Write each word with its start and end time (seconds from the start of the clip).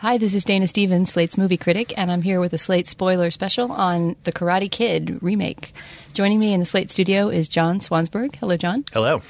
Hi, 0.00 0.16
this 0.16 0.34
is 0.34 0.44
Dana 0.44 0.66
Stevens, 0.66 1.10
Slate's 1.12 1.36
movie 1.36 1.58
critic, 1.58 1.92
and 1.94 2.10
I'm 2.10 2.22
here 2.22 2.40
with 2.40 2.54
a 2.54 2.58
Slate 2.58 2.88
spoiler 2.88 3.30
special 3.30 3.70
on 3.70 4.16
The 4.24 4.32
Karate 4.32 4.70
Kid 4.70 5.22
remake. 5.22 5.74
Joining 6.14 6.40
me 6.40 6.54
in 6.54 6.60
the 6.60 6.64
Slate 6.64 6.88
studio 6.88 7.28
is 7.28 7.50
John 7.50 7.80
Swansburg. 7.80 8.34
Hello, 8.36 8.56
John. 8.56 8.86
Hello. 8.94 9.20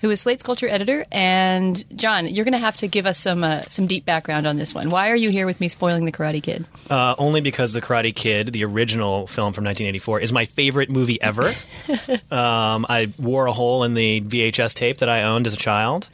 Who 0.00 0.10
is 0.10 0.20
Slate's 0.20 0.42
culture 0.42 0.68
editor? 0.68 1.06
And 1.10 1.82
John, 1.96 2.28
you're 2.28 2.44
going 2.44 2.52
to 2.52 2.58
have 2.58 2.76
to 2.78 2.86
give 2.86 3.06
us 3.06 3.16
some 3.16 3.42
uh, 3.42 3.62
some 3.70 3.86
deep 3.86 4.04
background 4.04 4.46
on 4.46 4.58
this 4.58 4.74
one. 4.74 4.90
Why 4.90 5.10
are 5.10 5.16
you 5.16 5.30
here 5.30 5.46
with 5.46 5.58
me 5.58 5.68
spoiling 5.68 6.04
The 6.04 6.12
Karate 6.12 6.42
Kid? 6.42 6.66
Uh, 6.90 7.14
only 7.16 7.40
because 7.40 7.72
The 7.72 7.80
Karate 7.80 8.14
Kid, 8.14 8.52
the 8.52 8.64
original 8.66 9.26
film 9.26 9.54
from 9.54 9.64
1984, 9.64 10.20
is 10.20 10.34
my 10.34 10.44
favorite 10.44 10.90
movie 10.90 11.18
ever. 11.22 11.48
um, 12.30 12.84
I 12.90 13.10
wore 13.18 13.46
a 13.46 13.52
hole 13.54 13.84
in 13.84 13.94
the 13.94 14.20
VHS 14.20 14.74
tape 14.74 14.98
that 14.98 15.08
I 15.08 15.22
owned 15.22 15.46
as 15.46 15.54
a 15.54 15.58
child. 15.58 16.10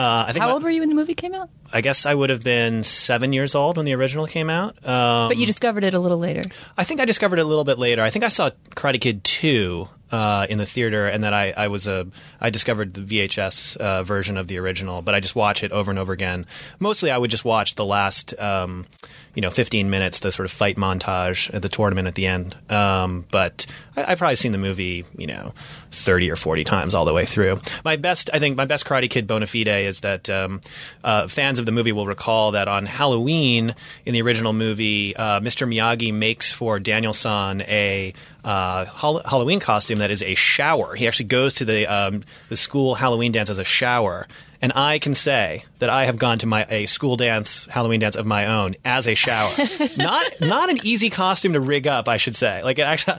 Uh, 0.00 0.24
I 0.26 0.32
think 0.32 0.40
How 0.40 0.48
my, 0.48 0.54
old 0.54 0.62
were 0.62 0.70
you 0.70 0.80
when 0.80 0.88
the 0.88 0.94
movie 0.94 1.14
came 1.14 1.34
out? 1.34 1.50
I 1.70 1.82
guess 1.82 2.06
I 2.06 2.14
would 2.14 2.30
have 2.30 2.42
been 2.42 2.82
seven 2.84 3.34
years 3.34 3.54
old 3.54 3.76
when 3.76 3.84
the 3.84 3.92
original 3.92 4.26
came 4.26 4.48
out. 4.48 4.70
Um, 4.86 5.28
but 5.28 5.36
you 5.36 5.44
discovered 5.44 5.84
it 5.84 5.92
a 5.92 5.98
little 5.98 6.16
later. 6.16 6.44
I 6.78 6.84
think 6.84 7.00
I 7.00 7.04
discovered 7.04 7.38
it 7.38 7.42
a 7.42 7.44
little 7.44 7.64
bit 7.64 7.78
later. 7.78 8.02
I 8.02 8.08
think 8.08 8.24
I 8.24 8.30
saw 8.30 8.48
Karate 8.70 8.98
Kid 8.98 9.22
2 9.24 9.86
uh, 10.10 10.46
in 10.48 10.56
the 10.56 10.64
theater, 10.64 11.06
and 11.06 11.22
then 11.22 11.34
I, 11.34 11.52
I 11.52 11.68
was 11.68 11.86
a 11.86 12.06
I 12.40 12.48
discovered 12.48 12.94
the 12.94 13.02
VHS 13.02 13.76
uh, 13.76 14.02
version 14.02 14.38
of 14.38 14.48
the 14.48 14.56
original, 14.56 15.02
but 15.02 15.14
I 15.14 15.20
just 15.20 15.36
watch 15.36 15.62
it 15.62 15.70
over 15.70 15.90
and 15.90 15.98
over 15.98 16.14
again. 16.14 16.46
Mostly, 16.78 17.10
I 17.10 17.18
would 17.18 17.30
just 17.30 17.44
watch 17.44 17.74
the 17.74 17.84
last 17.84 18.32
um, 18.40 18.86
you 19.34 19.42
know 19.42 19.50
15 19.50 19.90
minutes, 19.90 20.20
the 20.20 20.32
sort 20.32 20.46
of 20.46 20.52
fight 20.52 20.76
montage 20.76 21.52
at 21.54 21.62
the 21.62 21.68
tournament 21.68 22.08
at 22.08 22.14
the 22.14 22.26
end. 22.26 22.56
Um, 22.68 23.26
but 23.30 23.66
I, 23.96 24.10
have 24.10 24.18
probably 24.18 24.36
seen 24.36 24.52
the 24.52 24.58
movie 24.58 25.04
you 25.16 25.26
know 25.26 25.54
30 25.92 26.30
or 26.30 26.36
40 26.36 26.64
times 26.64 26.94
all 26.94 27.04
the 27.04 27.12
way 27.12 27.26
through. 27.26 27.60
My 27.84 27.96
best, 27.96 28.30
I 28.32 28.38
think, 28.38 28.56
my 28.56 28.64
best 28.64 28.84
Karate 28.84 29.08
Kid 29.08 29.26
bona 29.26 29.46
fide 29.46 29.68
is 29.68 30.00
that 30.00 30.28
um, 30.30 30.60
uh, 31.04 31.26
fans 31.26 31.58
of 31.58 31.66
the 31.66 31.72
movie 31.72 31.92
will 31.92 32.06
recall 32.06 32.52
that 32.52 32.68
on 32.68 32.86
Halloween 32.86 33.74
in 34.04 34.14
the 34.14 34.22
original 34.22 34.52
movie, 34.52 35.14
uh, 35.16 35.40
Mr. 35.40 35.68
Miyagi 35.68 36.12
makes 36.12 36.52
for 36.52 36.78
Daniel-san 36.78 37.62
a 37.62 38.12
uh, 38.44 38.84
Halloween 38.86 39.60
costume 39.60 39.98
that 39.98 40.10
is 40.10 40.22
a 40.22 40.34
shower. 40.34 40.94
He 40.94 41.06
actually 41.06 41.26
goes 41.26 41.54
to 41.54 41.64
the 41.64 41.86
um, 41.86 42.24
the 42.48 42.56
school 42.56 42.94
Halloween 42.94 43.32
dance 43.32 43.50
as 43.50 43.58
a 43.58 43.64
shower, 43.64 44.26
and 44.62 44.72
I 44.74 44.98
can 44.98 45.14
say 45.14 45.64
that 45.78 45.88
I 45.88 46.04
have 46.06 46.18
gone 46.18 46.38
to 46.40 46.46
my 46.46 46.66
a 46.68 46.86
school 46.86 47.16
dance, 47.16 47.66
Halloween 47.66 48.00
dance 48.00 48.16
of 48.16 48.26
my 48.26 48.46
own 48.46 48.76
as 48.84 49.06
a 49.06 49.14
shower. 49.14 49.52
not 49.96 50.26
not 50.40 50.70
an 50.70 50.80
easy 50.84 51.10
costume 51.10 51.54
to 51.54 51.60
rig 51.60 51.86
up, 51.86 52.08
I 52.08 52.18
should 52.18 52.36
say. 52.36 52.62
Like 52.62 52.78
actually, 52.78 53.18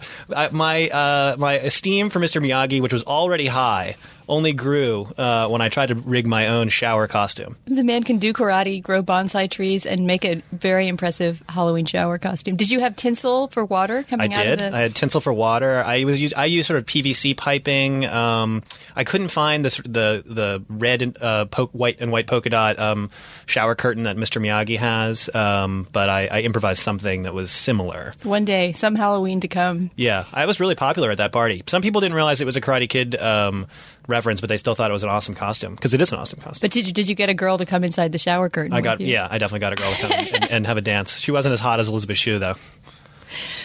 my 0.52 0.90
uh, 0.90 1.36
my 1.38 1.54
esteem 1.54 2.10
for 2.10 2.20
Mr. 2.20 2.42
Miyagi, 2.42 2.82
which 2.82 2.94
was 2.94 3.04
already 3.04 3.48
high, 3.48 3.96
only 4.32 4.54
grew 4.54 5.04
uh, 5.18 5.48
when 5.50 5.62
I 5.62 5.70
tried 5.70 5.88
to 5.88 5.96
rig 5.96 6.26
my 6.26 6.48
own 6.48 6.70
shower 6.70 7.08
costume. 7.08 7.58
The 7.66 7.84
man 7.84 8.04
can 8.04 8.18
do 8.18 8.32
karate, 8.34 8.82
grow 8.82 9.04
bonsai 9.04 9.52
trees, 9.52 9.86
and 9.86 10.08
make 10.08 10.24
a 10.26 10.42
very 10.54 10.88
impressive 10.88 11.44
Halloween 11.50 11.86
shower 11.86 12.18
costume. 12.18 12.56
Did 12.56 12.72
you 12.72 12.80
have 12.80 12.96
tinsel 12.96 13.50
for 13.50 13.66
water 13.66 14.04
coming 14.04 14.34
I 14.34 14.36
out 14.36 14.44
did. 14.44 14.62
of 14.62 14.72
the? 14.72 14.78
I 14.78 14.82
had 14.82 14.96
tinsel 14.96 15.20
for 15.20 15.34
water. 15.34 15.84
I 15.84 16.06
was 16.06 16.34
I 16.34 16.46
used 16.46 16.68
sort 16.68 16.80
of 16.80 16.86
PVC 16.86 17.36
piping. 17.36 18.06
Um, 18.06 18.64
I 18.96 19.04
couldn't 19.04 19.28
find 19.28 19.66
this 19.66 19.78
the 19.78 20.24
the 20.26 20.64
red 20.70 21.02
and 21.02 21.18
uh, 21.22 21.46
po- 21.46 21.68
white 21.68 21.98
and 22.00 22.12
white 22.12 22.28
polka 22.28 22.50
dot 22.50 22.80
um, 22.80 23.12
shower 23.46 23.76
curtain 23.76 24.04
that 24.04 24.16
Mr. 24.16 24.42
Miyagi 24.42 24.78
has, 24.78 25.30
um, 25.36 25.88
but 25.92 26.10
I, 26.10 26.28
I 26.28 26.40
improvised 26.42 26.82
something 26.82 27.24
that 27.24 27.34
was 27.34 27.52
similar. 27.52 28.14
One 28.24 28.46
day, 28.46 28.72
some 28.72 28.96
Halloween 28.96 29.42
to 29.42 29.50
come. 29.50 29.92
Yeah, 29.98 30.24
I 30.34 30.46
was 30.46 30.62
really 30.62 30.76
popular 30.76 31.12
at 31.12 31.18
that 31.18 31.34
party. 31.34 31.64
Some 31.68 31.82
people 31.82 32.00
didn't 32.00 32.16
realize 32.16 32.40
it 32.40 32.46
was 32.46 32.56
a 32.56 32.62
Karate 32.62 32.88
Kid 32.88 33.16
um, 33.18 33.68
reference, 34.08 34.42
but 34.42 34.50
they 34.50 34.58
still 34.58 34.76
thought 34.76 34.90
it 34.90 34.94
was 34.94 35.04
an 35.04 35.10
awesome 35.10 35.36
costume 35.36 35.76
because 35.76 35.94
it 35.94 36.02
is 36.02 36.12
an 36.12 36.18
awesome 36.18 36.40
costume. 36.40 36.60
But 36.62 36.72
did 36.72 36.88
you 36.88 36.94
did 36.94 37.08
you 37.08 37.16
get 37.16 37.30
a 37.30 37.34
girl 37.34 37.58
to 37.58 37.66
come 37.66 37.84
inside 37.84 38.12
the 38.12 38.18
shower 38.18 38.50
curtain? 38.50 38.74
I 38.74 38.82
got 38.82 39.02
yeah, 39.02 39.28
I 39.30 39.38
definitely 39.38 39.60
got 39.60 39.74
a 39.74 39.76
girl 39.76 39.92
to 39.94 40.02
come 40.02 40.12
and, 40.12 40.52
and, 40.52 40.68
have 40.68 40.78
a 40.78 40.82
dance. 40.82 41.18
She 41.18 41.32
wasn't 41.32 41.54
as 41.54 41.60
hot 41.60 41.80
as 41.80 41.88
Elizabeth 41.88 42.18
Shue 42.18 42.40
though. 42.40 42.56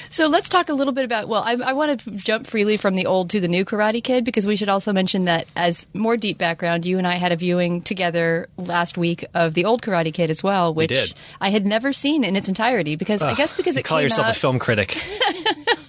So 0.09 0.29
let's 0.29 0.48
talk 0.48 0.69
a 0.69 0.73
little 0.73 0.92
bit 0.92 1.05
about. 1.05 1.29
Well, 1.29 1.42
I, 1.42 1.55
I 1.55 1.73
want 1.73 2.01
to 2.01 2.11
jump 2.12 2.47
freely 2.47 2.77
from 2.77 2.95
the 2.95 3.07
old 3.07 3.31
to 3.31 3.41
the 3.41 3.48
new 3.48 3.64
Karate 3.64 4.03
Kid 4.03 4.25
because 4.25 4.47
we 4.47 4.57
should 4.57 4.69
also 4.69 4.92
mention 4.92 5.24
that 5.24 5.47
as 5.57 5.86
more 5.95 6.17
deep 6.17 6.39
background, 6.39 6.86
you 6.86 6.98
and 6.98 7.07
I 7.07 7.17
had 7.17 7.33
a 7.33 7.36
viewing 7.36 7.83
together 7.83 8.48
last 8.57 8.97
week 8.97 9.24
of 9.35 9.55
the 9.55 9.64
old 9.64 9.83
Karate 9.83 10.14
Kid 10.14 10.30
as 10.30 10.42
well, 10.42 10.73
which 10.73 11.14
I 11.41 11.51
had 11.51 11.67
never 11.67 11.92
seen 11.92 12.24
in 12.24 12.36
its 12.36 12.48
entirety 12.48 12.97
because 12.97 13.23
Ugh, 13.23 13.33
I 13.33 13.35
guess 13.35 13.53
because 13.53 13.77
it 13.77 13.85
call 13.85 14.01
yourself 14.01 14.29
out, 14.29 14.36
a 14.36 14.39
film 14.39 14.58
critic. 14.58 14.97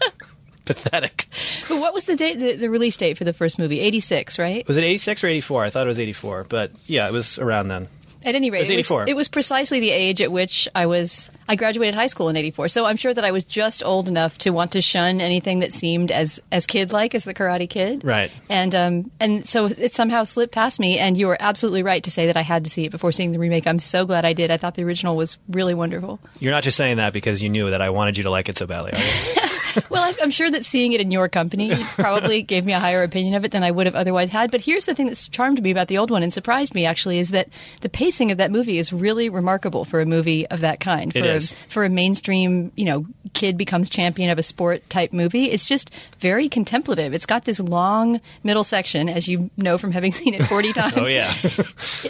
pathetic. 0.67 1.27
But 1.67 1.79
what 1.79 1.93
was 1.93 2.05
the 2.05 2.15
date, 2.15 2.37
the, 2.37 2.55
the 2.55 2.69
release 2.69 2.97
date 2.97 3.17
for 3.17 3.23
the 3.23 3.33
first 3.33 3.57
movie? 3.57 3.79
86, 3.79 4.37
right? 4.37 4.67
Was 4.67 4.77
it 4.77 4.83
86 4.83 5.23
or 5.23 5.27
84? 5.27 5.63
I 5.63 5.69
thought 5.69 5.85
it 5.85 5.89
was 5.89 5.99
84, 5.99 6.45
but 6.49 6.71
yeah, 6.85 7.07
it 7.07 7.13
was 7.13 7.39
around 7.39 7.69
then. 7.69 7.87
At 8.23 8.35
any 8.35 8.49
rate, 8.49 8.59
it 8.59 8.61
was, 8.61 8.69
84. 8.71 9.01
It 9.01 9.03
was, 9.03 9.09
it 9.11 9.15
was 9.15 9.27
precisely 9.29 9.79
the 9.79 9.91
age 9.91 10.21
at 10.21 10.31
which 10.31 10.67
I 10.75 10.87
was. 10.87 11.29
I 11.47 11.55
graduated 11.55 11.95
high 11.95 12.07
school 12.07 12.27
in 12.27 12.35
'84, 12.35 12.67
so 12.67 12.85
I'm 12.85 12.97
sure 12.97 13.13
that 13.13 13.23
I 13.23 13.31
was 13.31 13.45
just 13.45 13.83
old 13.83 14.09
enough 14.09 14.37
to 14.39 14.49
want 14.49 14.71
to 14.73 14.81
shun 14.81 15.21
anything 15.21 15.59
that 15.59 15.71
seemed 15.71 16.11
as 16.11 16.41
as 16.51 16.65
kid 16.65 16.91
like 16.91 17.15
as 17.15 17.23
the 17.23 17.33
Karate 17.33 17.69
Kid. 17.69 18.03
Right. 18.03 18.29
And 18.49 18.75
um 18.75 19.11
and 19.21 19.47
so 19.47 19.67
it 19.67 19.93
somehow 19.93 20.25
slipped 20.25 20.53
past 20.53 20.77
me. 20.77 20.99
And 20.99 21.15
you 21.15 21.27
were 21.27 21.37
absolutely 21.39 21.83
right 21.83 22.03
to 22.03 22.11
say 22.11 22.25
that 22.25 22.35
I 22.35 22.41
had 22.41 22.65
to 22.65 22.69
see 22.69 22.83
it 22.85 22.91
before 22.91 23.13
seeing 23.13 23.31
the 23.31 23.39
remake. 23.39 23.65
I'm 23.65 23.79
so 23.79 24.05
glad 24.05 24.25
I 24.25 24.33
did. 24.33 24.51
I 24.51 24.57
thought 24.57 24.75
the 24.75 24.83
original 24.83 25.15
was 25.15 25.37
really 25.47 25.73
wonderful. 25.73 26.19
You're 26.39 26.51
not 26.51 26.63
just 26.63 26.75
saying 26.75 26.97
that 26.97 27.13
because 27.13 27.41
you 27.41 27.47
knew 27.47 27.69
that 27.69 27.81
I 27.81 27.91
wanted 27.91 28.17
you 28.17 28.23
to 28.23 28.29
like 28.29 28.49
it 28.49 28.57
so 28.57 28.65
badly. 28.65 28.91
well, 29.89 30.13
I'm 30.21 30.31
sure 30.31 30.49
that 30.49 30.65
seeing 30.65 30.93
it 30.93 31.01
in 31.01 31.11
your 31.11 31.27
company 31.29 31.71
probably 31.95 32.41
gave 32.43 32.65
me 32.65 32.73
a 32.73 32.79
higher 32.79 33.03
opinion 33.03 33.35
of 33.35 33.45
it 33.45 33.51
than 33.51 33.63
I 33.63 33.71
would 33.71 33.85
have 33.85 33.95
otherwise 33.95 34.29
had. 34.29 34.51
But 34.51 34.61
here's 34.61 34.85
the 34.85 34.95
thing 34.95 35.07
that's 35.07 35.27
charmed 35.27 35.61
me 35.61 35.71
about 35.71 35.87
the 35.87 35.97
old 35.97 36.11
one 36.11 36.23
and 36.23 36.31
surprised 36.31 36.73
me 36.73 36.85
actually 36.85 37.19
is 37.19 37.29
that 37.29 37.49
the 37.81 37.89
pacing 37.89 38.31
of 38.31 38.37
that 38.37 38.51
movie 38.51 38.77
is 38.77 38.93
really 38.93 39.29
remarkable 39.29 39.85
for 39.85 40.01
a 40.01 40.05
movie 40.05 40.47
of 40.47 40.61
that 40.61 40.79
kind. 40.79 41.11
For 41.11 41.19
it 41.19 41.25
is. 41.25 41.51
A, 41.51 41.55
for 41.69 41.85
a 41.85 41.89
mainstream, 41.89 42.71
you 42.75 42.85
know, 42.85 43.05
kid 43.33 43.57
becomes 43.57 43.89
champion 43.89 44.29
of 44.29 44.39
a 44.39 44.43
sport 44.43 44.89
type 44.89 45.13
movie. 45.13 45.51
It's 45.51 45.65
just 45.65 45.91
very 46.19 46.49
contemplative. 46.49 47.13
It's 47.13 47.25
got 47.25 47.45
this 47.45 47.59
long 47.59 48.21
middle 48.43 48.63
section, 48.63 49.09
as 49.09 49.27
you 49.27 49.49
know 49.57 49.77
from 49.77 49.91
having 49.91 50.11
seen 50.17 50.33
it 50.33 50.43
40 50.43 50.73
times. 50.73 50.93
oh, 50.97 51.07
yeah. 51.07 51.33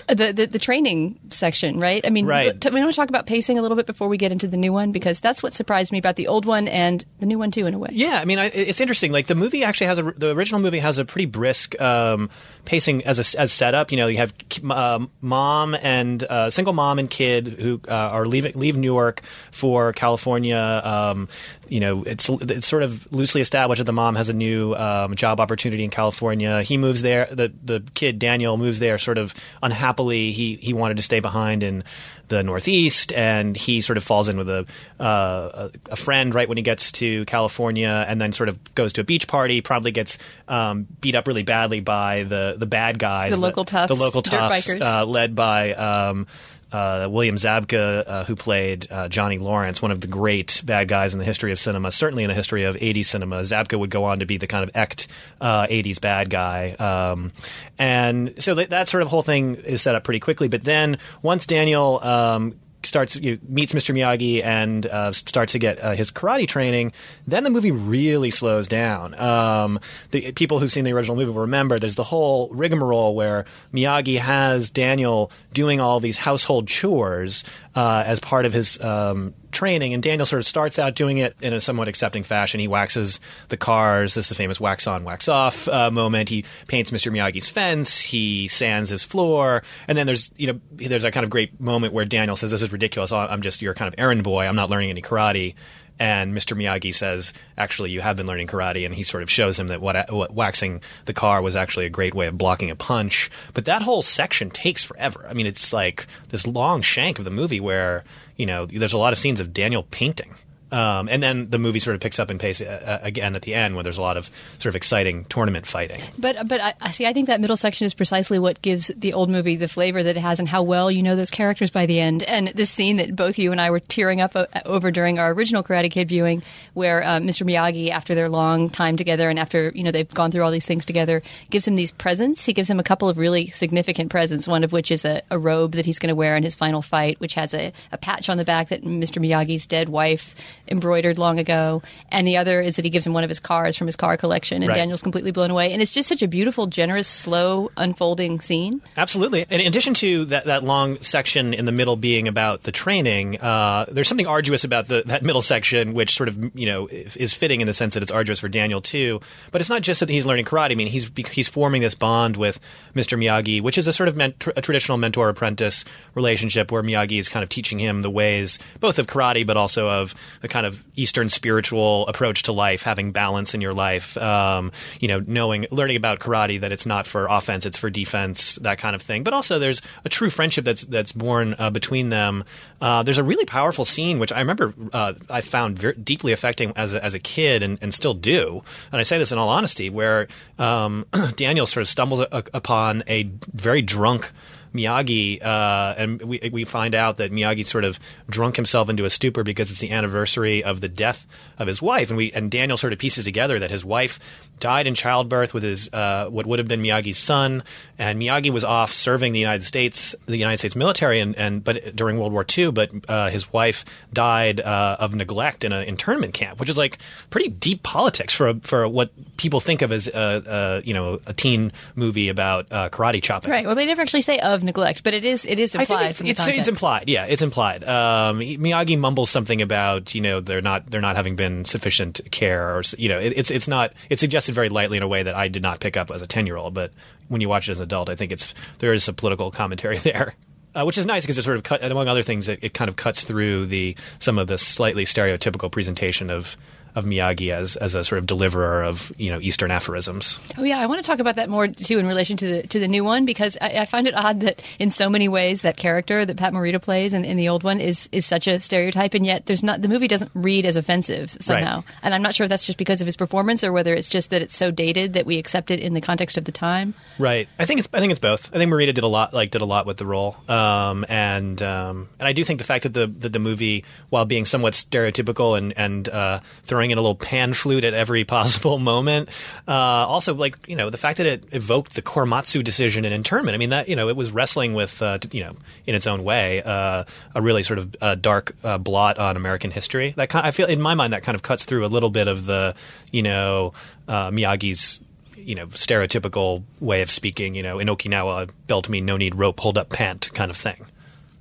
the, 0.07 0.33
the, 0.35 0.47
the 0.51 0.59
training 0.59 1.19
section, 1.29 1.79
right? 1.79 2.03
I 2.05 2.09
mean, 2.09 2.25
right. 2.25 2.53
we 2.63 2.79
want 2.79 2.91
to 2.91 2.95
talk 2.95 3.09
about 3.09 3.25
pacing 3.25 3.57
a 3.57 3.61
little 3.61 3.77
bit 3.77 3.85
before 3.85 4.07
we 4.07 4.17
get 4.17 4.31
into 4.31 4.47
the 4.47 4.57
new 4.57 4.73
one 4.73 4.91
because 4.91 5.19
that's 5.19 5.43
what 5.43 5.53
surprised 5.53 5.91
me 5.91 5.97
about 5.97 6.15
the 6.15 6.27
old 6.27 6.45
one 6.45 6.67
and 6.67 7.03
the 7.19 7.25
new 7.25 7.39
one 7.39 7.51
too, 7.51 7.56
in 7.65 7.73
a 7.73 7.79
way. 7.79 7.89
Yeah, 7.91 8.19
I 8.19 8.25
mean, 8.25 8.39
I, 8.39 8.45
it's 8.45 8.79
interesting. 8.79 9.11
Like 9.11 9.27
the 9.27 9.35
movie 9.35 9.63
actually 9.63 9.87
has 9.87 9.99
a 9.99 10.03
the 10.03 10.29
original 10.29 10.61
movie 10.61 10.79
has 10.79 10.97
a 10.97 11.05
pretty 11.05 11.25
brisk 11.25 11.79
um, 11.81 12.29
pacing 12.65 13.05
as 13.05 13.35
a 13.35 13.39
as 13.39 13.51
setup. 13.51 13.91
You 13.91 13.97
know, 13.97 14.07
you 14.07 14.17
have 14.17 14.33
uh, 14.69 15.05
mom 15.21 15.75
and 15.75 16.23
uh, 16.23 16.49
single 16.49 16.73
mom 16.73 16.99
and 16.99 17.09
kid 17.09 17.47
who 17.47 17.81
uh, 17.87 17.91
are 17.91 18.25
leaving 18.25 18.53
leave 18.55 18.77
Newark 18.77 19.21
for 19.51 19.93
California. 19.93 20.81
Um, 20.83 21.29
you 21.67 21.79
know, 21.79 22.03
it's 22.03 22.29
it's 22.29 22.67
sort 22.67 22.83
of 22.83 23.11
loosely 23.11 23.41
established 23.41 23.79
that 23.79 23.85
the 23.85 23.93
mom 23.93 24.15
has 24.15 24.29
a 24.29 24.33
new 24.33 24.75
um, 24.75 25.15
job 25.15 25.39
opportunity 25.39 25.83
in 25.83 25.89
California. 25.89 26.61
He 26.61 26.77
moves 26.77 27.01
there. 27.01 27.27
The 27.31 27.51
the 27.63 27.83
kid 27.93 28.19
Daniel 28.19 28.57
moves 28.57 28.79
there 28.79 28.97
sort 28.97 29.17
of 29.17 29.33
unhappily. 29.63 30.31
He 30.31 30.55
he 30.55 30.73
wanted 30.73 30.97
to 30.97 31.03
stay 31.03 31.19
behind 31.19 31.63
in 31.63 31.83
the 32.27 32.43
Northeast, 32.43 33.13
and 33.13 33.55
he 33.55 33.81
sort 33.81 33.97
of 33.97 34.03
falls 34.03 34.27
in 34.27 34.37
with 34.37 34.49
a 34.49 34.65
uh, 34.99 35.69
a 35.89 35.95
friend 35.95 36.33
right 36.33 36.47
when 36.47 36.57
he 36.57 36.63
gets 36.63 36.91
to 36.93 37.25
California, 37.25 38.05
and 38.07 38.19
then 38.19 38.31
sort 38.31 38.49
of 38.49 38.75
goes 38.75 38.93
to 38.93 39.01
a 39.01 39.03
beach 39.03 39.27
party. 39.27 39.61
Probably 39.61 39.91
gets 39.91 40.17
um, 40.47 40.87
beat 41.01 41.15
up 41.15 41.27
really 41.27 41.43
badly 41.43 41.79
by 41.79 42.23
the 42.23 42.55
the 42.57 42.65
bad 42.65 42.99
guys, 42.99 43.31
the 43.31 43.37
local 43.37 43.65
toughs, 43.65 43.87
the 43.87 44.01
local 44.01 44.21
toughs, 44.21 44.69
uh, 44.73 45.05
led 45.05 45.35
by. 45.35 45.73
Um, 45.73 46.27
uh, 46.71 47.07
William 47.09 47.35
Zabka, 47.35 48.03
uh, 48.05 48.23
who 48.25 48.35
played 48.35 48.91
uh, 48.91 49.07
Johnny 49.07 49.37
Lawrence, 49.37 49.81
one 49.81 49.91
of 49.91 50.01
the 50.01 50.07
great 50.07 50.61
bad 50.65 50.87
guys 50.87 51.13
in 51.13 51.19
the 51.19 51.25
history 51.25 51.51
of 51.51 51.59
cinema, 51.59 51.91
certainly 51.91 52.23
in 52.23 52.29
the 52.29 52.33
history 52.33 52.63
of 52.63 52.75
80s 52.75 53.05
cinema. 53.05 53.39
Zabka 53.41 53.79
would 53.79 53.89
go 53.89 54.03
on 54.05 54.19
to 54.19 54.25
be 54.25 54.37
the 54.37 54.47
kind 54.47 54.63
of 54.63 54.71
act 54.75 55.07
80s 55.41 55.97
uh, 55.97 55.99
bad 56.01 56.29
guy. 56.29 56.71
Um, 56.71 57.31
and 57.77 58.41
so 58.41 58.55
that, 58.55 58.71
that, 58.71 58.87
sort 58.87 59.01
of 59.01 59.09
whole 59.09 59.23
thing 59.23 59.55
is 59.55 59.81
set 59.81 59.95
up 59.95 60.03
pretty 60.03 60.19
quickly. 60.19 60.47
But 60.47 60.63
then 60.63 60.97
once 61.21 61.45
Daniel 61.45 62.03
um, 62.03 62.55
starts 62.87 63.15
you 63.15 63.33
know, 63.33 63.37
meets 63.47 63.73
Mr. 63.73 63.93
Miyagi 63.93 64.43
and 64.43 64.85
uh, 64.85 65.11
starts 65.11 65.51
to 65.53 65.59
get 65.59 65.83
uh, 65.83 65.91
his 65.91 66.11
karate 66.11 66.47
training, 66.47 66.93
then 67.25 67.43
the 67.43 67.49
movie 67.49 67.71
really 67.71 68.31
slows 68.31 68.67
down. 68.67 69.13
Um, 69.19 69.79
the 70.11 70.31
people 70.33 70.59
who've 70.59 70.71
seen 70.71 70.83
the 70.83 70.93
original 70.93 71.15
movie 71.15 71.31
will 71.31 71.41
remember 71.41 71.77
there's 71.77 71.95
the 71.95 72.03
whole 72.03 72.49
rigmarole 72.49 73.15
where 73.15 73.45
Miyagi 73.73 74.19
has 74.19 74.69
Daniel 74.69 75.31
doing 75.53 75.79
all 75.79 75.99
these 75.99 76.17
household 76.17 76.67
chores 76.67 77.43
uh, 77.77 78.03
as 78.07 78.19
part 78.19 78.47
of 78.47 78.53
his 78.53 78.81
um, 78.81 79.35
training, 79.51 79.93
and 79.93 80.01
Daniel 80.01 80.25
sort 80.25 80.39
of 80.39 80.47
starts 80.47 80.79
out 80.79 80.95
doing 80.95 81.19
it 81.19 81.35
in 81.41 81.53
a 81.53 81.61
somewhat 81.61 81.87
accepting 81.87 82.23
fashion. 82.23 82.59
He 82.59 82.67
waxes 82.67 83.19
the 83.49 83.57
cars. 83.57 84.15
This 84.15 84.25
is 84.25 84.29
the 84.29 84.35
famous 84.35 84.59
wax 84.59 84.87
on, 84.87 85.03
wax 85.03 85.27
off 85.27 85.67
uh, 85.67 85.91
moment. 85.91 86.27
He 86.27 86.43
paints 86.65 86.89
Mr. 86.89 87.11
Miyagi's 87.11 87.47
fence. 87.47 88.01
He 88.01 88.47
sands 88.47 88.89
his 88.89 89.03
floor, 89.03 89.61
and 89.87 89.95
then 89.95 90.07
there's 90.07 90.31
you 90.37 90.47
know 90.47 90.59
there's 90.71 91.05
a 91.05 91.11
kind 91.11 91.23
of 91.23 91.29
great 91.29 91.61
moment 91.61 91.93
where 91.93 92.03
Daniel 92.03 92.35
says, 92.35 92.49
"This 92.49 92.63
is 92.63 92.71
ridiculous. 92.71 93.11
I'm 93.11 93.43
just 93.43 93.61
your 93.61 93.75
kind 93.75 93.93
of 93.93 93.99
errand 93.99 94.23
boy. 94.23 94.47
I'm 94.47 94.55
not 94.55 94.71
learning 94.71 94.89
any 94.89 95.03
karate." 95.03 95.53
And 95.99 96.33
Mr. 96.33 96.55
Miyagi 96.57 96.93
says, 96.93 97.33
"Actually, 97.57 97.91
you 97.91 98.01
have 98.01 98.17
been 98.17 98.27
learning 98.27 98.47
karate," 98.47 98.85
and 98.85 98.93
he 98.93 99.03
sort 99.03 99.23
of 99.23 99.29
shows 99.29 99.59
him 99.59 99.67
that 99.67 99.81
what, 99.81 100.11
what 100.11 100.33
waxing 100.33 100.81
the 101.05 101.13
car 101.13 101.41
was 101.41 101.55
actually 101.55 101.85
a 101.85 101.89
great 101.89 102.13
way 102.13 102.27
of 102.27 102.37
blocking 102.37 102.69
a 102.69 102.75
punch. 102.75 103.29
But 103.53 103.65
that 103.65 103.81
whole 103.81 104.01
section 104.01 104.49
takes 104.49 104.83
forever. 104.83 105.25
I 105.29 105.33
mean, 105.33 105.47
it's 105.47 105.73
like 105.73 106.07
this 106.29 106.47
long 106.47 106.81
shank 106.81 107.19
of 107.19 107.25
the 107.25 107.31
movie 107.31 107.59
where 107.59 108.03
you 108.35 108.45
know 108.45 108.65
there's 108.65 108.93
a 108.93 108.97
lot 108.97 109.13
of 109.13 109.19
scenes 109.19 109.39
of 109.39 109.53
Daniel 109.53 109.83
painting. 109.83 110.35
Um, 110.71 111.07
and 111.07 111.23
then 111.23 111.49
the 111.49 111.59
movie 111.59 111.79
sort 111.79 111.95
of 111.95 112.01
picks 112.01 112.19
up 112.19 112.29
in 112.29 112.37
pace 112.39 112.59
uh, 112.59 112.99
again 113.01 113.35
at 113.35 113.43
the 113.43 113.53
end, 113.53 113.75
where 113.75 113.83
there's 113.83 113.97
a 113.97 114.01
lot 114.01 114.17
of 114.17 114.29
sort 114.59 114.67
of 114.71 114.75
exciting 114.75 115.25
tournament 115.25 115.65
fighting. 115.65 116.01
But 116.17 116.47
but 116.47 116.59
I, 116.59 116.73
I 116.81 116.91
see. 116.91 117.05
I 117.05 117.13
think 117.13 117.27
that 117.27 117.39
middle 117.39 117.55
section 117.55 117.85
is 117.85 117.93
precisely 117.93 118.37
what 118.37 118.61
gives 118.61 118.91
the 118.95 119.13
old 119.13 119.29
movie 119.29 119.55
the 119.55 119.69
flavor 119.69 120.03
that 120.03 120.17
it 120.17 120.19
has, 120.19 120.39
and 120.39 120.47
how 120.47 120.63
well 120.63 120.91
you 120.91 121.03
know 121.03 121.15
those 121.15 121.31
characters 121.31 121.71
by 121.71 121.85
the 121.85 121.99
end. 122.01 122.23
And 122.23 122.49
this 122.49 122.69
scene 122.69 122.97
that 122.97 123.15
both 123.15 123.39
you 123.39 123.51
and 123.53 123.61
I 123.61 123.71
were 123.71 123.79
tearing 123.79 124.19
up 124.19 124.35
o- 124.35 124.47
over 124.65 124.91
during 124.91 125.19
our 125.19 125.31
original 125.31 125.63
Karate 125.63 125.89
Kid 125.89 126.09
viewing, 126.09 126.43
where 126.73 127.01
uh, 127.01 127.19
Mr. 127.19 127.47
Miyagi, 127.47 127.89
after 127.89 128.13
their 128.13 128.27
long 128.27 128.69
time 128.69 128.97
together, 128.97 129.29
and 129.29 129.39
after 129.39 129.71
you 129.73 129.83
know 129.83 129.91
they've 129.91 130.13
gone 130.13 130.31
through 130.31 130.43
all 130.43 130.51
these 130.51 130.65
things 130.65 130.85
together, 130.85 131.21
gives 131.49 131.65
him 131.65 131.75
these 131.75 131.91
presents. 131.91 132.45
He 132.45 132.51
gives 132.51 132.69
him 132.69 132.79
a 132.79 132.83
couple 132.83 133.07
of 133.07 133.17
really 133.17 133.49
significant 133.51 134.11
presents. 134.11 134.49
One 134.49 134.65
of 134.65 134.73
which 134.73 134.91
is 134.91 135.05
a, 135.05 135.21
a 135.31 135.39
robe 135.39 135.73
that 135.73 135.85
he's 135.85 135.99
going 135.99 136.09
to 136.09 136.15
wear 136.15 136.35
in 136.35 136.43
his 136.43 136.55
final 136.55 136.81
fight, 136.81 137.21
which 137.21 137.35
has 137.35 137.53
a, 137.53 137.71
a 137.93 137.97
patch 137.97 138.27
on 138.27 138.35
the 138.35 138.43
back 138.43 138.67
that 138.69 138.83
Mr. 138.83 139.21
Miyagi's 139.25 139.65
dead 139.65 139.87
wife 139.87 140.35
embroidered 140.69 141.17
long 141.17 141.39
ago, 141.39 141.81
and 142.09 142.27
the 142.27 142.37
other 142.37 142.61
is 142.61 142.75
that 142.75 142.85
he 142.85 142.91
gives 142.91 143.05
him 143.05 143.13
one 143.13 143.23
of 143.23 143.29
his 143.29 143.39
cars 143.39 143.77
from 143.77 143.87
his 143.87 143.95
car 143.95 144.17
collection, 144.17 144.61
and 144.63 144.69
Right. 144.69 144.75
Daniel's 144.75 145.01
completely 145.01 145.31
blown 145.31 145.49
away. 145.51 145.71
And 145.71 145.81
it's 145.81 145.91
just 145.91 146.09
such 146.09 146.21
a 146.21 146.27
beautiful, 146.27 146.67
generous, 146.67 147.07
slow 147.07 147.71
unfolding 147.77 148.41
scene. 148.41 148.81
Absolutely. 148.95 149.45
And 149.49 149.61
in 149.61 149.67
addition 149.67 149.93
to 149.95 150.25
that, 150.25 150.45
that 150.45 150.63
long 150.63 151.01
section 151.01 151.53
in 151.53 151.65
the 151.65 151.71
middle 151.71 151.95
being 151.95 152.27
about 152.27 152.63
the 152.63 152.71
training, 152.71 153.39
uh, 153.39 153.85
there's 153.89 154.07
something 154.07 154.27
arduous 154.27 154.63
about 154.63 154.87
the, 154.87 155.03
that 155.05 155.23
middle 155.23 155.41
section, 155.41 155.93
which 155.93 156.15
sort 156.15 156.29
of 156.29 156.55
you 156.55 156.65
know 156.65 156.87
is 156.87 157.33
fitting 157.33 157.61
in 157.61 157.67
the 157.67 157.73
sense 157.73 157.93
that 157.93 158.03
it's 158.03 158.11
arduous 158.11 158.39
for 158.39 158.49
Daniel 158.49 158.81
too. 158.81 159.21
But 159.51 159.61
it's 159.61 159.69
not 159.69 159.81
just 159.81 159.99
that 160.01 160.09
he's 160.09 160.25
learning 160.25 160.45
karate. 160.45 160.71
I 160.71 160.75
mean, 160.75 160.87
he's 160.87 161.09
he's 161.31 161.47
forming 161.47 161.81
this 161.81 161.95
bond 161.95 162.37
with 162.37 162.59
Mr. 162.95 163.17
Miyagi, 163.17 163.61
which 163.61 163.77
is 163.77 163.87
a 163.87 163.93
sort 163.93 164.09
of 164.09 164.15
ment- 164.17 164.47
a 164.55 164.61
traditional 164.61 164.97
mentor 164.97 165.29
apprentice 165.29 165.85
relationship 166.15 166.71
where 166.71 166.83
Miyagi 166.83 167.19
is 167.19 167.29
kind 167.29 167.43
of 167.43 167.49
teaching 167.49 167.79
him 167.79 168.01
the 168.01 168.09
ways 168.09 168.59
both 168.79 168.99
of 168.99 169.07
karate, 169.07 169.45
but 169.45 169.57
also 169.57 169.89
of 169.89 170.15
a 170.43 170.47
kind 170.47 170.56
of 170.65 170.83
Eastern 170.95 171.29
spiritual 171.29 172.07
approach 172.07 172.43
to 172.43 172.51
life, 172.51 172.83
having 172.83 173.11
balance 173.11 173.53
in 173.53 173.61
your 173.61 173.73
life. 173.73 174.17
Um, 174.17 174.71
you 174.99 175.07
know, 175.07 175.23
knowing, 175.25 175.67
learning 175.71 175.95
about 175.97 176.19
karate 176.19 176.59
that 176.61 176.71
it's 176.71 176.85
not 176.85 177.07
for 177.07 177.27
offense, 177.27 177.65
it's 177.65 177.77
for 177.77 177.89
defense, 177.89 178.55
that 178.55 178.77
kind 178.77 178.95
of 178.95 179.01
thing. 179.01 179.23
But 179.23 179.33
also, 179.33 179.59
there's 179.59 179.81
a 180.05 180.09
true 180.09 180.29
friendship 180.29 180.65
that's 180.65 180.81
that's 180.81 181.11
born 181.11 181.55
uh, 181.57 181.69
between 181.69 182.09
them. 182.09 182.43
Uh, 182.81 183.03
there's 183.03 183.17
a 183.17 183.23
really 183.23 183.45
powerful 183.45 183.85
scene 183.85 184.19
which 184.19 184.31
I 184.31 184.39
remember 184.39 184.73
uh, 184.93 185.13
I 185.29 185.41
found 185.41 185.79
very 185.79 185.93
deeply 185.93 186.31
affecting 186.31 186.73
as 186.75 186.93
a, 186.93 187.03
as 187.03 187.13
a 187.13 187.19
kid, 187.19 187.63
and, 187.63 187.77
and 187.81 187.93
still 187.93 188.13
do. 188.13 188.63
And 188.91 188.99
I 188.99 189.03
say 189.03 189.17
this 189.17 189.31
in 189.31 189.37
all 189.37 189.49
honesty, 189.49 189.89
where 189.89 190.27
um, 190.57 191.05
Daniel 191.35 191.65
sort 191.65 191.81
of 191.81 191.87
stumbles 191.87 192.21
a- 192.21 192.43
upon 192.53 193.03
a 193.07 193.29
very 193.53 193.81
drunk. 193.81 194.31
Miyagi, 194.73 195.43
uh, 195.43 195.95
and 195.97 196.21
we 196.21 196.49
we 196.51 196.63
find 196.65 196.95
out 196.95 197.17
that 197.17 197.31
Miyagi 197.31 197.65
sort 197.65 197.83
of 197.83 197.99
drunk 198.29 198.55
himself 198.55 198.89
into 198.89 199.05
a 199.05 199.09
stupor 199.09 199.43
because 199.43 199.71
it's 199.71 199.79
the 199.79 199.91
anniversary 199.91 200.63
of 200.63 200.81
the 200.81 200.89
death 200.89 201.25
of 201.57 201.67
his 201.67 201.81
wife, 201.81 202.09
and 202.09 202.17
we 202.17 202.31
and 202.31 202.51
Daniel 202.51 202.77
sort 202.77 202.93
of 202.93 202.99
pieces 202.99 203.25
together 203.25 203.59
that 203.59 203.71
his 203.71 203.83
wife 203.83 204.19
died 204.59 204.87
in 204.87 204.95
childbirth 204.95 205.53
with 205.53 205.63
his 205.63 205.91
uh, 205.93 206.27
what 206.29 206.45
would 206.45 206.59
have 206.59 206.67
been 206.67 206.81
Miyagi's 206.81 207.17
son, 207.17 207.63
and 207.97 208.21
Miyagi 208.21 208.51
was 208.51 208.63
off 208.63 208.93
serving 208.93 209.33
the 209.33 209.39
United 209.39 209.63
States, 209.63 210.15
the 210.25 210.37
United 210.37 210.57
States 210.57 210.75
military, 210.75 211.19
and, 211.19 211.35
and 211.35 211.63
but 211.63 211.95
during 211.95 212.19
World 212.19 212.33
War 212.33 212.45
II, 212.57 212.71
but 212.71 212.91
uh, 213.07 213.29
his 213.29 213.51
wife 213.51 213.85
died 214.13 214.59
uh, 214.61 214.97
of 214.99 215.13
neglect 215.13 215.63
in 215.63 215.71
an 215.73 215.83
internment 215.83 216.33
camp, 216.33 216.59
which 216.59 216.69
is 216.69 216.77
like 216.77 216.99
pretty 217.29 217.49
deep 217.49 217.83
politics 217.83 218.33
for 218.33 218.49
a, 218.49 218.55
for 218.61 218.87
what 218.87 219.09
people 219.37 219.59
think 219.59 219.81
of 219.81 219.91
as 219.91 220.07
a, 220.07 220.43
a 220.83 220.87
you 220.87 220.93
know 220.93 221.19
a 221.25 221.33
teen 221.33 221.71
movie 221.95 222.29
about 222.29 222.71
uh, 222.71 222.89
karate 222.89 223.21
chopping. 223.21 223.51
Right. 223.51 223.65
Well, 223.65 223.75
they 223.75 223.85
never 223.85 224.01
actually 224.01 224.21
say 224.21 224.39
of 224.39 224.63
neglect, 224.63 225.03
but 225.03 225.13
it 225.13 225.25
is 225.25 225.45
it 225.45 225.59
is 225.59 225.75
implied 225.75 226.15
it's, 226.19 226.47
it's, 226.47 226.67
implied. 226.67 227.09
Yeah, 227.09 227.25
it's 227.25 227.41
implied. 227.41 227.83
Um, 227.83 228.39
Miyagi 228.39 228.97
mumbles 228.97 229.29
something 229.29 229.61
about 229.61 230.15
you 230.15 230.21
know 230.21 230.39
they're 230.39 230.61
not 230.61 230.89
they're 230.89 231.01
not 231.01 231.15
having 231.15 231.35
been 231.35 231.65
sufficient 231.65 232.21
care, 232.31 232.75
or 232.75 232.83
you 232.97 233.09
know 233.09 233.19
it, 233.19 233.33
it's 233.35 233.51
it's 233.51 233.67
not 233.67 233.93
it's 234.09 234.23
very 234.53 234.69
lightly 234.69 234.97
in 234.97 235.03
a 235.03 235.07
way 235.07 235.23
that 235.23 235.35
I 235.35 235.47
did 235.47 235.63
not 235.63 235.79
pick 235.79 235.97
up 235.97 236.11
as 236.11 236.21
a 236.21 236.27
ten 236.27 236.45
year 236.45 236.57
old. 236.57 236.73
But 236.73 236.91
when 237.27 237.41
you 237.41 237.49
watch 237.49 237.67
it 237.67 237.71
as 237.71 237.79
an 237.79 237.83
adult, 237.83 238.09
I 238.09 238.15
think 238.15 238.31
it's 238.31 238.53
there 238.79 238.93
is 238.93 239.03
some 239.03 239.15
political 239.15 239.51
commentary 239.51 239.97
there. 239.99 240.35
Uh, 240.75 240.85
which 240.85 240.97
is 240.97 241.05
nice 241.07 241.23
because 241.23 241.39
it 241.39 241.43
sort 241.43 241.57
of 241.57 241.63
cut, 241.63 241.83
among 241.83 242.07
other 242.07 242.21
things, 242.21 242.47
it, 242.47 242.59
it 242.61 242.73
kind 242.73 242.87
of 242.87 242.95
cuts 242.95 243.23
through 243.23 243.65
the 243.65 243.95
some 244.19 244.37
of 244.37 244.47
the 244.47 244.57
slightly 244.57 245.05
stereotypical 245.05 245.71
presentation 245.71 246.29
of 246.29 246.55
of 246.97 247.05
Miyagi 247.05 247.53
as 247.53 247.75
as 247.75 247.93
a 247.93 248.03
sort 248.03 248.17
of 248.17 248.25
deliverer 248.25 248.83
of 248.83 249.11
you 249.17 249.29
know 249.29 249.39
Eastern 249.39 249.69
aphorisms. 249.69 250.39
Oh 250.57 250.63
yeah, 250.63 250.79
I 250.79 250.87
want 250.87 250.99
to 250.99 251.05
talk 251.05 251.19
about 251.19 251.35
that 251.35 251.47
more 251.47 251.67
too 251.67 251.99
in 251.99 252.07
relation 252.07 252.37
to 252.37 252.47
the 252.47 252.67
to 252.67 252.79
the 252.79 252.87
new 252.87 253.03
one 253.03 253.23
because 253.23 253.55
I, 253.61 253.81
I 253.81 253.85
find 253.85 254.07
it 254.07 254.15
odd 254.15 254.39
that 254.39 254.61
in 254.79 254.89
so 254.89 255.07
many 255.07 255.27
ways 255.27 255.61
that 255.61 255.77
character 255.77 256.25
that 256.25 256.37
Pat 256.37 256.53
Morita 256.53 256.81
plays 256.81 257.13
in, 257.13 257.23
in 257.23 257.37
the 257.37 257.49
old 257.49 257.63
one 257.63 257.79
is 257.79 258.09
is 258.11 258.25
such 258.25 258.47
a 258.47 258.59
stereotype, 258.59 259.13
and 259.13 259.25
yet 259.25 259.45
there's 259.45 259.61
not 259.61 259.81
the 259.81 259.87
movie 259.87 260.07
doesn't 260.07 260.31
read 260.33 260.65
as 260.65 260.75
offensive 260.75 261.37
somehow. 261.39 261.83
And 262.01 262.15
I'm 262.15 262.23
not 262.23 262.33
sure 262.33 262.45
if 262.45 262.49
that's 262.49 262.65
just 262.65 262.79
because 262.79 262.99
of 262.99 263.05
his 263.05 263.15
performance 263.15 263.63
or 263.63 263.71
whether 263.71 263.93
it's 263.93 264.09
just 264.09 264.31
that 264.31 264.41
it's 264.41 264.55
so 264.55 264.71
dated 264.71 265.13
that 265.13 265.27
we 265.27 265.37
accept 265.37 265.69
it 265.69 265.79
in 265.79 265.93
the 265.93 266.01
context 266.01 266.37
of 266.37 266.45
the 266.45 266.51
time. 266.51 266.95
Right. 267.19 267.47
I 267.59 267.65
think 267.65 267.79
it's 267.79 267.89
I 267.93 267.99
think 267.99 268.09
it's 268.09 268.19
both. 268.19 268.49
I 268.51 268.57
think 268.57 268.71
Morita 268.71 268.93
did 268.93 269.03
a 269.03 269.07
lot 269.07 269.35
like 269.35 269.51
did 269.51 269.61
a 269.61 269.65
lot 269.65 269.85
with 269.85 269.97
the 269.97 270.05
role, 270.07 270.35
um, 270.49 271.05
and 271.07 271.61
um, 271.61 272.09
and 272.17 272.27
I 272.27 272.33
do 272.33 272.43
think 272.43 272.57
the 272.57 272.65
fact 272.65 272.83
that 272.83 272.93
the 272.93 273.05
that 273.19 273.33
the 273.33 273.39
movie, 273.39 273.83
while 274.09 274.25
being 274.25 274.45
somewhat 274.45 274.73
stereotypical 274.73 275.57
and 275.57 275.73
and 275.77 276.09
uh, 276.09 276.39
throwing 276.63 276.86
in 276.91 276.97
a 276.97 277.01
little 277.01 277.15
pan 277.15 277.53
flute 277.53 277.83
at 277.83 277.93
every 277.93 278.23
possible 278.23 278.77
moment, 278.93 279.29
uh, 279.67 279.71
also 279.71 280.33
like 280.33 280.57
you 280.67 280.75
know 280.75 280.89
the 280.89 280.97
fact 280.97 281.17
that 281.17 281.25
it 281.25 281.45
evoked 281.51 281.95
the 281.95 282.01
Korematsu 282.01 282.63
decision 282.63 283.05
in 283.05 283.13
internment. 283.13 283.55
I 283.55 283.57
mean 283.57 283.69
that 283.69 283.89
you 283.89 283.95
know 283.95 284.09
it 284.09 284.15
was 284.15 284.31
wrestling 284.31 284.73
with 284.73 285.01
uh, 285.01 285.19
you 285.31 285.43
know 285.43 285.55
in 285.85 285.95
its 285.95 286.07
own 286.07 286.23
way 286.23 286.61
uh, 286.63 287.03
a 287.35 287.41
really 287.41 287.63
sort 287.63 287.79
of 287.79 287.95
uh, 288.01 288.15
dark 288.15 288.55
uh, 288.63 288.77
blot 288.77 289.17
on 289.17 289.35
American 289.35 289.71
history. 289.71 290.13
That 290.17 290.29
kind, 290.29 290.45
I 290.45 290.51
feel 290.51 290.67
in 290.67 290.81
my 290.81 290.95
mind 290.95 291.13
that 291.13 291.23
kind 291.23 291.35
of 291.35 291.41
cuts 291.41 291.65
through 291.65 291.85
a 291.85 291.87
little 291.87 292.09
bit 292.09 292.27
of 292.27 292.45
the 292.45 292.75
you 293.11 293.23
know 293.23 293.73
uh, 294.07 294.29
Miyagi's 294.29 295.01
you 295.35 295.55
know 295.55 295.67
stereotypical 295.67 296.63
way 296.79 297.01
of 297.01 297.09
speaking. 297.09 297.55
You 297.55 297.63
know, 297.63 297.79
in 297.79 297.87
Okinawa, 297.87 298.49
belt 298.67 298.89
me, 298.89 299.01
no 299.01 299.17
need 299.17 299.35
rope, 299.35 299.59
hold 299.59 299.77
up 299.77 299.89
pant 299.89 300.29
kind 300.33 300.51
of 300.51 300.57
thing. 300.57 300.85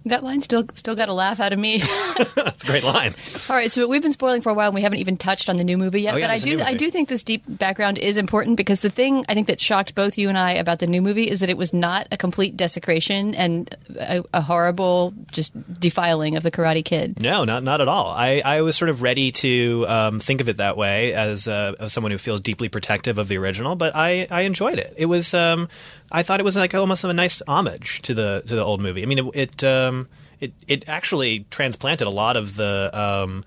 That 0.06 0.22
line 0.22 0.40
still 0.40 0.64
still 0.74 0.94
got 0.94 1.08
a 1.08 1.12
laugh 1.12 1.40
out 1.40 1.52
of 1.52 1.58
me. 1.58 1.78
That's 2.34 2.62
a 2.62 2.66
great 2.66 2.84
line. 2.84 3.14
All 3.48 3.56
right, 3.56 3.70
so 3.70 3.86
we've 3.86 4.02
been 4.02 4.12
spoiling 4.12 4.40
for 4.40 4.50
a 4.50 4.54
while, 4.54 4.68
and 4.68 4.74
we 4.74 4.82
haven't 4.82 5.00
even 5.00 5.16
touched 5.16 5.48
on 5.48 5.56
the 5.56 5.64
new 5.64 5.76
movie 5.76 6.02
yet. 6.02 6.14
Oh, 6.14 6.16
yeah, 6.16 6.28
but 6.28 6.30
I 6.30 6.38
do, 6.38 6.60
I 6.60 6.74
do 6.74 6.90
think 6.90 7.08
this 7.08 7.22
deep 7.22 7.42
background 7.48 7.98
is 7.98 8.16
important 8.16 8.56
because 8.56 8.80
the 8.80 8.90
thing 8.90 9.24
I 9.28 9.34
think 9.34 9.48
that 9.48 9.60
shocked 9.60 9.94
both 9.94 10.16
you 10.16 10.28
and 10.28 10.38
I 10.38 10.52
about 10.52 10.78
the 10.78 10.86
new 10.86 11.02
movie 11.02 11.28
is 11.28 11.40
that 11.40 11.50
it 11.50 11.56
was 11.56 11.72
not 11.72 12.06
a 12.12 12.16
complete 12.16 12.56
desecration 12.56 13.34
and 13.34 13.74
a, 13.98 14.22
a 14.32 14.40
horrible 14.40 15.12
just 15.32 15.52
defiling 15.80 16.36
of 16.36 16.42
the 16.42 16.50
Karate 16.50 16.84
Kid. 16.84 17.20
No, 17.20 17.44
not 17.44 17.64
not 17.64 17.80
at 17.80 17.88
all. 17.88 18.08
I, 18.08 18.42
I 18.44 18.62
was 18.62 18.76
sort 18.76 18.88
of 18.88 19.02
ready 19.02 19.32
to 19.32 19.86
um, 19.88 20.20
think 20.20 20.40
of 20.40 20.48
it 20.48 20.58
that 20.58 20.76
way 20.76 21.12
as, 21.14 21.48
uh, 21.48 21.74
as 21.80 21.92
someone 21.92 22.12
who 22.12 22.18
feels 22.18 22.40
deeply 22.40 22.68
protective 22.68 23.18
of 23.18 23.28
the 23.28 23.38
original, 23.38 23.74
but 23.74 23.94
I, 23.96 24.28
I 24.30 24.42
enjoyed 24.42 24.78
it. 24.78 24.94
It 24.96 25.06
was 25.06 25.34
um, 25.34 25.68
I 26.10 26.22
thought 26.22 26.40
it 26.40 26.44
was 26.44 26.56
like 26.56 26.74
almost 26.74 27.04
a 27.04 27.12
nice 27.12 27.42
homage 27.48 28.02
to 28.02 28.14
the 28.14 28.42
to 28.46 28.54
the 28.54 28.64
old 28.64 28.80
movie. 28.80 29.02
I 29.02 29.06
mean, 29.06 29.18
it 29.18 29.26
it 29.34 29.64
um, 29.64 30.08
it, 30.40 30.52
it 30.68 30.88
actually 30.88 31.46
transplanted 31.50 32.06
a 32.06 32.10
lot 32.10 32.36
of 32.36 32.56
the 32.56 32.90
um, 32.92 33.44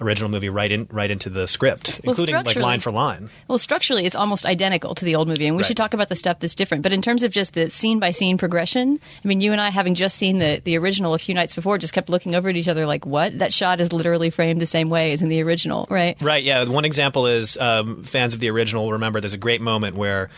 original 0.00 0.30
movie 0.30 0.48
right 0.48 0.72
in 0.72 0.88
right 0.90 1.10
into 1.10 1.28
the 1.28 1.46
script, 1.46 2.00
Well, 2.02 2.12
including 2.12 2.34
like 2.42 2.56
line 2.56 2.80
for 2.80 2.90
line. 2.90 3.28
Well, 3.48 3.58
structurally, 3.58 4.06
it's 4.06 4.16
almost 4.16 4.46
identical 4.46 4.94
to 4.94 5.04
the 5.04 5.14
old 5.14 5.28
movie, 5.28 5.46
and 5.46 5.54
we 5.56 5.60
Right. 5.60 5.66
should 5.68 5.76
talk 5.76 5.92
about 5.92 6.08
the 6.08 6.16
stuff 6.16 6.38
that's 6.40 6.54
different. 6.54 6.82
But 6.82 6.92
in 6.92 7.02
terms 7.02 7.22
of 7.22 7.30
just 7.32 7.52
the 7.52 7.68
scene 7.68 7.98
by 8.00 8.10
scene 8.10 8.38
progression, 8.38 8.98
I 9.22 9.28
mean, 9.28 9.42
you 9.42 9.52
and 9.52 9.60
I, 9.60 9.68
having 9.68 9.94
just 9.94 10.16
seen 10.16 10.38
the, 10.38 10.62
the 10.64 10.78
original 10.78 11.12
a 11.12 11.18
few 11.18 11.34
nights 11.34 11.54
before, 11.54 11.76
just 11.76 11.92
kept 11.92 12.08
looking 12.08 12.34
over 12.34 12.48
at 12.48 12.56
each 12.56 12.68
other 12.68 12.86
like, 12.86 13.04
what? 13.04 13.38
That 13.38 13.52
shot 13.52 13.78
is 13.82 13.92
literally 13.92 14.30
framed 14.30 14.62
the 14.62 14.66
same 14.66 14.88
way 14.88 15.12
as 15.12 15.20
in 15.20 15.28
the 15.28 15.42
original, 15.42 15.86
right? 15.90 16.16
Right. 16.22 16.42
Yeah. 16.42 16.64
One 16.64 16.86
example 16.86 17.26
is 17.26 17.58
um, 17.58 18.02
fans 18.02 18.32
of 18.32 18.40
the 18.40 18.48
original 18.48 18.84
will 18.84 18.92
remember. 18.94 19.20
There's 19.20 19.34
a 19.34 19.38
great 19.38 19.60
moment 19.60 19.96
where, 19.96 20.30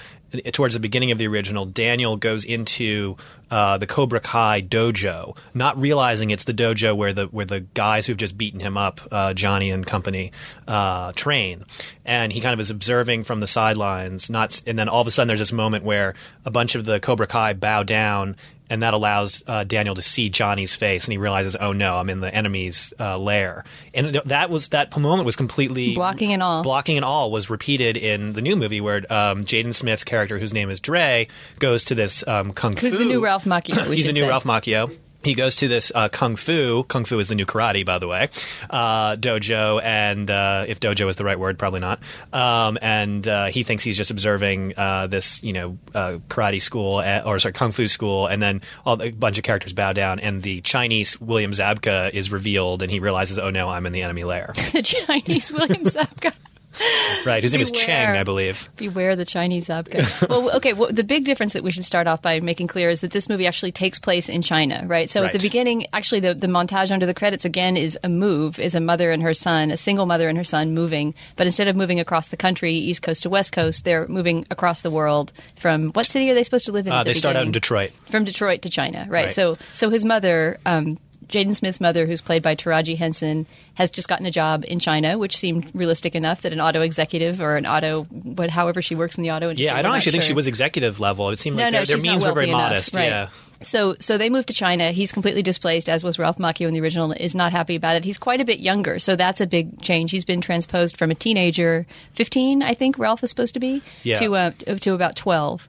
towards 0.52 0.74
the 0.74 0.80
beginning 0.80 1.10
of 1.10 1.18
the 1.18 1.26
original, 1.26 1.66
Daniel 1.66 2.16
goes 2.16 2.44
into 2.44 3.16
uh, 3.52 3.76
the 3.76 3.86
Cobra 3.86 4.18
Kai 4.18 4.62
dojo, 4.62 5.36
not 5.52 5.78
realizing 5.78 6.30
it's 6.30 6.44
the 6.44 6.54
dojo 6.54 6.96
where 6.96 7.12
the 7.12 7.26
where 7.26 7.44
the 7.44 7.60
guys 7.60 8.06
who've 8.06 8.16
just 8.16 8.38
beaten 8.38 8.60
him 8.60 8.78
up, 8.78 9.00
uh, 9.12 9.34
Johnny 9.34 9.70
and 9.70 9.86
company, 9.86 10.32
uh, 10.66 11.12
train. 11.12 11.66
And 12.06 12.32
he 12.32 12.40
kind 12.40 12.54
of 12.54 12.60
is 12.60 12.70
observing 12.70 13.24
from 13.24 13.40
the 13.40 13.46
sidelines. 13.46 14.30
Not, 14.30 14.62
and 14.66 14.78
then 14.78 14.88
all 14.88 15.02
of 15.02 15.06
a 15.06 15.10
sudden, 15.10 15.28
there's 15.28 15.38
this 15.38 15.52
moment 15.52 15.84
where 15.84 16.14
a 16.46 16.50
bunch 16.50 16.74
of 16.74 16.86
the 16.86 16.98
Cobra 16.98 17.26
Kai 17.26 17.52
bow 17.52 17.82
down 17.82 18.36
and 18.72 18.80
that 18.80 18.94
allows 18.94 19.44
uh, 19.46 19.64
Daniel 19.64 19.94
to 19.94 20.00
see 20.00 20.30
Johnny's 20.30 20.74
face, 20.74 21.04
and 21.04 21.12
he 21.12 21.18
realizes, 21.18 21.54
"Oh 21.60 21.72
no, 21.72 21.98
I'm 21.98 22.08
in 22.08 22.20
the 22.20 22.34
enemy's 22.34 22.94
uh, 22.98 23.18
lair." 23.18 23.64
And 23.92 24.12
th- 24.12 24.24
that 24.24 24.48
was 24.48 24.68
that 24.68 24.96
moment 24.96 25.26
was 25.26 25.36
completely 25.36 25.94
Blocking 25.94 26.32
and 26.32 26.42
all. 26.42 26.62
Blocking 26.62 26.96
and 26.96 27.04
all 27.04 27.30
was 27.30 27.50
repeated 27.50 27.98
in 27.98 28.32
the 28.32 28.40
new 28.40 28.56
movie, 28.56 28.80
where 28.80 28.98
um, 29.12 29.44
Jaden 29.44 29.74
Smith's 29.74 30.04
character, 30.04 30.38
whose 30.38 30.54
name 30.54 30.70
is 30.70 30.80
Dre, 30.80 31.28
goes 31.58 31.84
to 31.84 31.94
this 31.94 32.26
um, 32.26 32.54
kung 32.54 32.72
fu. 32.72 32.86
Who's 32.86 32.98
the 32.98 33.04
new 33.04 33.22
Ralph 33.22 33.41
Macchio? 33.44 33.88
we 33.88 33.96
He's 33.96 34.08
a 34.08 34.12
new 34.12 34.20
say. 34.20 34.28
Ralph 34.28 34.44
Macchio. 34.44 34.96
he 35.24 35.34
goes 35.34 35.56
to 35.56 35.68
this 35.68 35.92
uh, 35.94 36.08
kung 36.08 36.36
fu. 36.36 36.84
Kung 36.84 37.04
fu 37.04 37.18
is 37.18 37.28
the 37.28 37.34
new 37.34 37.46
karate, 37.46 37.84
by 37.84 37.98
the 37.98 38.08
way. 38.08 38.28
Uh, 38.68 39.16
dojo, 39.16 39.80
and 39.82 40.30
uh, 40.30 40.64
if 40.66 40.80
dojo 40.80 41.08
is 41.08 41.16
the 41.16 41.24
right 41.24 41.38
word, 41.38 41.58
probably 41.58 41.80
not. 41.80 42.00
Um, 42.32 42.78
and 42.82 43.26
uh, 43.26 43.46
he 43.46 43.62
thinks 43.62 43.84
he's 43.84 43.96
just 43.96 44.10
observing 44.10 44.76
uh, 44.76 45.06
this, 45.06 45.42
you 45.42 45.52
know, 45.52 45.78
uh, 45.94 46.18
karate 46.28 46.60
school 46.60 46.96
uh, 46.96 47.22
or 47.24 47.38
sorry, 47.38 47.52
kung 47.52 47.72
fu 47.72 47.88
school, 47.88 48.26
and 48.26 48.42
then 48.42 48.62
all, 48.84 49.00
a 49.00 49.10
bunch 49.10 49.38
of 49.38 49.44
characters 49.44 49.72
bow 49.72 49.92
down, 49.92 50.20
and 50.20 50.42
the 50.42 50.60
Chinese 50.62 51.20
William 51.20 51.52
Zabka 51.52 52.10
is 52.10 52.30
revealed, 52.30 52.82
and 52.82 52.90
he 52.90 53.00
realizes, 53.00 53.38
oh 53.38 53.50
no, 53.50 53.68
I'm 53.68 53.86
in 53.86 53.92
the 53.92 54.02
enemy 54.02 54.24
lair. 54.24 54.52
the 54.72 54.82
Chinese 54.82 55.52
William 55.52 55.84
Zabka. 55.84 56.32
right. 57.26 57.42
His 57.42 57.52
name 57.52 57.62
is 57.62 57.70
Beware. 57.70 57.86
Cheng, 57.86 58.16
I 58.16 58.24
believe. 58.24 58.68
Beware 58.76 59.16
the 59.16 59.24
Chinese 59.24 59.68
Zabka. 59.68 60.28
well, 60.30 60.50
okay. 60.56 60.72
Well, 60.72 60.92
the 60.92 61.04
big 61.04 61.24
difference 61.24 61.52
that 61.52 61.62
we 61.62 61.70
should 61.70 61.84
start 61.84 62.06
off 62.06 62.22
by 62.22 62.40
making 62.40 62.66
clear 62.66 62.90
is 62.90 63.00
that 63.00 63.10
this 63.10 63.28
movie 63.28 63.46
actually 63.46 63.72
takes 63.72 63.98
place 63.98 64.28
in 64.28 64.42
China, 64.42 64.84
right? 64.86 65.08
So 65.08 65.24
at 65.24 65.32
the 65.32 65.38
beginning, 65.38 65.86
actually, 65.92 66.20
the, 66.20 66.34
the 66.34 66.46
montage 66.46 66.90
under 66.90 67.06
the 67.06 67.14
credits 67.14 67.44
again 67.44 67.76
is 67.76 67.98
a 68.02 68.08
move, 68.08 68.58
is 68.58 68.74
a 68.74 68.80
mother 68.80 69.10
and 69.10 69.22
her 69.22 69.34
son, 69.34 69.70
a 69.70 69.76
single 69.76 70.06
mother 70.06 70.28
and 70.28 70.38
her 70.38 70.44
son 70.44 70.74
moving, 70.74 71.14
but 71.36 71.46
instead 71.46 71.68
of 71.68 71.76
moving 71.76 72.00
across 72.00 72.28
the 72.28 72.36
country, 72.36 72.74
east 72.74 73.02
coast 73.02 73.22
to 73.24 73.30
west 73.30 73.52
coast, 73.52 73.84
they're 73.84 74.08
moving 74.08 74.46
across 74.50 74.82
the 74.82 74.90
world. 74.90 75.32
From 75.56 75.90
what 75.90 76.06
city 76.06 76.30
are 76.30 76.34
they 76.34 76.44
supposed 76.44 76.66
to 76.66 76.72
live 76.72 76.86
in? 76.86 76.92
Uh, 76.92 77.02
the 77.02 77.10
they 77.10 77.14
start 77.14 77.36
out 77.36 77.46
in? 77.46 77.52
Detroit. 77.52 77.92
from 78.10 78.24
Detroit 78.24 78.62
to 78.62 78.70
China, 78.70 79.06
right? 79.08 79.26
Right. 79.26 79.34
So, 79.34 79.56
so 79.72 79.90
his 79.90 80.04
mother, 80.04 80.58
um, 80.66 80.98
Jaden 81.28 81.54
Smith's 81.56 81.80
mother, 81.80 82.06
who's 82.06 82.20
played 82.20 82.42
by 82.42 82.54
Taraji 82.54 82.96
Henson, 82.96 83.46
has 83.74 83.90
just 83.90 84.08
gotten 84.08 84.26
a 84.26 84.30
job 84.30 84.64
in 84.68 84.78
China, 84.78 85.18
which 85.18 85.36
seemed 85.36 85.70
realistic 85.74 86.14
enough 86.14 86.42
that 86.42 86.52
an 86.52 86.60
auto 86.60 86.80
executive 86.80 87.40
or 87.40 87.56
an 87.56 87.66
auto, 87.66 88.06
but 88.10 88.50
however 88.50 88.82
she 88.82 88.94
works 88.94 89.16
in 89.16 89.22
the 89.22 89.30
auto 89.30 89.46
industry. 89.50 89.66
Yeah, 89.66 89.76
I 89.76 89.82
don't 89.82 89.94
actually 89.94 90.12
think 90.12 90.24
she 90.24 90.32
was 90.32 90.46
executive 90.46 91.00
level. 91.00 91.30
It 91.30 91.38
seemed 91.38 91.56
No, 91.56 91.64
like 91.64 91.72
no, 91.72 91.78
their, 91.84 91.96
their 91.96 92.02
means 92.02 92.24
were 92.24 92.32
very 92.32 92.48
enough, 92.48 92.60
modest. 92.70 92.94
right. 92.94 93.08
Yeah. 93.08 93.28
So, 93.62 93.94
so 94.00 94.18
they 94.18 94.28
moved 94.28 94.48
to 94.48 94.54
China. 94.54 94.90
He's 94.90 95.12
completely 95.12 95.42
displaced, 95.42 95.88
as 95.88 96.02
was 96.02 96.18
Ralph 96.18 96.38
Macchio 96.38 96.66
in 96.66 96.74
the 96.74 96.80
original. 96.80 97.12
Is 97.12 97.32
not 97.34 97.52
happy 97.52 97.76
about 97.76 97.94
it. 97.94 98.04
He's 98.04 98.18
quite 98.18 98.40
a 98.40 98.44
bit 98.44 98.58
younger, 98.58 98.98
so 98.98 99.14
that's 99.14 99.40
a 99.40 99.46
big 99.46 99.80
change. 99.80 100.10
He's 100.10 100.24
been 100.24 100.40
transposed 100.40 100.96
from 100.96 101.12
a 101.12 101.14
teenager, 101.14 101.86
fifteen, 102.14 102.62
I 102.64 102.74
think 102.74 102.98
Ralph 102.98 103.22
is 103.22 103.30
supposed 103.30 103.54
to 103.54 103.60
be, 103.60 103.80
Yeah. 104.02 104.16
to 104.16 104.34
uh, 104.34 104.50
to 104.80 104.94
about 104.94 105.14
twelve. 105.14 105.68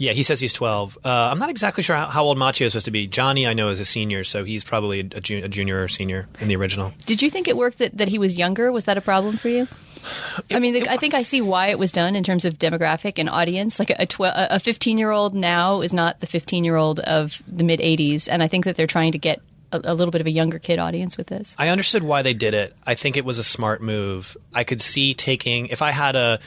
Yeah, 0.00 0.12
he 0.12 0.22
says 0.22 0.40
he's 0.40 0.54
12. 0.54 0.96
Uh, 1.04 1.08
I'm 1.10 1.38
not 1.38 1.50
exactly 1.50 1.82
sure 1.82 1.94
how, 1.94 2.06
how 2.06 2.24
old 2.24 2.38
Macchio 2.38 2.64
is 2.64 2.72
supposed 2.72 2.86
to 2.86 2.90
be. 2.90 3.06
Johnny, 3.06 3.46
I 3.46 3.52
know, 3.52 3.68
is 3.68 3.80
a 3.80 3.84
senior, 3.84 4.24
so 4.24 4.44
he's 4.44 4.64
probably 4.64 5.00
a, 5.00 5.02
ju- 5.02 5.42
a 5.44 5.48
junior 5.48 5.82
or 5.82 5.88
senior 5.88 6.26
in 6.40 6.48
the 6.48 6.56
original. 6.56 6.94
Did 7.04 7.20
you 7.20 7.28
think 7.28 7.48
it 7.48 7.56
worked 7.56 7.76
that, 7.78 7.98
that 7.98 8.08
he 8.08 8.18
was 8.18 8.38
younger? 8.38 8.72
Was 8.72 8.86
that 8.86 8.96
a 8.96 9.02
problem 9.02 9.36
for 9.36 9.50
you? 9.50 9.68
I 10.50 10.58
mean, 10.58 10.72
the, 10.72 10.88
I 10.88 10.96
think 10.96 11.12
I 11.12 11.20
see 11.20 11.42
why 11.42 11.68
it 11.68 11.78
was 11.78 11.92
done 11.92 12.16
in 12.16 12.24
terms 12.24 12.46
of 12.46 12.58
demographic 12.58 13.18
and 13.18 13.28
audience. 13.28 13.78
Like 13.78 13.90
a 13.90 14.06
tw- 14.06 14.20
a 14.22 14.58
15 14.58 14.96
year 14.96 15.10
old 15.10 15.34
now 15.34 15.82
is 15.82 15.92
not 15.92 16.20
the 16.20 16.26
15 16.26 16.64
year 16.64 16.76
old 16.76 17.00
of 17.00 17.42
the 17.46 17.62
mid 17.62 17.80
80s, 17.80 18.26
and 18.26 18.42
I 18.42 18.48
think 18.48 18.64
that 18.64 18.76
they're 18.76 18.86
trying 18.86 19.12
to 19.12 19.18
get 19.18 19.42
a, 19.72 19.80
a 19.84 19.94
little 19.94 20.10
bit 20.10 20.20
of 20.20 20.26
a 20.26 20.30
younger 20.30 20.58
kid 20.58 20.78
audience 20.78 21.16
with 21.16 21.28
this. 21.28 21.54
I 21.58 21.68
understood 21.68 22.02
why 22.02 22.22
they 22.22 22.32
did 22.32 22.54
it. 22.54 22.74
I 22.86 22.94
think 22.94 23.16
it 23.16 23.24
was 23.24 23.38
a 23.38 23.44
smart 23.44 23.82
move. 23.82 24.36
I 24.52 24.64
could 24.64 24.80
see 24.80 25.14
taking 25.14 25.66
if 25.66 25.82
I 25.82 25.90
had 25.90 26.16
a 26.16 26.40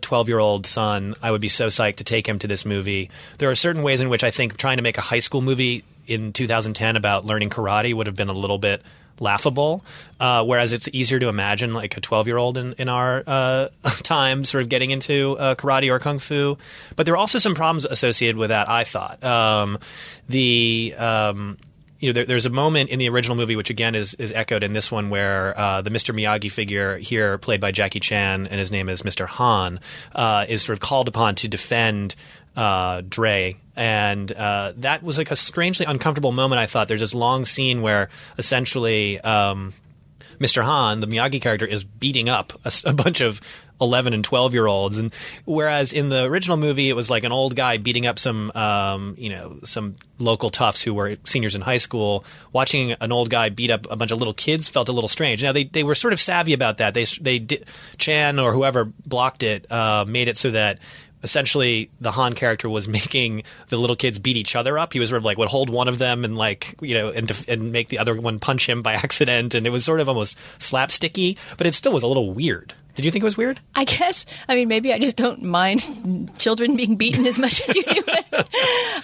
12 0.00 0.28
year 0.28 0.38
old 0.38 0.66
son, 0.66 1.14
I 1.22 1.30
would 1.30 1.40
be 1.40 1.48
so 1.48 1.68
psyched 1.68 1.96
to 1.96 2.04
take 2.04 2.28
him 2.28 2.38
to 2.40 2.46
this 2.46 2.64
movie. 2.64 3.10
There 3.38 3.50
are 3.50 3.54
certain 3.54 3.82
ways 3.82 4.00
in 4.00 4.08
which 4.08 4.24
I 4.24 4.30
think 4.30 4.56
trying 4.56 4.76
to 4.76 4.82
make 4.82 4.98
a 4.98 5.02
high 5.02 5.20
school 5.20 5.40
movie 5.40 5.84
in 6.06 6.32
2010 6.32 6.96
about 6.96 7.24
learning 7.24 7.50
karate 7.50 7.94
would 7.94 8.06
have 8.06 8.16
been 8.16 8.28
a 8.28 8.34
little 8.34 8.58
bit 8.58 8.82
laughable. 9.20 9.84
Uh, 10.18 10.44
whereas 10.44 10.72
it's 10.72 10.88
easier 10.92 11.18
to 11.18 11.28
imagine 11.28 11.72
like 11.72 11.96
a 11.96 12.00
12 12.00 12.26
year 12.26 12.36
old 12.36 12.58
in, 12.58 12.74
in 12.74 12.88
our 12.88 13.22
uh, 13.26 13.68
time 14.02 14.44
sort 14.44 14.62
of 14.62 14.68
getting 14.68 14.90
into 14.90 15.36
uh, 15.38 15.54
karate 15.54 15.90
or 15.90 15.98
kung 15.98 16.18
fu. 16.18 16.58
But 16.96 17.06
there 17.06 17.14
are 17.14 17.18
also 17.18 17.38
some 17.38 17.54
problems 17.54 17.84
associated 17.84 18.36
with 18.36 18.50
that, 18.50 18.68
I 18.68 18.84
thought. 18.84 19.22
Um, 19.22 19.78
the. 20.28 20.94
Um, 20.96 21.58
you 22.02 22.08
know, 22.08 22.14
there, 22.14 22.26
there's 22.26 22.46
a 22.46 22.50
moment 22.50 22.90
in 22.90 22.98
the 22.98 23.08
original 23.08 23.36
movie, 23.36 23.54
which 23.54 23.70
again 23.70 23.94
is, 23.94 24.14
is 24.14 24.32
echoed 24.32 24.64
in 24.64 24.72
this 24.72 24.90
one, 24.90 25.08
where 25.08 25.58
uh, 25.58 25.82
the 25.82 25.90
Mr. 25.90 26.12
Miyagi 26.12 26.50
figure 26.50 26.98
here, 26.98 27.38
played 27.38 27.60
by 27.60 27.70
Jackie 27.70 28.00
Chan, 28.00 28.48
and 28.48 28.58
his 28.58 28.72
name 28.72 28.88
is 28.88 29.02
Mr. 29.02 29.26
Han, 29.26 29.78
uh, 30.12 30.44
is 30.48 30.62
sort 30.62 30.76
of 30.76 30.80
called 30.80 31.06
upon 31.06 31.36
to 31.36 31.48
defend 31.48 32.16
uh, 32.56 33.02
Dre, 33.08 33.56
and 33.76 34.32
uh, 34.32 34.72
that 34.78 35.04
was 35.04 35.16
like 35.16 35.30
a 35.30 35.36
strangely 35.36 35.86
uncomfortable 35.86 36.32
moment. 36.32 36.58
I 36.58 36.66
thought 36.66 36.88
there's 36.88 37.00
this 37.00 37.14
long 37.14 37.46
scene 37.46 37.80
where 37.82 38.10
essentially. 38.36 39.20
Um, 39.20 39.72
Mr. 40.38 40.62
Han, 40.62 41.00
the 41.00 41.06
Miyagi 41.06 41.40
character, 41.40 41.66
is 41.66 41.84
beating 41.84 42.28
up 42.28 42.52
a 42.84 42.92
bunch 42.92 43.20
of 43.20 43.40
11 43.80 44.14
and 44.14 44.24
12 44.24 44.54
year 44.54 44.66
olds. 44.66 44.98
And 44.98 45.12
whereas 45.44 45.92
in 45.92 46.08
the 46.08 46.24
original 46.24 46.56
movie, 46.56 46.88
it 46.88 46.94
was 46.94 47.10
like 47.10 47.24
an 47.24 47.32
old 47.32 47.56
guy 47.56 47.76
beating 47.76 48.06
up 48.06 48.18
some, 48.18 48.50
um, 48.52 49.14
you 49.18 49.30
know, 49.30 49.58
some 49.64 49.96
local 50.18 50.50
toughs 50.50 50.80
who 50.80 50.94
were 50.94 51.16
seniors 51.24 51.56
in 51.56 51.60
high 51.62 51.78
school, 51.78 52.24
watching 52.52 52.92
an 52.92 53.12
old 53.12 53.28
guy 53.28 53.48
beat 53.48 53.70
up 53.70 53.86
a 53.90 53.96
bunch 53.96 54.12
of 54.12 54.18
little 54.18 54.34
kids 54.34 54.68
felt 54.68 54.88
a 54.88 54.92
little 54.92 55.08
strange. 55.08 55.42
Now, 55.42 55.52
they, 55.52 55.64
they 55.64 55.82
were 55.82 55.96
sort 55.96 56.12
of 56.12 56.20
savvy 56.20 56.52
about 56.52 56.78
that. 56.78 56.94
They, 56.94 57.04
they 57.04 57.60
Chan 57.98 58.38
or 58.38 58.52
whoever 58.52 58.84
blocked 58.84 59.42
it, 59.42 59.70
uh, 59.70 60.04
made 60.08 60.28
it 60.28 60.36
so 60.36 60.52
that 60.52 60.78
essentially 61.22 61.90
the 62.00 62.12
Han 62.12 62.34
character 62.34 62.68
was 62.68 62.88
making 62.98 63.42
the 63.68 63.76
little 63.76 63.96
kids 63.96 64.18
beat 64.18 64.36
each 64.36 64.56
other 64.56 64.78
up. 64.78 64.92
He 64.92 65.00
was 65.00 65.08
sort 65.08 65.18
of 65.18 65.24
like 65.24 65.38
would 65.38 65.48
hold 65.48 65.70
one 65.70 65.88
of 65.88 65.98
them 65.98 66.24
and 66.24 66.36
like 66.36 66.74
you 66.80 66.94
know 66.94 67.10
and 67.10 67.28
def- 67.28 67.48
and 67.48 67.72
make 67.72 67.88
the 67.88 67.98
other 67.98 68.14
one 68.14 68.38
punch 68.38 68.68
him 68.68 68.82
by 68.82 68.92
accident, 69.02 69.54
and 69.54 69.66
it 69.66 69.70
was 69.70 69.84
sort 69.84 70.00
of 70.00 70.08
almost 70.08 70.36
slapsticky, 70.58 71.36
but 71.56 71.66
it 71.66 71.74
still 71.74 71.92
was 71.92 72.02
a 72.02 72.08
little 72.08 72.32
weird. 72.32 72.74
Did 72.94 73.06
you 73.06 73.10
think 73.10 73.22
it 73.22 73.24
was 73.24 73.38
weird? 73.38 73.58
I 73.74 73.84
guess. 73.84 74.26
I 74.48 74.54
mean, 74.54 74.68
maybe 74.68 74.92
I 74.92 74.98
just 74.98 75.16
don't 75.16 75.42
mind 75.42 76.30
children 76.38 76.76
being 76.76 76.96
beaten 76.96 77.26
as 77.26 77.38
much 77.38 77.66
as 77.66 77.74
you 77.74 77.82
do. 77.84 78.02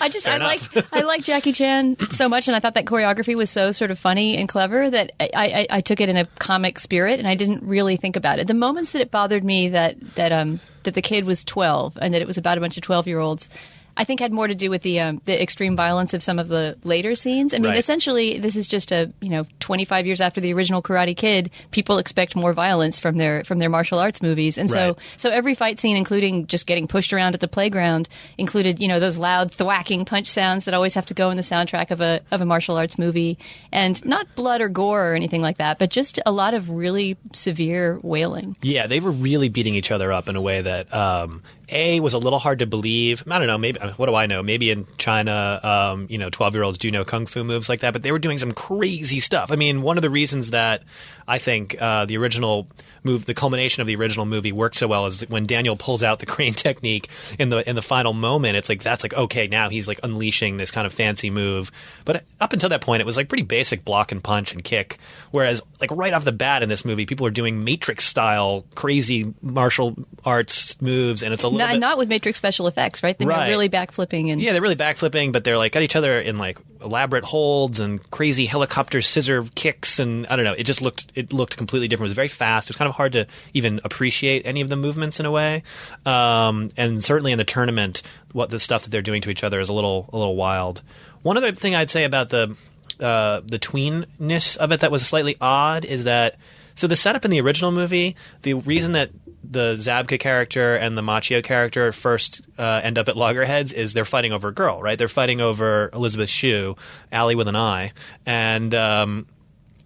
I 0.00 0.10
just, 0.12 0.28
I 0.28 0.36
like, 0.36 0.60
I 0.92 1.00
like 1.02 1.22
Jackie 1.22 1.52
Chan 1.52 1.96
so 2.10 2.28
much, 2.28 2.48
and 2.48 2.56
I 2.56 2.60
thought 2.60 2.74
that 2.74 2.84
choreography 2.84 3.34
was 3.34 3.48
so 3.48 3.72
sort 3.72 3.90
of 3.90 3.98
funny 3.98 4.36
and 4.36 4.46
clever 4.46 4.90
that 4.90 5.12
I, 5.18 5.30
I, 5.34 5.66
I 5.70 5.80
took 5.80 6.00
it 6.00 6.10
in 6.10 6.18
a 6.18 6.26
comic 6.38 6.78
spirit, 6.78 7.18
and 7.18 7.26
I 7.26 7.34
didn't 7.34 7.64
really 7.64 7.96
think 7.96 8.16
about 8.16 8.38
it. 8.38 8.46
The 8.46 8.54
moments 8.54 8.92
that 8.92 9.00
it 9.00 9.10
bothered 9.10 9.42
me 9.42 9.70
that 9.70 9.98
that 10.16 10.32
um 10.32 10.60
that 10.88 10.94
the 10.94 11.02
kid 11.02 11.26
was 11.26 11.44
twelve 11.44 11.98
and 12.00 12.14
that 12.14 12.22
it 12.22 12.26
was 12.26 12.38
about 12.38 12.56
a 12.56 12.62
bunch 12.62 12.78
of 12.78 12.82
twelve 12.82 13.06
year 13.06 13.18
olds. 13.18 13.50
I 13.98 14.04
think 14.04 14.20
had 14.20 14.32
more 14.32 14.46
to 14.46 14.54
do 14.54 14.70
with 14.70 14.82
the 14.82 15.00
um, 15.00 15.20
the 15.24 15.42
extreme 15.42 15.74
violence 15.76 16.14
of 16.14 16.22
some 16.22 16.38
of 16.38 16.46
the 16.48 16.78
later 16.84 17.14
scenes. 17.16 17.52
I 17.52 17.58
mean, 17.58 17.70
Right. 17.72 17.78
essentially, 17.78 18.38
this 18.38 18.54
is 18.54 18.68
just 18.68 18.92
a 18.92 19.12
you 19.20 19.28
know 19.28 19.44
25 19.60 20.06
years 20.06 20.20
after 20.20 20.40
the 20.40 20.52
original 20.54 20.80
Karate 20.82 21.16
Kid. 21.16 21.50
People 21.72 21.98
expect 21.98 22.36
more 22.36 22.52
violence 22.52 23.00
from 23.00 23.16
their 23.18 23.42
from 23.44 23.58
their 23.58 23.68
martial 23.68 23.98
arts 23.98 24.22
movies, 24.22 24.56
and 24.56 24.70
so 24.70 24.96
so 25.16 25.30
every 25.30 25.54
fight 25.56 25.80
scene, 25.80 25.96
including 25.96 26.46
just 26.46 26.66
getting 26.66 26.86
pushed 26.86 27.12
around 27.12 27.34
at 27.34 27.40
the 27.40 27.48
playground, 27.48 28.08
included 28.38 28.78
you 28.78 28.86
know 28.86 29.00
those 29.00 29.18
loud 29.18 29.52
thwacking 29.52 30.04
punch 30.04 30.28
sounds 30.28 30.64
that 30.66 30.74
always 30.74 30.94
have 30.94 31.06
to 31.06 31.14
go 31.14 31.30
in 31.30 31.36
the 31.36 31.42
soundtrack 31.42 31.90
of 31.90 32.00
a 32.00 32.20
of 32.30 32.40
a 32.40 32.44
martial 32.46 32.76
arts 32.76 32.98
movie, 33.00 33.36
and 33.72 34.02
not 34.06 34.32
blood 34.36 34.60
or 34.60 34.68
gore 34.68 35.10
or 35.10 35.14
anything 35.14 35.40
like 35.42 35.58
that, 35.58 35.78
but 35.80 35.90
just 35.90 36.20
a 36.24 36.30
lot 36.30 36.54
of 36.54 36.70
really 36.70 37.16
severe 37.32 37.98
wailing. 38.04 38.54
Yeah, 38.62 38.86
they 38.86 39.00
were 39.00 39.10
really 39.10 39.48
beating 39.48 39.74
each 39.74 39.90
other 39.90 40.12
up 40.12 40.28
in 40.28 40.36
a 40.36 40.40
way 40.40 40.62
that 40.62 40.94
um, 40.94 41.42
a 41.70 42.00
was 42.00 42.14
a 42.14 42.18
little 42.18 42.38
hard 42.38 42.60
to 42.60 42.66
believe. 42.66 43.24
I 43.28 43.38
don't 43.38 43.48
know. 43.48 43.58
Maybe 43.58 43.80
what 43.96 44.06
do 44.06 44.14
I 44.14 44.26
know? 44.26 44.42
Maybe 44.42 44.70
in 44.70 44.86
China, 44.96 45.60
um, 45.62 46.06
you 46.08 46.18
know, 46.18 46.30
twelve 46.30 46.54
year 46.54 46.62
olds 46.62 46.78
do 46.78 46.90
know 46.90 47.04
kung 47.04 47.26
fu 47.26 47.44
moves 47.44 47.68
like 47.68 47.80
that, 47.80 47.92
but 47.92 48.02
they 48.02 48.12
were 48.12 48.18
doing 48.18 48.38
some 48.38 48.52
crazy 48.52 49.20
stuff. 49.20 49.52
I 49.52 49.56
mean, 49.56 49.82
one 49.82 49.98
of 49.98 50.02
the 50.02 50.10
reasons 50.10 50.50
that 50.50 50.82
I 51.26 51.38
think 51.38 51.80
uh, 51.80 52.06
the 52.06 52.16
original 52.16 52.68
move, 53.04 53.26
the 53.26 53.34
culmination 53.34 53.80
of 53.80 53.86
the 53.86 53.96
original 53.96 54.26
movie, 54.26 54.52
worked 54.52 54.76
so 54.76 54.86
well 54.86 55.06
is 55.06 55.22
when 55.28 55.44
Daniel 55.44 55.76
pulls 55.76 56.02
out 56.02 56.18
the 56.18 56.26
crane 56.26 56.54
technique 56.54 57.08
in 57.38 57.48
the 57.48 57.68
in 57.68 57.76
the 57.76 57.82
final 57.82 58.12
moment. 58.12 58.56
It's 58.56 58.68
like 58.68 58.82
that's 58.82 59.02
like 59.02 59.14
okay, 59.14 59.46
now 59.46 59.68
he's 59.68 59.88
like 59.88 60.00
unleashing 60.02 60.56
this 60.56 60.70
kind 60.70 60.86
of 60.86 60.92
fancy 60.92 61.30
move. 61.30 61.70
But 62.04 62.24
up 62.40 62.52
until 62.52 62.68
that 62.70 62.80
point, 62.80 63.00
it 63.00 63.06
was 63.06 63.16
like 63.16 63.28
pretty 63.28 63.44
basic 63.44 63.84
block 63.84 64.12
and 64.12 64.22
punch 64.22 64.52
and 64.52 64.64
kick. 64.64 64.98
Whereas 65.30 65.60
like 65.80 65.90
right 65.90 66.12
off 66.12 66.24
the 66.24 66.32
bat 66.32 66.62
in 66.62 66.68
this 66.68 66.84
movie, 66.84 67.06
people 67.06 67.26
are 67.26 67.30
doing 67.30 67.64
Matrix 67.64 68.04
style 68.04 68.64
crazy 68.74 69.34
martial 69.42 69.96
arts 70.24 70.80
moves, 70.80 71.22
and 71.22 71.32
it's 71.32 71.44
a 71.44 71.48
Not, 71.58 71.72
bit 71.72 71.78
not 71.80 71.98
with 71.98 72.08
Matrix 72.08 72.38
special 72.38 72.66
effects, 72.66 73.02
right? 73.02 73.16
They're 73.18 73.28
Right. 73.28 73.48
really 73.48 73.68
backflipping 73.68 74.32
and 74.32 74.40
yeah, 74.40 74.52
they're 74.52 74.62
really 74.62 74.76
backflipping, 74.76 75.32
but 75.32 75.44
they're 75.44 75.58
like 75.58 75.76
at 75.76 75.82
each 75.82 75.96
other 75.96 76.18
in 76.18 76.38
like 76.38 76.58
elaborate 76.82 77.24
holds 77.24 77.80
and 77.80 78.08
crazy 78.10 78.46
helicopter 78.46 79.02
scissor 79.02 79.44
kicks, 79.54 79.98
and 79.98 80.26
I 80.28 80.36
don't 80.36 80.44
know. 80.44 80.54
It 80.56 80.64
just 80.64 80.80
looked 80.80 81.10
it 81.14 81.32
looked 81.32 81.56
completely 81.56 81.88
different. 81.88 82.06
It 82.08 82.10
was 82.12 82.16
very 82.16 82.28
fast. 82.28 82.68
It 82.68 82.70
was 82.70 82.76
kind 82.76 82.88
of 82.88 82.94
hard 82.94 83.12
to 83.12 83.26
even 83.54 83.80
appreciate 83.84 84.46
any 84.46 84.60
of 84.60 84.68
the 84.68 84.76
movements 84.76 85.18
in 85.20 85.26
a 85.26 85.30
way. 85.30 85.62
Um, 86.06 86.70
and 86.76 87.02
certainly 87.02 87.32
in 87.32 87.38
the 87.38 87.44
tournament, 87.44 88.02
what 88.32 88.50
the 88.50 88.60
stuff 88.60 88.84
that 88.84 88.90
they're 88.90 89.02
doing 89.02 89.22
to 89.22 89.30
each 89.30 89.44
other 89.44 89.60
is 89.60 89.68
a 89.68 89.72
little 89.72 90.08
a 90.12 90.16
little 90.16 90.36
wild. 90.36 90.82
One 91.22 91.36
other 91.36 91.52
thing 91.52 91.74
I'd 91.74 91.90
say 91.90 92.04
about 92.04 92.28
the 92.30 92.56
uh, 93.00 93.40
the 93.44 93.58
tweenness 93.58 94.56
of 94.56 94.72
it 94.72 94.80
that 94.80 94.90
was 94.90 95.06
slightly 95.06 95.36
odd 95.40 95.84
is 95.84 96.04
that 96.04 96.36
so 96.74 96.86
the 96.86 96.96
setup 96.96 97.24
in 97.24 97.30
the 97.32 97.40
original 97.40 97.72
movie, 97.72 98.14
the 98.42 98.54
reason 98.54 98.92
that 98.92 99.10
the 99.50 99.74
Zabka 99.74 100.20
character 100.20 100.76
and 100.76 100.96
the 100.96 101.02
Macchio 101.02 101.42
character 101.42 101.92
first 101.92 102.42
uh, 102.58 102.80
end 102.82 102.98
up 102.98 103.08
at 103.08 103.16
loggerheads 103.16 103.72
is 103.72 103.92
they're 103.92 104.04
fighting 104.04 104.32
over 104.32 104.48
a 104.48 104.54
girl, 104.54 104.82
right? 104.82 104.98
They're 104.98 105.08
fighting 105.08 105.40
over 105.40 105.90
Elizabeth 105.92 106.28
Shue, 106.28 106.76
Allie 107.10 107.34
with 107.34 107.48
an 107.48 107.56
I, 107.56 107.92
and 108.26 108.74
um, 108.74 109.26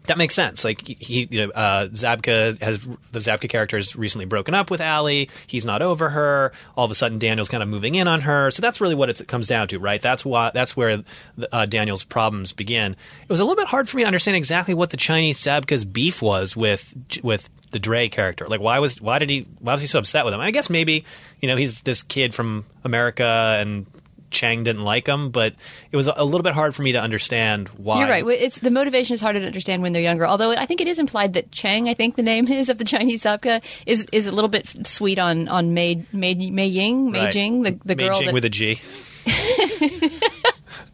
that 0.07 0.19
makes 0.19 0.35
sense. 0.35 0.65
Like 0.65 0.81
he, 0.87 1.29
you 1.31 1.47
know, 1.47 1.53
uh, 1.53 1.89
Zabka 1.89 2.61
has 2.61 2.85
the 3.13 3.19
Zabka 3.21 3.49
character 3.49 3.77
has 3.77 3.95
recently 3.95 4.25
broken 4.25 4.55
up 4.55 4.71
with 4.71 4.81
Allie. 4.81 5.29
He's 5.47 5.65
not 5.65 5.83
over 5.83 6.11
her. 6.11 6.53
All 6.77 6.85
of 6.85 6.91
a 6.91 6.95
sudden, 6.95 7.19
Daniel's 7.19 7.49
kind 7.49 7.63
of 7.63 7.69
moving 7.69 7.95
in 7.95 8.09
on 8.09 8.23
her. 8.23 8.51
So 8.51 8.63
that's 8.63 8.81
really 8.81 8.95
what 8.95 9.09
it 9.09 9.27
comes 9.29 9.47
down 9.47 9.69
to, 9.69 9.79
right? 9.79 10.01
That's 10.01 10.25
why 10.25 10.51
that's 10.53 10.77
where 10.77 11.05
the, 11.37 11.55
uh, 11.55 11.67
Daniel's 11.67 12.05
problems 12.05 12.53
begin. 12.53 12.93
It 13.23 13.29
was 13.29 13.41
a 13.41 13.45
little 13.45 13.57
bit 13.57 13.69
hard 13.69 13.89
for 13.89 13.97
me 13.97 14.03
to 14.03 14.07
understand 14.07 14.37
exactly 14.37 14.75
what 14.75 14.91
the 14.91 14.97
Chinese 14.97 15.39
Zabka's 15.39 15.85
beef 15.85 16.21
was 16.21 16.57
with 16.57 16.95
with 17.23 17.49
the 17.71 17.79
Dre 17.79 18.09
character. 18.09 18.47
Like, 18.47 18.61
why 18.61 18.79
was 18.79 19.01
why 19.01 19.19
did 19.19 19.31
he 19.31 19.47
why 19.61 19.73
was 19.73 19.83
he 19.83 19.89
so 19.89 19.99
upset 19.99 20.25
with 20.25 20.35
him? 20.35 20.41
I 20.41 20.51
guess 20.51 20.69
maybe 20.69 21.05
you 21.41 21.49
know 21.49 21.57
he's 21.57 21.81
this 21.83 22.03
kid 22.03 22.35
from 22.35 22.65
America 22.85 23.57
and 23.61 23.87
Chang 24.33 24.65
didn't 24.65 24.83
like 24.83 25.07
him, 25.07 25.31
but 25.31 25.55
it 25.91 25.97
was 25.97 26.09
a 26.09 26.25
little 26.25 26.43
bit 26.43 26.55
hard 26.55 26.75
for 26.75 26.83
me 26.83 26.93
to 26.93 27.01
understand 27.01 27.69
why. 27.69 28.01
You're 28.01 28.09
right. 28.09 28.25
It's 28.27 28.59
the 28.59 28.71
motivation 28.71 29.15
is 29.15 29.21
harder 29.21 29.41
to 29.41 29.47
understand 29.47 29.83
when 29.83 29.93
they're 29.93 30.03
younger. 30.03 30.27
Although 30.27 30.51
I 30.51 30.67
think 30.67 30.81
it 30.81 30.89
is 30.89 30.99
implied 30.99 31.35
that 31.35 31.53
Chang, 31.53 31.89
I 31.89 31.95
think 31.95 32.17
the 32.17 32.23
name 32.23 32.49
is 32.49 32.69
of 32.69 32.79
the 32.79 32.85
Chinese 32.85 33.23
Zabka, 33.23 33.63
is 33.87 34.07
is 34.13 34.27
a 34.27 34.33
little 34.33 34.49
bit 34.49 34.87
sweet 34.87 35.19
on 35.19 35.49
on 35.49 35.75
Mei 35.75 36.05
Mei 36.13 36.35
Mei 36.35 36.67
Ying 36.67 37.11
Mei 37.11 37.25
Right. 37.25 37.33
Jing 37.33 37.63
the 37.63 37.79
the 37.85 37.95
Mei 37.97 38.09
girl 38.09 38.19
Jing 38.19 38.27
that, 38.27 38.35
with 38.35 38.45
a 38.45 38.51
G. 38.51 38.81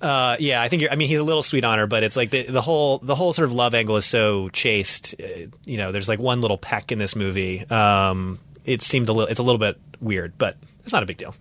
Uh, 0.00 0.37
yeah, 0.38 0.62
I 0.62 0.68
think 0.68 0.83
you're, 0.83 0.92
I 0.92 0.95
mean 0.95 1.09
he's 1.09 1.18
a 1.18 1.25
little 1.25 1.42
sweet 1.42 1.64
on 1.64 1.78
her, 1.78 1.87
but 1.87 2.04
it's 2.04 2.16
like 2.16 2.30
the, 2.30 2.45
the 2.45 2.61
whole 2.61 2.99
the 2.99 3.16
whole 3.16 3.33
sort 3.33 3.49
of 3.49 3.52
love 3.52 3.75
angle 3.75 3.97
is 3.97 4.07
so 4.07 4.49
chaste. 4.50 5.16
Uh, 5.21 5.49
you 5.64 5.76
know, 5.76 5.90
there's 5.90 6.09
like 6.09 6.21
one 6.21 6.40
little 6.40 6.59
peck 6.59 6.92
in 6.92 6.99
this 6.99 7.16
movie. 7.16 7.68
Um, 7.68 8.38
it 8.64 8.83
seemed 8.83 9.09
a 9.09 9.12
little 9.12 9.28
it's 9.28 9.40
a 9.40 9.42
little 9.42 9.59
bit 9.59 9.76
weird, 10.00 10.38
but 10.38 10.57
it's 10.85 10.92
not 10.92 11.02
a 11.02 11.07
big 11.07 11.16
deal. 11.16 11.35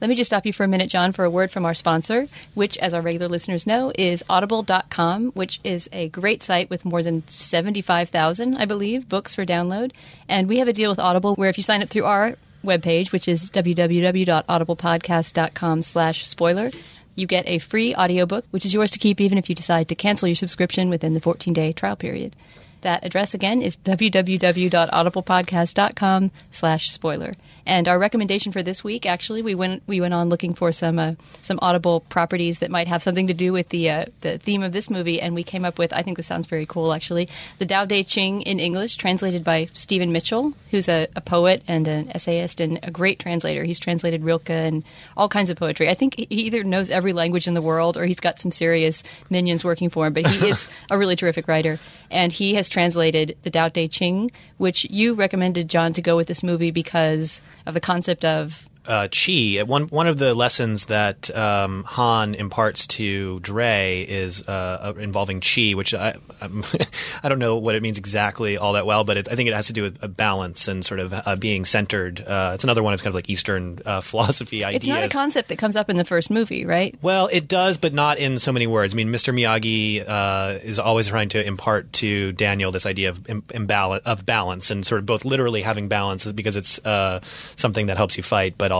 Let 0.00 0.08
me 0.08 0.14
just 0.14 0.30
stop 0.30 0.46
you 0.46 0.52
for 0.52 0.62
a 0.64 0.68
minute, 0.68 0.88
John, 0.88 1.12
for 1.12 1.24
a 1.24 1.30
word 1.30 1.50
from 1.50 1.66
our 1.66 1.74
sponsor, 1.74 2.26
which, 2.54 2.78
as 2.78 2.94
our 2.94 3.02
regular 3.02 3.28
listeners 3.28 3.66
know, 3.66 3.92
is 3.98 4.24
audible.com, 4.30 5.32
which 5.32 5.60
is 5.62 5.90
a 5.92 6.08
great 6.08 6.42
site 6.42 6.70
with 6.70 6.86
more 6.86 7.02
than 7.02 7.28
75,000, 7.28 8.56
I 8.56 8.64
believe, 8.64 9.08
books 9.08 9.34
for 9.34 9.44
download. 9.44 9.92
And 10.28 10.48
we 10.48 10.58
have 10.58 10.68
a 10.68 10.72
deal 10.72 10.90
with 10.90 10.98
Audible 10.98 11.34
where 11.34 11.50
if 11.50 11.58
you 11.58 11.62
sign 11.62 11.82
up 11.82 11.90
through 11.90 12.06
our 12.06 12.36
webpage, 12.64 13.12
which 13.12 13.28
is 13.28 13.50
www.audiblepodcast.com 13.50 15.82
slash 15.82 16.26
spoiler, 16.26 16.70
you 17.14 17.26
get 17.26 17.46
a 17.46 17.58
free 17.58 17.94
audiobook, 17.94 18.46
which 18.50 18.64
is 18.64 18.72
yours 18.72 18.90
to 18.92 18.98
keep 18.98 19.20
even 19.20 19.36
if 19.36 19.50
you 19.50 19.54
decide 19.54 19.88
to 19.88 19.94
cancel 19.94 20.28
your 20.28 20.36
subscription 20.36 20.88
within 20.88 21.12
the 21.12 21.20
14-day 21.20 21.74
trial 21.74 21.96
period. 21.96 22.34
That 22.80 23.04
address 23.04 23.34
again 23.34 23.60
is 23.60 23.76
www.audiblepodcast.com 23.76 26.30
slash 26.50 26.90
spoiler. 26.90 27.34
And 27.70 27.86
our 27.86 28.00
recommendation 28.00 28.50
for 28.50 28.64
this 28.64 28.82
week, 28.82 29.06
actually, 29.06 29.42
we 29.42 29.54
went 29.54 29.84
we 29.86 30.00
went 30.00 30.12
on 30.12 30.28
looking 30.28 30.54
for 30.54 30.72
some 30.72 30.98
uh, 30.98 31.14
some 31.40 31.60
Audible 31.62 32.00
properties 32.00 32.58
that 32.58 32.68
might 32.68 32.88
have 32.88 33.00
something 33.00 33.28
to 33.28 33.32
do 33.32 33.52
with 33.52 33.68
the 33.68 33.88
uh, 33.88 34.04
the 34.22 34.38
theme 34.38 34.64
of 34.64 34.72
this 34.72 34.90
movie, 34.90 35.20
and 35.20 35.36
we 35.36 35.44
came 35.44 35.64
up 35.64 35.78
with 35.78 35.92
I 35.92 36.02
think 36.02 36.16
this 36.16 36.26
sounds 36.26 36.48
very 36.48 36.66
cool 36.66 36.92
actually, 36.92 37.28
the 37.58 37.66
Tao 37.66 37.84
Te 37.84 38.02
Ching 38.02 38.42
in 38.42 38.58
English, 38.58 38.96
translated 38.96 39.44
by 39.44 39.68
Stephen 39.72 40.10
Mitchell, 40.10 40.52
who's 40.72 40.88
a, 40.88 41.06
a 41.14 41.20
poet 41.20 41.62
and 41.68 41.86
an 41.86 42.10
essayist 42.10 42.60
and 42.60 42.80
a 42.82 42.90
great 42.90 43.20
translator. 43.20 43.62
He's 43.62 43.78
translated 43.78 44.24
Rilke 44.24 44.50
and 44.50 44.82
all 45.16 45.28
kinds 45.28 45.48
of 45.48 45.56
poetry. 45.56 45.88
I 45.88 45.94
think 45.94 46.16
he 46.16 46.24
either 46.24 46.64
knows 46.64 46.90
every 46.90 47.12
language 47.12 47.46
in 47.46 47.54
the 47.54 47.62
world 47.62 47.96
or 47.96 48.04
he's 48.04 48.18
got 48.18 48.40
some 48.40 48.50
serious 48.50 49.04
minions 49.30 49.64
working 49.64 49.90
for 49.90 50.08
him, 50.08 50.12
but 50.12 50.26
he 50.26 50.48
is 50.48 50.66
a 50.90 50.98
really 50.98 51.14
terrific 51.14 51.46
writer. 51.46 51.78
And 52.10 52.32
he 52.32 52.54
has 52.54 52.68
translated 52.68 53.36
the 53.42 53.50
Tao 53.50 53.68
Te 53.68 53.88
Ching, 53.88 54.30
which 54.56 54.84
you 54.90 55.14
recommended, 55.14 55.68
John, 55.68 55.92
to 55.92 56.02
go 56.02 56.16
with 56.16 56.26
this 56.28 56.42
movie 56.42 56.70
because 56.70 57.40
of 57.66 57.74
the 57.74 57.80
concept 57.80 58.24
of 58.24 58.68
uh, 58.90 59.08
chi. 59.08 59.62
One 59.62 59.84
one 59.84 60.08
of 60.08 60.18
the 60.18 60.34
lessons 60.34 60.86
that 60.86 61.34
um, 61.34 61.84
Han 61.84 62.34
imparts 62.34 62.88
to 62.88 63.38
Dre 63.40 64.04
is 64.06 64.42
uh, 64.48 64.92
uh, 64.96 65.00
involving 65.00 65.40
chi, 65.40 65.72
which 65.72 65.94
I 65.94 66.16
I'm, 66.40 66.64
I 67.22 67.28
don't 67.28 67.38
know 67.38 67.56
what 67.56 67.76
it 67.76 67.82
means 67.82 67.98
exactly 67.98 68.58
all 68.58 68.72
that 68.72 68.86
well, 68.86 69.04
but 69.04 69.16
it, 69.16 69.28
I 69.30 69.36
think 69.36 69.48
it 69.48 69.54
has 69.54 69.68
to 69.68 69.72
do 69.72 69.84
with 69.84 70.02
a 70.02 70.08
balance 70.08 70.66
and 70.66 70.84
sort 70.84 70.98
of 70.98 71.14
uh, 71.14 71.36
being 71.36 71.64
centered. 71.64 72.20
Uh, 72.20 72.52
it's 72.54 72.64
another 72.64 72.82
one 72.82 72.92
of 72.92 73.00
kind 73.00 73.12
of 73.12 73.14
like 73.14 73.30
Eastern 73.30 73.78
uh, 73.86 74.00
philosophy 74.10 74.64
ideas. 74.64 74.82
it's 74.82 74.88
not 74.88 75.04
a 75.04 75.08
concept 75.08 75.50
that 75.50 75.58
comes 75.58 75.76
up 75.76 75.88
in 75.88 75.96
the 75.96 76.04
first 76.04 76.28
movie, 76.28 76.64
right? 76.64 76.98
Well, 77.00 77.28
it 77.30 77.46
does, 77.46 77.78
but 77.78 77.94
not 77.94 78.18
in 78.18 78.40
so 78.40 78.52
many 78.52 78.66
words. 78.66 78.92
I 78.92 78.96
mean, 78.96 79.10
Mr. 79.10 79.32
Miyagi 79.32 80.06
uh, 80.06 80.58
is 80.64 80.80
always 80.80 81.06
trying 81.06 81.28
to 81.30 81.46
impart 81.46 81.92
to 81.94 82.32
Daniel 82.32 82.72
this 82.72 82.86
idea 82.86 83.10
of 83.10 83.28
Im- 83.28 83.44
imbalance, 83.54 84.02
of 84.04 84.26
balance, 84.26 84.72
and 84.72 84.84
sort 84.84 84.98
of 84.98 85.06
both 85.06 85.24
literally 85.24 85.62
having 85.62 85.86
balance 85.86 86.24
because 86.32 86.56
it's 86.56 86.84
uh, 86.84 87.20
something 87.54 87.86
that 87.86 87.96
helps 87.96 88.16
you 88.16 88.24
fight, 88.24 88.56
but 88.58 88.72
also 88.72 88.79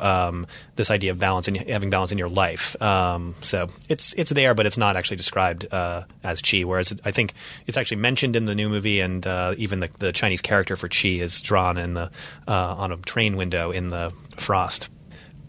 um, 0.00 0.46
this 0.76 0.90
idea 0.90 1.10
of 1.10 1.18
balance 1.18 1.48
and 1.48 1.56
having 1.56 1.90
balance 1.90 2.12
in 2.12 2.18
your 2.18 2.28
life. 2.28 2.80
Um, 2.82 3.34
so 3.40 3.68
it's 3.88 4.12
it's 4.14 4.30
there, 4.30 4.54
but 4.54 4.66
it's 4.66 4.78
not 4.78 4.96
actually 4.96 5.16
described 5.16 5.72
uh, 5.72 6.04
as 6.22 6.42
chi. 6.42 6.62
Whereas 6.62 6.92
I 7.04 7.10
think 7.10 7.34
it's 7.66 7.76
actually 7.76 7.98
mentioned 7.98 8.36
in 8.36 8.44
the 8.44 8.54
new 8.54 8.68
movie, 8.68 9.00
and 9.00 9.26
uh, 9.26 9.54
even 9.58 9.80
the, 9.80 9.90
the 9.98 10.12
Chinese 10.12 10.40
character 10.40 10.76
for 10.76 10.88
chi 10.88 11.08
is 11.08 11.40
drawn 11.42 11.78
in 11.78 11.94
the 11.94 12.10
uh, 12.46 12.74
on 12.76 12.92
a 12.92 12.96
train 12.96 13.36
window 13.36 13.70
in 13.70 13.90
the 13.90 14.12
frost. 14.36 14.88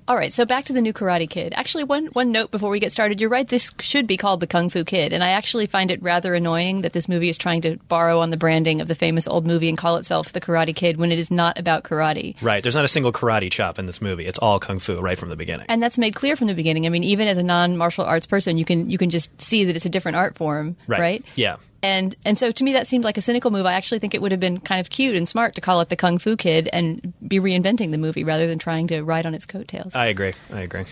All 0.09 0.15
right, 0.15 0.33
so 0.33 0.43
back 0.43 0.65
to 0.65 0.73
the 0.73 0.81
new 0.81 0.91
Karate 0.91 1.29
Kid. 1.29 1.53
Actually, 1.55 1.83
one 1.83 2.07
one 2.07 2.31
note 2.31 2.49
before 2.49 2.71
we 2.71 2.79
get 2.79 2.91
started. 2.91 3.21
You're 3.21 3.29
right. 3.29 3.47
This 3.47 3.71
should 3.79 4.07
be 4.07 4.17
called 4.17 4.39
the 4.39 4.47
Kung 4.47 4.71
Fu 4.71 4.83
Kid, 4.83 5.13
and 5.13 5.23
I 5.23 5.29
actually 5.29 5.67
find 5.67 5.91
it 5.91 6.01
rather 6.01 6.33
annoying 6.33 6.81
that 6.81 6.93
this 6.93 7.07
movie 7.07 7.29
is 7.29 7.37
trying 7.37 7.61
to 7.61 7.77
borrow 7.87 8.19
on 8.19 8.31
the 8.31 8.35
branding 8.35 8.81
of 8.81 8.87
the 8.87 8.95
famous 8.95 9.27
old 9.27 9.45
movie 9.45 9.69
and 9.69 9.77
call 9.77 9.97
itself 9.97 10.33
the 10.33 10.41
Karate 10.41 10.75
Kid 10.75 10.97
when 10.97 11.11
it 11.11 11.19
is 11.19 11.29
not 11.29 11.59
about 11.59 11.83
karate. 11.83 12.41
Right. 12.41 12.63
There's 12.63 12.73
not 12.73 12.85
a 12.85 12.87
single 12.87 13.11
karate 13.11 13.51
chop 13.51 13.77
in 13.77 13.85
this 13.85 14.01
movie. 14.01 14.25
It's 14.25 14.39
all 14.39 14.59
kung 14.59 14.79
fu 14.79 14.99
right 14.99 15.15
from 15.15 15.29
the 15.29 15.35
beginning. 15.35 15.67
And 15.69 15.79
that's 15.79 15.99
made 15.99 16.15
clear 16.15 16.35
from 16.35 16.47
the 16.47 16.55
beginning. 16.55 16.87
I 16.87 16.89
mean, 16.89 17.03
even 17.03 17.27
as 17.27 17.37
a 17.37 17.43
non-martial 17.43 18.03
arts 18.03 18.25
person, 18.25 18.57
you 18.57 18.65
can 18.65 18.89
you 18.89 18.97
can 18.97 19.11
just 19.11 19.39
see 19.39 19.65
that 19.65 19.75
it's 19.75 19.85
a 19.85 19.89
different 19.89 20.15
art 20.15 20.39
form, 20.39 20.75
right? 20.87 21.23
Yeah. 21.35 21.57
And 21.81 22.15
and 22.25 22.37
so 22.37 22.51
to 22.51 22.63
me 22.63 22.73
that 22.73 22.87
seemed 22.87 23.03
like 23.03 23.17
a 23.17 23.21
cynical 23.21 23.51
move. 23.51 23.65
I 23.65 23.73
actually 23.73 23.99
think 23.99 24.13
it 24.13 24.21
would 24.21 24.31
have 24.31 24.39
been 24.39 24.59
kind 24.59 24.81
of 24.81 24.89
cute 24.89 25.15
and 25.15 25.27
smart 25.27 25.55
to 25.55 25.61
call 25.61 25.81
it 25.81 25.89
the 25.89 25.95
Kung 25.95 26.17
Fu 26.17 26.35
Kid 26.35 26.69
and 26.73 27.13
be 27.27 27.39
reinventing 27.39 27.91
the 27.91 27.97
movie 27.97 28.23
rather 28.23 28.47
than 28.47 28.59
trying 28.59 28.87
to 28.87 29.01
ride 29.01 29.25
on 29.25 29.33
its 29.33 29.45
coattails. 29.45 29.95
I 29.95 30.07
agree. 30.07 30.33
I 30.51 30.61
agree. 30.61 30.85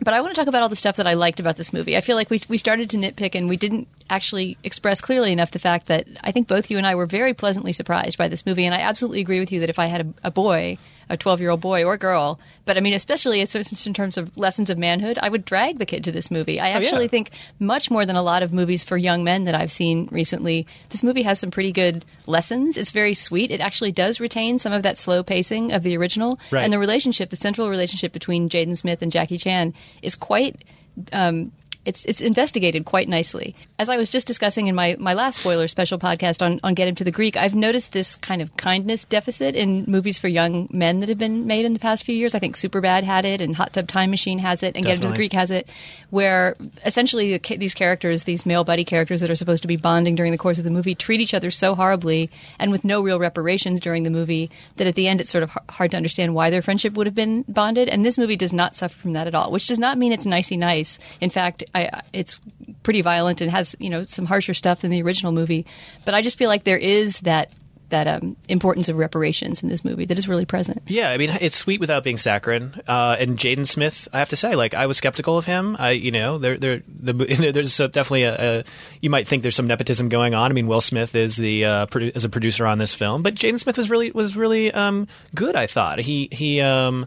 But 0.00 0.14
I 0.14 0.20
want 0.20 0.34
to 0.34 0.40
talk 0.40 0.46
about 0.46 0.62
all 0.62 0.68
the 0.68 0.76
stuff 0.76 0.96
that 0.96 1.06
I 1.06 1.14
liked 1.14 1.40
about 1.40 1.56
this 1.56 1.72
movie. 1.72 1.96
I 1.96 2.00
feel 2.00 2.16
like 2.16 2.30
we 2.30 2.40
we 2.48 2.58
started 2.58 2.90
to 2.90 2.98
nitpick 2.98 3.34
and 3.34 3.48
we 3.48 3.56
didn't 3.56 3.88
actually 4.10 4.56
express 4.62 5.00
clearly 5.00 5.32
enough 5.32 5.50
the 5.50 5.58
fact 5.58 5.86
that 5.86 6.06
I 6.22 6.32
think 6.32 6.46
both 6.46 6.70
you 6.70 6.78
and 6.78 6.86
I 6.86 6.94
were 6.94 7.06
very 7.06 7.34
pleasantly 7.34 7.72
surprised 7.72 8.16
by 8.16 8.28
this 8.28 8.46
movie. 8.46 8.64
And 8.64 8.74
I 8.74 8.80
absolutely 8.80 9.20
agree 9.20 9.40
with 9.40 9.50
you 9.50 9.60
that 9.60 9.70
if 9.70 9.78
I 9.78 9.86
had 9.86 10.00
a, 10.02 10.28
a 10.28 10.30
boy, 10.30 10.78
a 11.10 11.16
twelve 11.16 11.40
year 11.40 11.50
old 11.50 11.60
boy 11.60 11.84
or 11.84 11.96
girl, 11.96 12.38
but 12.64 12.76
I 12.76 12.80
mean 12.80 12.94
especially 12.94 13.40
in 13.40 13.46
terms 13.94 14.16
of 14.16 14.36
lessons 14.36 14.70
of 14.70 14.78
manhood, 14.78 15.18
I 15.22 15.28
would 15.28 15.44
drag 15.44 15.78
the 15.78 15.86
kid 15.86 16.04
to 16.04 16.12
this 16.12 16.30
movie. 16.30 16.60
I 16.60 16.70
actually 16.70 17.04
yeah. 17.04 17.10
think 17.10 17.30
much 17.58 17.90
more 17.90 18.04
than 18.06 18.16
a 18.16 18.22
lot 18.22 18.42
of 18.42 18.52
movies 18.52 18.84
for 18.84 18.96
young 18.96 19.24
men 19.24 19.44
that 19.44 19.54
I've 19.54 19.72
seen 19.72 20.08
recently. 20.10 20.66
This 20.90 21.02
movie 21.02 21.22
has 21.22 21.38
some 21.38 21.50
pretty 21.50 21.72
good 21.72 22.04
lessons. 22.26 22.76
It's 22.76 22.90
very 22.90 23.14
sweet. 23.14 23.50
It 23.50 23.60
actually 23.60 23.92
does 23.92 24.20
retain 24.20 24.58
some 24.58 24.72
of 24.72 24.82
that 24.82 24.98
slow 24.98 25.22
pacing 25.22 25.72
of 25.72 25.82
the 25.82 25.96
original, 25.96 26.38
Right. 26.50 26.64
and 26.64 26.72
the 26.72 26.78
relationship, 26.78 27.30
the 27.30 27.36
central 27.36 27.68
relationship 27.68 28.12
between 28.12 28.48
Jaden 28.48 28.76
Smith 28.76 29.02
and 29.02 29.10
Jackie 29.12 29.38
Chan, 29.38 29.74
is 30.02 30.14
quite. 30.14 30.64
Um, 31.12 31.52
it's 31.88 32.04
it's 32.04 32.20
investigated 32.20 32.84
quite 32.84 33.08
nicely. 33.08 33.56
As 33.78 33.88
I 33.88 33.96
was 33.96 34.10
just 34.10 34.26
discussing 34.26 34.66
in 34.66 34.74
my, 34.74 34.96
my 34.98 35.14
last 35.14 35.40
spoiler 35.40 35.66
special 35.68 35.98
podcast 35.98 36.44
on, 36.44 36.60
on 36.62 36.74
Get 36.74 36.86
Him 36.86 36.94
to 36.96 37.04
the 37.04 37.10
Greek, 37.10 37.34
I've 37.34 37.54
noticed 37.54 37.92
this 37.92 38.14
kind 38.16 38.42
of 38.42 38.54
kindness 38.58 39.04
deficit 39.04 39.56
in 39.56 39.84
movies 39.88 40.18
for 40.18 40.28
young 40.28 40.68
men 40.70 41.00
that 41.00 41.08
have 41.08 41.16
been 41.16 41.46
made 41.46 41.64
in 41.64 41.72
the 41.72 41.78
past 41.78 42.04
few 42.04 42.14
years. 42.14 42.34
I 42.34 42.40
think 42.40 42.56
Superbad 42.56 43.04
had 43.04 43.24
it, 43.24 43.40
and 43.40 43.56
Hot 43.56 43.72
Tub 43.72 43.88
Time 43.88 44.10
Machine 44.10 44.38
has 44.38 44.62
it, 44.62 44.76
and 44.76 44.84
Get 44.84 44.96
Him 44.96 45.02
to 45.02 45.08
the 45.08 45.16
Greek 45.16 45.32
has 45.32 45.50
it, 45.50 45.66
where 46.10 46.56
essentially 46.84 47.38
these 47.38 47.72
characters, 47.72 48.24
these 48.24 48.44
male 48.44 48.64
buddy 48.64 48.84
characters 48.84 49.22
that 49.22 49.30
are 49.30 49.36
supposed 49.36 49.62
to 49.62 49.68
be 49.68 49.76
bonding 49.76 50.14
during 50.14 50.32
the 50.32 50.38
course 50.38 50.58
of 50.58 50.64
the 50.64 50.70
movie, 50.70 50.94
treat 50.94 51.20
each 51.20 51.32
other 51.32 51.50
so 51.50 51.74
horribly 51.74 52.30
and 52.58 52.70
with 52.70 52.84
no 52.84 53.00
real 53.00 53.18
reparations 53.18 53.80
during 53.80 54.02
the 54.02 54.10
movie 54.10 54.50
that 54.76 54.86
at 54.86 54.94
the 54.94 55.08
end 55.08 55.20
it's 55.20 55.30
sort 55.30 55.44
of 55.44 55.56
hard 55.70 55.90
to 55.92 55.96
understand 55.96 56.34
why 56.34 56.50
their 56.50 56.62
friendship 56.62 56.94
would 56.94 57.06
have 57.06 57.14
been 57.14 57.44
bonded. 57.48 57.88
And 57.88 58.04
this 58.04 58.18
movie 58.18 58.36
does 58.36 58.52
not 58.52 58.74
suffer 58.74 58.98
from 58.98 59.12
that 59.14 59.26
at 59.26 59.34
all, 59.34 59.50
which 59.50 59.66
does 59.66 59.78
not 59.78 59.96
mean 59.96 60.12
it's 60.12 60.26
nicey 60.26 60.56
nice. 60.56 60.98
In 61.20 61.30
fact, 61.30 61.64
I, 61.74 61.77
it's 62.12 62.40
pretty 62.82 63.02
violent 63.02 63.40
and 63.40 63.50
has 63.50 63.76
you 63.78 63.90
know 63.90 64.02
some 64.02 64.26
harsher 64.26 64.54
stuff 64.54 64.80
than 64.80 64.90
the 64.90 65.02
original 65.02 65.32
movie. 65.32 65.66
But 66.04 66.14
I 66.14 66.22
just 66.22 66.38
feel 66.38 66.48
like 66.48 66.64
there 66.64 66.78
is 66.78 67.20
that 67.20 67.50
that 67.90 68.06
um, 68.06 68.36
importance 68.48 68.88
of 68.88 68.96
reparations 68.96 69.62
in 69.62 69.68
this 69.68 69.84
movie 69.84 70.04
that 70.04 70.18
is 70.18 70.28
really 70.28 70.44
present. 70.44 70.82
Yeah, 70.86 71.10
I 71.10 71.16
mean, 71.16 71.30
it's 71.40 71.56
sweet 71.56 71.80
without 71.80 72.04
being 72.04 72.18
saccharine. 72.18 72.80
Uh, 72.86 73.16
and 73.18 73.38
Jaden 73.38 73.66
Smith, 73.66 74.08
I 74.12 74.18
have 74.18 74.28
to 74.30 74.36
say, 74.36 74.56
like, 74.56 74.74
I 74.74 74.86
was 74.86 74.96
skeptical 74.96 75.38
of 75.38 75.44
him. 75.44 75.76
I, 75.78 75.92
you 75.92 76.10
know, 76.10 76.38
there, 76.38 76.58
there, 76.58 76.82
the, 76.86 77.12
there's 77.52 77.76
definitely 77.76 78.24
a, 78.24 78.58
a. 78.58 78.64
You 79.00 79.10
might 79.10 79.26
think 79.26 79.42
there's 79.42 79.56
some 79.56 79.66
nepotism 79.66 80.08
going 80.08 80.34
on. 80.34 80.50
I 80.50 80.54
mean, 80.54 80.66
Will 80.66 80.80
Smith 80.80 81.14
is 81.14 81.36
the 81.36 81.64
uh, 81.64 81.86
produ- 81.86 82.14
is 82.14 82.24
a 82.24 82.28
producer 82.28 82.66
on 82.66 82.78
this 82.78 82.94
film, 82.94 83.22
but 83.22 83.34
Jaden 83.34 83.58
Smith 83.58 83.76
was 83.76 83.90
really 83.90 84.10
was 84.10 84.36
really 84.36 84.72
um, 84.72 85.08
good. 85.34 85.56
I 85.56 85.66
thought 85.66 85.98
he 85.98 86.28
he 86.30 86.60
um, 86.60 87.06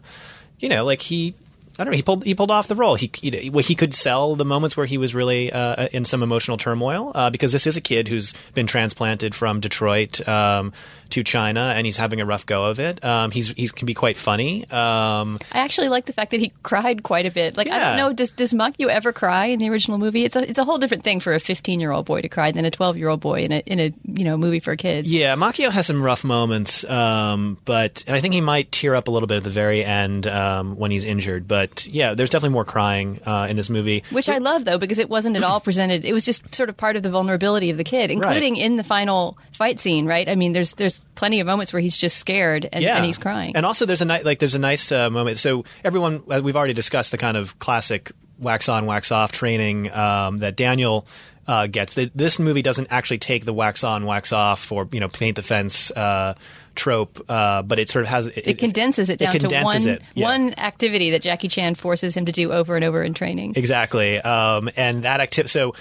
you 0.58 0.68
know 0.68 0.84
like 0.84 1.02
he. 1.02 1.34
I 1.82 1.84
don't 1.84 1.90
know. 1.90 1.96
He 1.96 2.02
pulled 2.02 2.22
he 2.22 2.34
pulled 2.36 2.52
off 2.52 2.68
the 2.68 2.76
role. 2.76 2.94
He 2.94 3.10
he, 3.12 3.50
he 3.50 3.74
could 3.74 3.92
sell 3.92 4.36
the 4.36 4.44
moments 4.44 4.76
where 4.76 4.86
he 4.86 4.98
was 4.98 5.16
really 5.16 5.50
uh, 5.52 5.88
in 5.88 6.04
some 6.04 6.22
emotional 6.22 6.56
turmoil 6.56 7.10
uh, 7.12 7.28
because 7.28 7.50
this 7.50 7.66
is 7.66 7.76
a 7.76 7.80
kid 7.80 8.06
who's 8.06 8.34
been 8.54 8.68
transplanted 8.68 9.34
from 9.34 9.58
Detroit 9.58 10.26
um, 10.28 10.72
to 11.12 11.22
China 11.22 11.72
and 11.76 11.86
he's 11.86 11.96
having 11.96 12.20
a 12.20 12.26
rough 12.26 12.46
go 12.46 12.64
of 12.64 12.80
it. 12.80 13.04
Um, 13.04 13.30
he's 13.30 13.48
he 13.48 13.68
can 13.68 13.86
be 13.86 13.94
quite 13.94 14.16
funny. 14.16 14.68
Um, 14.70 15.38
I 15.52 15.58
actually 15.58 15.88
like 15.88 16.06
the 16.06 16.12
fact 16.12 16.30
that 16.32 16.40
he 16.40 16.52
cried 16.62 17.02
quite 17.02 17.26
a 17.26 17.30
bit. 17.30 17.56
Like 17.56 17.70
I 17.70 17.78
don't 17.78 17.96
know, 17.96 18.12
does 18.12 18.30
does 18.30 18.52
Macchio 18.52 18.88
ever 18.88 19.12
cry 19.12 19.46
in 19.46 19.58
the 19.58 19.68
original 19.68 19.98
movie? 19.98 20.24
It's 20.24 20.36
a 20.36 20.48
it's 20.48 20.58
a 20.58 20.64
whole 20.64 20.78
different 20.78 21.04
thing 21.04 21.20
for 21.20 21.32
a 21.34 21.40
15 21.40 21.80
year 21.80 21.92
old 21.92 22.06
boy 22.06 22.22
to 22.22 22.28
cry 22.28 22.50
than 22.52 22.64
a 22.64 22.70
12 22.70 22.96
year 22.96 23.08
old 23.08 23.20
boy 23.20 23.42
in 23.42 23.52
a 23.52 23.58
in 23.66 23.78
a 23.78 23.92
you 24.04 24.24
know 24.24 24.36
movie 24.36 24.60
for 24.60 24.74
kids. 24.76 25.12
yeah, 25.12 25.36
Macchio 25.36 25.70
has 25.70 25.86
some 25.86 26.02
rough 26.02 26.24
moments, 26.24 26.84
um, 26.84 27.58
but 27.64 28.02
and 28.06 28.16
I 28.16 28.20
think 28.20 28.34
he 28.34 28.40
might 28.40 28.72
tear 28.72 28.94
up 28.94 29.08
a 29.08 29.10
little 29.10 29.26
bit 29.26 29.36
at 29.36 29.44
the 29.44 29.50
very 29.50 29.84
end 29.84 30.26
um, 30.26 30.76
when 30.76 30.90
he's 30.90 31.04
injured. 31.04 31.46
But 31.46 31.86
yeah, 31.86 32.14
there's 32.14 32.30
definitely 32.30 32.54
more 32.54 32.64
crying 32.64 33.20
uh, 33.26 33.46
in 33.50 33.56
this 33.56 33.68
movie. 33.68 34.02
Which 34.10 34.28
I 34.30 34.38
love 34.38 34.64
though 34.64 34.78
because 34.78 34.98
it 34.98 35.10
wasn't 35.10 35.36
at 35.36 35.42
all 35.42 35.60
presented. 35.68 36.04
It 36.04 36.14
was 36.14 36.24
just 36.24 36.54
sort 36.54 36.70
of 36.70 36.76
part 36.76 36.96
of 36.96 37.02
the 37.02 37.10
vulnerability 37.10 37.68
of 37.70 37.76
the 37.76 37.84
kid, 37.84 38.10
including 38.10 38.56
in 38.56 38.76
the 38.76 38.84
final 38.84 39.36
fight 39.52 39.78
scene. 39.78 40.06
Right? 40.06 40.26
I 40.28 40.36
mean, 40.36 40.52
there's 40.52 40.72
there's 40.74 41.01
plenty 41.14 41.40
of 41.40 41.46
moments 41.46 41.72
where 41.72 41.80
he's 41.80 41.96
just 41.96 42.16
scared 42.16 42.68
and, 42.72 42.84
and 42.84 43.04
he's 43.04 43.18
crying. 43.18 43.56
And 43.56 43.66
also, 43.66 43.86
there's 43.86 44.02
a 44.02 44.06
ni- 44.06 44.22
like 44.22 44.38
there's 44.38 44.54
a 44.54 44.58
nice 44.58 44.90
uh, 44.92 45.10
moment. 45.10 45.38
So 45.38 45.64
everyone, 45.84 46.22
uh, 46.30 46.40
we've 46.42 46.56
already 46.56 46.74
discussed 46.74 47.10
the 47.10 47.18
kind 47.18 47.36
of 47.36 47.58
classic 47.58 48.12
wax 48.38 48.68
on, 48.68 48.86
wax 48.86 49.12
off 49.12 49.32
training 49.32 49.92
um, 49.92 50.38
that 50.38 50.56
Daniel. 50.56 51.06
Uh, 51.44 51.66
gets 51.66 51.96
Th- 51.96 52.12
this 52.14 52.38
movie 52.38 52.62
doesn't 52.62 52.92
actually 52.92 53.18
take 53.18 53.44
the 53.44 53.52
wax 53.52 53.82
on, 53.82 54.06
wax 54.06 54.32
off, 54.32 54.70
or 54.70 54.88
you 54.92 55.00
know, 55.00 55.08
paint 55.08 55.34
the 55.34 55.42
fence 55.42 55.90
uh, 55.90 56.34
trope, 56.76 57.28
uh, 57.28 57.62
but 57.62 57.80
it 57.80 57.90
sort 57.90 58.04
of 58.04 58.08
has 58.10 58.28
it 58.28 58.58
condenses 58.58 59.10
it 59.10 59.18
down 59.18 59.32
to 59.32 59.40
condenses 59.40 59.86
one 59.86 59.94
it, 59.96 60.02
yeah. 60.14 60.24
one 60.24 60.54
activity 60.56 61.10
that 61.10 61.20
Jackie 61.20 61.48
Chan 61.48 61.74
forces 61.74 62.16
him 62.16 62.26
to 62.26 62.32
do 62.32 62.52
over 62.52 62.76
and 62.76 62.84
over 62.84 63.02
in 63.02 63.12
training. 63.12 63.54
Exactly. 63.56 64.20
Um, 64.20 64.70
and 64.76 65.02
that 65.02 65.20
activity. 65.20 65.48
So 65.48 65.74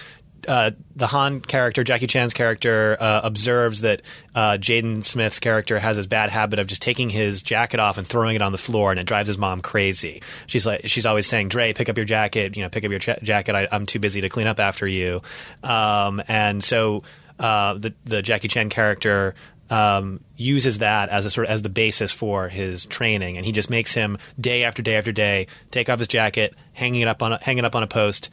uh, 0.48 0.72
the 0.96 1.08
Han 1.08 1.42
character, 1.42 1.84
Jackie 1.84 2.08
Chan's 2.08 2.34
character, 2.34 2.98
uh, 3.00 3.22
observes 3.24 3.82
that 3.82 4.02
uh, 4.36 4.52
Jaden 4.52 5.04
Smith's 5.04 5.40
character 5.40 5.80
has 5.80 5.98
this 5.98 6.06
bad 6.06 6.30
habit 6.30 6.60
of 6.60 6.68
just 6.68 6.82
taking 6.82 7.10
his 7.10 7.42
jacket 7.42 7.80
off 7.80 7.98
and 7.98 8.08
throwing 8.08 8.36
it 8.36 8.42
on 8.42 8.52
the 8.52 8.58
floor, 8.58 8.92
and 8.92 9.00
it 9.00 9.06
drives 9.06 9.28
his 9.28 9.38
mom 9.38 9.62
crazy. 9.62 10.22
She's 10.48 10.66
like, 10.66 10.82
she's 10.86 11.06
always 11.06 11.28
saying, 11.28 11.50
"Dre, 11.50 11.74
pick 11.74 11.90
up 11.90 11.98
your 11.98 12.06
jacket. 12.06 12.56
You 12.56 12.64
know, 12.64 12.70
pick 12.70 12.86
up 12.86 12.92
your 12.92 13.00
jacket. 13.00 13.56
I, 13.56 13.68
I'm 13.72 13.86
too 13.86 14.00
busy 14.00 14.22
to 14.22 14.30
clean 14.30 14.48
up 14.48 14.60
after 14.60 14.88
you." 14.88 15.22
Um, 15.64 16.22
and 16.28 16.64
so 16.64 17.04
uh, 17.40 17.74
the 17.76 17.94
the 18.06 18.22
Jackie 18.22 18.48
Chan 18.48 18.70
character 18.70 19.36
um, 19.72 20.20
uses 20.36 20.80
that 20.80 21.10
as 21.10 21.26
a 21.26 21.32
sort 21.32 21.48
of 21.48 21.52
as 21.52 21.62
the 21.62 21.70
basis 21.70 22.12
for 22.12 22.50
his 22.50 22.86
training, 22.86 23.38
and 23.38 23.46
he 23.46 23.52
just 23.52 23.70
makes 23.70 23.94
him 23.94 24.18
day 24.40 24.64
after 24.64 24.82
day 24.82 24.96
after 24.96 25.12
day 25.12 25.48
take 25.72 25.90
off 25.90 26.00
his 26.00 26.10
jacket, 26.10 26.54
hanging 26.74 27.02
it 27.02 27.08
up 27.08 27.24
on 27.24 27.34
a, 27.34 27.40
hang 27.42 27.58
it 27.58 27.66
up 27.66 27.74
on 27.74 27.82
a 27.82 27.88
post, 27.88 28.30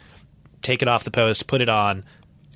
take 0.62 0.82
it 0.82 0.88
off 0.88 1.04
the 1.04 1.10
post, 1.10 1.46
put 1.46 1.60
it 1.60 1.68
on, 1.68 2.04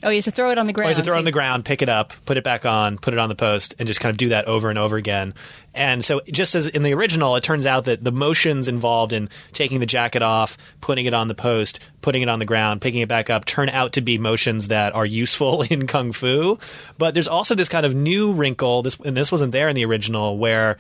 Oh, 0.04 0.10
he 0.10 0.16
has 0.16 0.24
to 0.24 0.32
throw 0.32 0.50
it 0.50 0.58
on 0.58 0.66
the 0.66 0.72
oh, 0.72 0.74
or 0.74 0.82
ground. 0.82 0.90
is 0.90 0.96
to 0.96 1.04
throw 1.04 1.14
it 1.14 1.18
on 1.18 1.24
the 1.24 1.30
ground, 1.30 1.64
pick 1.64 1.80
it 1.80 1.88
up, 1.88 2.12
put 2.26 2.36
it 2.36 2.42
back 2.42 2.66
on, 2.66 2.98
put 2.98 3.14
it 3.14 3.20
on 3.20 3.28
the 3.28 3.36
post, 3.36 3.74
and 3.78 3.86
just 3.86 4.00
kind 4.00 4.10
of 4.10 4.16
do 4.16 4.30
that 4.30 4.46
over 4.46 4.68
and 4.68 4.78
over 4.78 4.96
again. 4.96 5.32
And 5.74 6.04
so, 6.04 6.20
just 6.26 6.56
as 6.56 6.66
in 6.66 6.82
the 6.82 6.92
original, 6.94 7.36
it 7.36 7.44
turns 7.44 7.66
out 7.66 7.84
that 7.84 8.02
the 8.02 8.10
motions 8.10 8.66
involved 8.66 9.12
in 9.12 9.28
taking 9.52 9.78
the 9.78 9.86
jacket 9.86 10.22
off, 10.22 10.58
putting 10.80 11.06
it 11.06 11.14
on 11.14 11.28
the 11.28 11.36
post, 11.36 11.78
putting 12.00 12.22
it 12.22 12.28
on 12.28 12.40
the 12.40 12.44
ground, 12.44 12.80
picking 12.80 13.00
it 13.00 13.08
back 13.08 13.30
up, 13.30 13.44
turn 13.44 13.68
out 13.68 13.92
to 13.92 14.00
be 14.00 14.18
motions 14.18 14.68
that 14.68 14.92
are 14.94 15.06
useful 15.06 15.62
in 15.70 15.86
kung 15.86 16.10
fu. 16.10 16.58
But 16.98 17.14
there's 17.14 17.28
also 17.28 17.54
this 17.54 17.68
kind 17.68 17.86
of 17.86 17.94
new 17.94 18.32
wrinkle, 18.32 18.82
this 18.82 18.96
and 18.96 19.16
this 19.16 19.30
wasn't 19.30 19.52
there 19.52 19.68
in 19.68 19.76
the 19.76 19.84
original, 19.84 20.36
where 20.36 20.78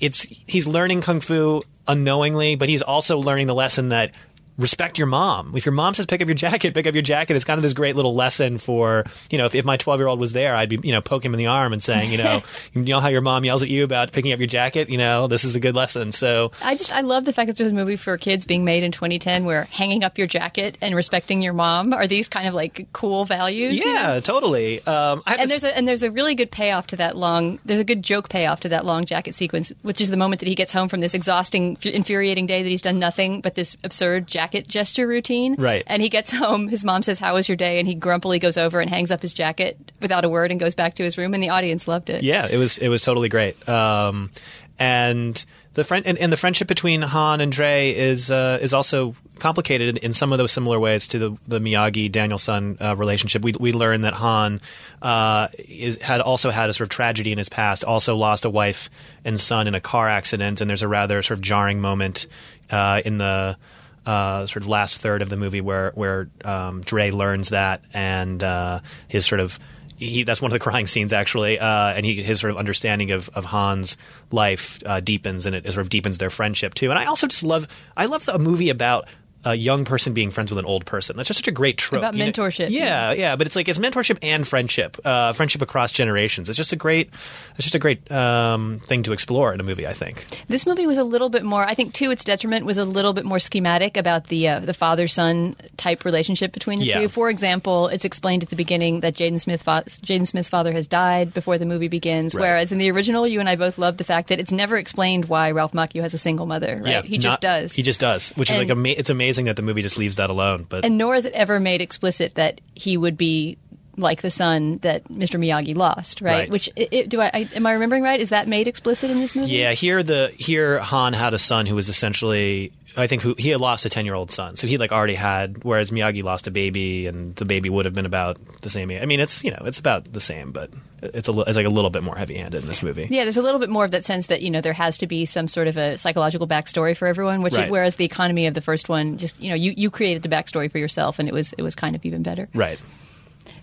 it's 0.00 0.22
he's 0.22 0.66
learning 0.66 1.02
kung 1.02 1.20
fu 1.20 1.62
unknowingly, 1.86 2.56
but 2.56 2.68
he's 2.68 2.82
also 2.82 3.18
learning 3.18 3.46
the 3.46 3.54
lesson 3.54 3.90
that 3.90 4.10
respect 4.56 4.98
your 4.98 5.06
mom. 5.06 5.56
If 5.56 5.66
your 5.66 5.72
mom 5.72 5.94
says 5.94 6.06
pick 6.06 6.22
up 6.22 6.28
your 6.28 6.34
jacket, 6.34 6.74
pick 6.74 6.86
up 6.86 6.94
your 6.94 7.02
jacket. 7.02 7.34
It's 7.34 7.44
kind 7.44 7.58
of 7.58 7.62
this 7.62 7.72
great 7.72 7.96
little 7.96 8.14
lesson 8.14 8.58
for, 8.58 9.04
you 9.30 9.38
know, 9.38 9.46
if, 9.46 9.54
if 9.54 9.64
my 9.64 9.76
12 9.76 10.00
year 10.00 10.06
old 10.06 10.20
was 10.20 10.32
there, 10.32 10.54
I'd 10.54 10.68
be, 10.68 10.78
you 10.82 10.92
know, 10.92 11.00
poking 11.00 11.30
him 11.30 11.34
in 11.34 11.38
the 11.38 11.46
arm 11.46 11.72
and 11.72 11.82
saying, 11.82 12.12
you 12.12 12.18
know, 12.18 12.42
you 12.72 12.82
know 12.82 13.00
how 13.00 13.08
your 13.08 13.20
mom 13.20 13.44
yells 13.44 13.62
at 13.62 13.68
you 13.68 13.84
about 13.84 14.12
picking 14.12 14.32
up 14.32 14.38
your 14.38 14.46
jacket? 14.46 14.88
You 14.88 14.98
know, 14.98 15.26
this 15.26 15.44
is 15.44 15.56
a 15.56 15.60
good 15.60 15.74
lesson. 15.74 16.12
So, 16.12 16.52
I 16.62 16.76
just 16.76 16.92
I 16.92 17.00
love 17.00 17.24
the 17.24 17.32
fact 17.32 17.48
that 17.48 17.56
there's 17.56 17.70
a 17.70 17.74
movie 17.74 17.96
for 17.96 18.16
kids 18.16 18.44
being 18.44 18.64
made 18.64 18.84
in 18.84 18.92
2010 18.92 19.44
where 19.44 19.64
hanging 19.64 20.04
up 20.04 20.18
your 20.18 20.26
jacket 20.26 20.78
and 20.80 20.94
respecting 20.94 21.42
your 21.42 21.52
mom 21.52 21.92
are 21.92 22.06
these 22.06 22.28
kind 22.28 22.46
of 22.46 22.54
like 22.54 22.86
cool 22.92 23.24
values. 23.24 23.76
you 23.76 23.84
know? 23.86 23.92
yeah, 23.92 24.20
totally. 24.20 24.84
Um, 24.86 25.22
I 25.26 25.34
And 25.34 25.42
to 25.42 25.48
there's 25.48 25.64
a 25.64 25.76
and 25.76 25.88
there's 25.88 26.02
a 26.02 26.10
really 26.10 26.34
good 26.34 26.50
payoff 26.50 26.86
to 26.88 26.96
that 26.96 27.16
long. 27.16 27.58
There's 27.64 27.80
a 27.80 27.84
good 27.84 28.02
joke 28.02 28.28
payoff 28.28 28.60
to 28.60 28.68
that 28.70 28.84
long 28.84 29.04
jacket 29.04 29.34
sequence, 29.34 29.72
which 29.82 30.00
is 30.00 30.10
the 30.10 30.16
moment 30.16 30.40
that 30.40 30.48
he 30.48 30.54
gets 30.54 30.72
home 30.72 30.88
from 30.88 31.00
this 31.00 31.14
exhausting, 31.14 31.76
infuriating 31.82 32.46
day 32.46 32.62
that 32.62 32.68
he's 32.68 32.82
done 32.82 32.98
nothing 32.98 33.40
but 33.40 33.56
this 33.56 33.76
absurd 33.82 34.26
jacket 34.28 34.43
gesture 34.52 35.06
routine. 35.06 35.54
Right. 35.56 35.82
And 35.86 36.02
he 36.02 36.08
gets 36.08 36.30
home. 36.30 36.68
His 36.68 36.84
mom 36.84 37.02
says, 37.02 37.18
"How 37.18 37.34
was 37.34 37.48
your 37.48 37.56
day?" 37.56 37.78
And 37.78 37.88
he 37.88 37.94
grumpily 37.94 38.38
goes 38.38 38.56
over 38.56 38.80
and 38.80 38.90
hangs 38.90 39.10
up 39.10 39.22
his 39.22 39.32
jacket 39.34 39.92
without 40.00 40.24
a 40.24 40.28
word 40.28 40.50
and 40.50 40.60
goes 40.60 40.74
back 40.74 40.94
to 40.94 41.04
his 41.04 41.18
room. 41.18 41.34
And 41.34 41.42
the 41.42 41.50
audience 41.50 41.88
loved 41.88 42.10
it. 42.10 42.22
Yeah, 42.22 42.46
it 42.46 42.56
was 42.56 42.78
it 42.78 42.88
was 42.88 43.02
totally 43.02 43.28
great. 43.28 43.68
Um, 43.68 44.30
and 44.78 45.44
the 45.74 45.84
friend 45.84 46.06
and, 46.06 46.16
and 46.18 46.32
the 46.32 46.36
friendship 46.36 46.68
between 46.68 47.02
Han 47.02 47.40
and 47.40 47.52
Dre 47.52 47.92
is 47.94 48.30
uh, 48.30 48.58
is 48.60 48.72
also 48.72 49.14
complicated 49.38 49.98
in 49.98 50.12
some 50.12 50.32
of 50.32 50.38
those 50.38 50.52
similar 50.52 50.78
ways 50.78 51.08
to 51.08 51.18
the, 51.18 51.36
the 51.48 51.58
Miyagi 51.58 52.10
Daniel-san 52.10 52.78
uh, 52.80 52.96
relationship. 52.96 53.42
We 53.42 53.54
we 53.58 53.72
learn 53.72 54.02
that 54.02 54.14
Han 54.14 54.60
uh, 55.02 55.48
is, 55.58 56.00
had 56.00 56.20
also 56.20 56.50
had 56.50 56.70
a 56.70 56.72
sort 56.72 56.86
of 56.86 56.90
tragedy 56.90 57.32
in 57.32 57.38
his 57.38 57.48
past, 57.48 57.84
also 57.84 58.16
lost 58.16 58.44
a 58.44 58.50
wife 58.50 58.88
and 59.24 59.38
son 59.38 59.66
in 59.66 59.74
a 59.74 59.80
car 59.80 60.08
accident, 60.08 60.60
and 60.60 60.70
there's 60.70 60.82
a 60.82 60.88
rather 60.88 61.22
sort 61.22 61.38
of 61.38 61.42
jarring 61.42 61.80
moment 61.80 62.26
uh, 62.70 63.02
in 63.04 63.18
the 63.18 63.56
uh, 64.06 64.46
sort 64.46 64.62
of 64.62 64.68
last 64.68 64.98
third 64.98 65.22
of 65.22 65.28
the 65.28 65.36
movie 65.36 65.60
where 65.60 65.92
where 65.94 66.28
um, 66.44 66.82
Dre 66.82 67.10
learns 67.10 67.50
that 67.50 67.82
and 67.92 68.42
uh, 68.42 68.80
his 69.08 69.26
sort 69.26 69.40
of 69.40 69.58
he 69.96 70.24
that's 70.24 70.42
one 70.42 70.50
of 70.50 70.52
the 70.52 70.58
crying 70.70 70.86
scenes 70.86 71.12
actually, 71.12 71.58
uh, 71.58 71.66
and 71.66 72.04
he 72.04 72.22
his 72.22 72.40
sort 72.40 72.50
of 72.50 72.56
understanding 72.56 73.10
of, 73.10 73.28
of 73.30 73.44
Han's 73.44 73.96
life 74.30 74.82
uh, 74.84 75.00
deepens 75.00 75.46
and 75.46 75.54
it 75.54 75.64
sort 75.64 75.78
of 75.78 75.88
deepens 75.88 76.18
their 76.18 76.30
friendship 76.30 76.74
too. 76.74 76.90
And 76.90 76.98
I 76.98 77.06
also 77.06 77.26
just 77.26 77.42
love 77.42 77.68
I 77.96 78.06
love 78.06 78.26
the, 78.26 78.34
a 78.34 78.38
movie 78.38 78.70
about. 78.70 79.08
A 79.44 79.54
young 79.54 79.84
person 79.84 80.14
being 80.14 80.30
friends 80.30 80.50
with 80.50 80.58
an 80.58 80.64
old 80.64 80.86
person. 80.86 81.16
That's 81.16 81.26
just 81.28 81.38
such 81.38 81.48
a 81.48 81.52
great 81.52 81.76
trope. 81.78 82.00
About 82.00 82.14
you 82.14 82.24
know? 82.24 82.30
mentorship. 82.30 82.70
Yeah, 82.70 83.12
yeah, 83.12 83.36
but 83.36 83.46
it's 83.46 83.54
like 83.56 83.68
it's 83.68 83.78
mentorship 83.78 84.18
and 84.22 84.46
friendship, 84.48 84.96
uh, 85.04 85.32
friendship 85.34 85.60
across 85.62 85.92
generations. 85.92 86.48
It's 86.48 86.56
just 86.56 86.72
a 86.72 86.76
great, 86.76 87.10
it's 87.56 87.62
just 87.64 87.74
a 87.74 87.78
great 87.78 88.10
um, 88.10 88.80
thing 88.86 89.02
to 89.04 89.12
explore 89.12 89.52
in 89.52 89.60
a 89.60 89.62
movie. 89.62 89.86
I 89.86 89.92
think. 89.92 90.24
This 90.48 90.66
movie 90.66 90.86
was 90.86 90.98
a 90.98 91.04
little 91.04 91.28
bit 91.28 91.44
more. 91.44 91.62
I 91.64 91.74
think 91.74 91.92
to 91.94 92.10
its 92.10 92.24
detriment 92.24 92.64
was 92.64 92.78
a 92.78 92.84
little 92.84 93.12
bit 93.12 93.24
more 93.24 93.38
schematic 93.38 93.96
about 93.96 94.28
the 94.28 94.48
uh, 94.48 94.60
the 94.60 94.74
father 94.74 95.06
son 95.08 95.56
type 95.76 96.04
relationship 96.04 96.52
between 96.52 96.78
the 96.78 96.86
Yeah. 96.86 97.00
two. 97.00 97.08
For 97.08 97.28
example, 97.28 97.88
it's 97.88 98.04
explained 98.04 98.42
at 98.44 98.48
the 98.48 98.56
beginning 98.56 99.00
that 99.00 99.14
Jaden 99.14 99.40
Smith 99.40 99.62
fa- 99.62 99.84
Jaden 99.86 100.26
Smith's 100.26 100.48
father 100.48 100.72
has 100.72 100.86
died 100.86 101.34
before 101.34 101.58
the 101.58 101.66
movie 101.66 101.88
begins. 101.88 102.34
Right. 102.34 102.42
Whereas 102.42 102.72
in 102.72 102.78
the 102.78 102.90
original, 102.90 103.26
you 103.26 103.40
and 103.40 103.48
I 103.48 103.56
both 103.56 103.76
loved 103.78 103.98
the 103.98 104.04
fact 104.04 104.28
that 104.28 104.38
it's 104.40 104.52
never 104.52 104.76
explained 104.78 105.26
why 105.26 105.50
Ralph 105.50 105.72
Macchio 105.72 106.00
has 106.02 106.14
a 106.14 106.18
single 106.18 106.46
mother. 106.46 106.80
Right? 106.82 106.90
Yeah, 106.92 107.02
he 107.02 107.18
just 107.18 107.34
not- 107.34 107.40
does. 107.42 107.72
He 107.74 107.82
just 107.82 108.00
does, 108.00 108.30
which 108.30 108.50
is 108.50 108.56
like 108.58 108.70
ama- 108.70 108.88
it's 108.88 109.10
amazing 109.10 109.33
that 109.42 109.56
the 109.56 109.62
movie 109.62 109.82
just 109.82 109.98
leaves 109.98 110.16
that 110.16 110.30
alone. 110.30 110.66
But 110.68 110.84
and 110.84 110.96
nor 110.96 111.16
is 111.16 111.24
it 111.24 111.32
ever 111.32 111.58
made 111.58 111.82
explicit 111.82 112.36
that 112.36 112.60
he 112.74 112.96
would 112.96 113.16
be 113.16 113.58
like 113.96 114.22
the 114.22 114.30
son 114.30 114.78
that 114.78 115.04
Mr. 115.08 115.38
Miyagi 115.38 115.76
lost, 115.76 116.20
right? 116.20 116.40
Right. 116.40 116.50
Which 116.50 116.68
it, 116.76 116.88
it- 116.90 117.08
do 117.08 117.20
I, 117.20 117.30
I 117.32 117.48
am 117.54 117.66
I 117.66 117.72
remembering 117.72 118.02
right? 118.02 118.20
Is 118.20 118.30
that 118.30 118.48
made 118.48 118.68
explicit 118.68 119.10
in 119.10 119.18
this 119.20 119.34
movie? 119.34 119.48
Yeah, 119.54 119.72
here 119.72 120.02
the 120.02 120.32
here 120.38 120.78
Han 120.80 121.12
had 121.12 121.34
a 121.34 121.38
son 121.38 121.66
who 121.66 121.74
was 121.74 121.88
essentially 121.88 122.72
I 122.96 123.08
think 123.08 123.22
who 123.22 123.34
he 123.36 123.48
had 123.48 123.60
lost 123.60 123.84
a 123.86 123.88
ten 123.88 124.04
year 124.04 124.14
old 124.14 124.30
son, 124.30 124.54
so 124.56 124.66
he 124.68 124.78
like 124.78 124.92
already 124.92 125.16
had. 125.16 125.64
Whereas 125.64 125.90
Miyagi 125.90 126.22
lost 126.22 126.46
a 126.46 126.50
baby, 126.52 127.06
and 127.08 127.34
the 127.36 127.44
baby 127.44 127.68
would 127.68 127.86
have 127.86 127.94
been 127.94 128.06
about 128.06 128.38
the 128.62 128.70
same 128.70 128.90
age. 128.90 129.02
I 129.02 129.06
mean, 129.06 129.18
it's 129.20 129.42
you 129.42 129.50
know 129.50 129.62
it's 129.64 129.80
about 129.80 130.12
the 130.12 130.20
same, 130.20 130.52
but 130.52 130.70
it's 131.02 131.28
a 131.28 131.40
it's 131.40 131.56
like 131.56 131.66
a 131.66 131.70
little 131.70 131.90
bit 131.90 132.04
more 132.04 132.14
heavy 132.16 132.36
handed 132.36 132.60
in 132.62 132.66
this 132.68 132.84
movie. 132.84 133.08
Yeah, 133.10 133.24
there's 133.24 133.36
a 133.36 133.42
little 133.42 133.58
bit 133.58 133.68
more 133.68 133.84
of 133.84 133.90
that 133.90 134.04
sense 134.04 134.28
that 134.28 134.42
you 134.42 134.50
know 134.50 134.60
there 134.60 134.72
has 134.72 134.96
to 134.98 135.08
be 135.08 135.26
some 135.26 135.48
sort 135.48 135.66
of 135.66 135.76
a 135.76 135.98
psychological 135.98 136.46
backstory 136.46 136.96
for 136.96 137.08
everyone. 137.08 137.42
Which, 137.42 137.56
Right. 137.56 137.68
whereas 137.68 137.96
the 137.96 138.04
economy 138.04 138.46
of 138.46 138.54
the 138.54 138.60
first 138.60 138.88
one, 138.88 139.18
just 139.18 139.42
you 139.42 139.48
know, 139.48 139.56
you, 139.56 139.74
you 139.76 139.90
created 139.90 140.22
the 140.22 140.28
backstory 140.28 140.70
for 140.70 140.78
yourself, 140.78 141.18
and 141.18 141.28
it 141.28 141.34
was 141.34 141.52
it 141.54 141.62
was 141.62 141.74
kind 141.74 141.96
of 141.96 142.04
even 142.06 142.22
better. 142.22 142.48
Right. 142.54 142.78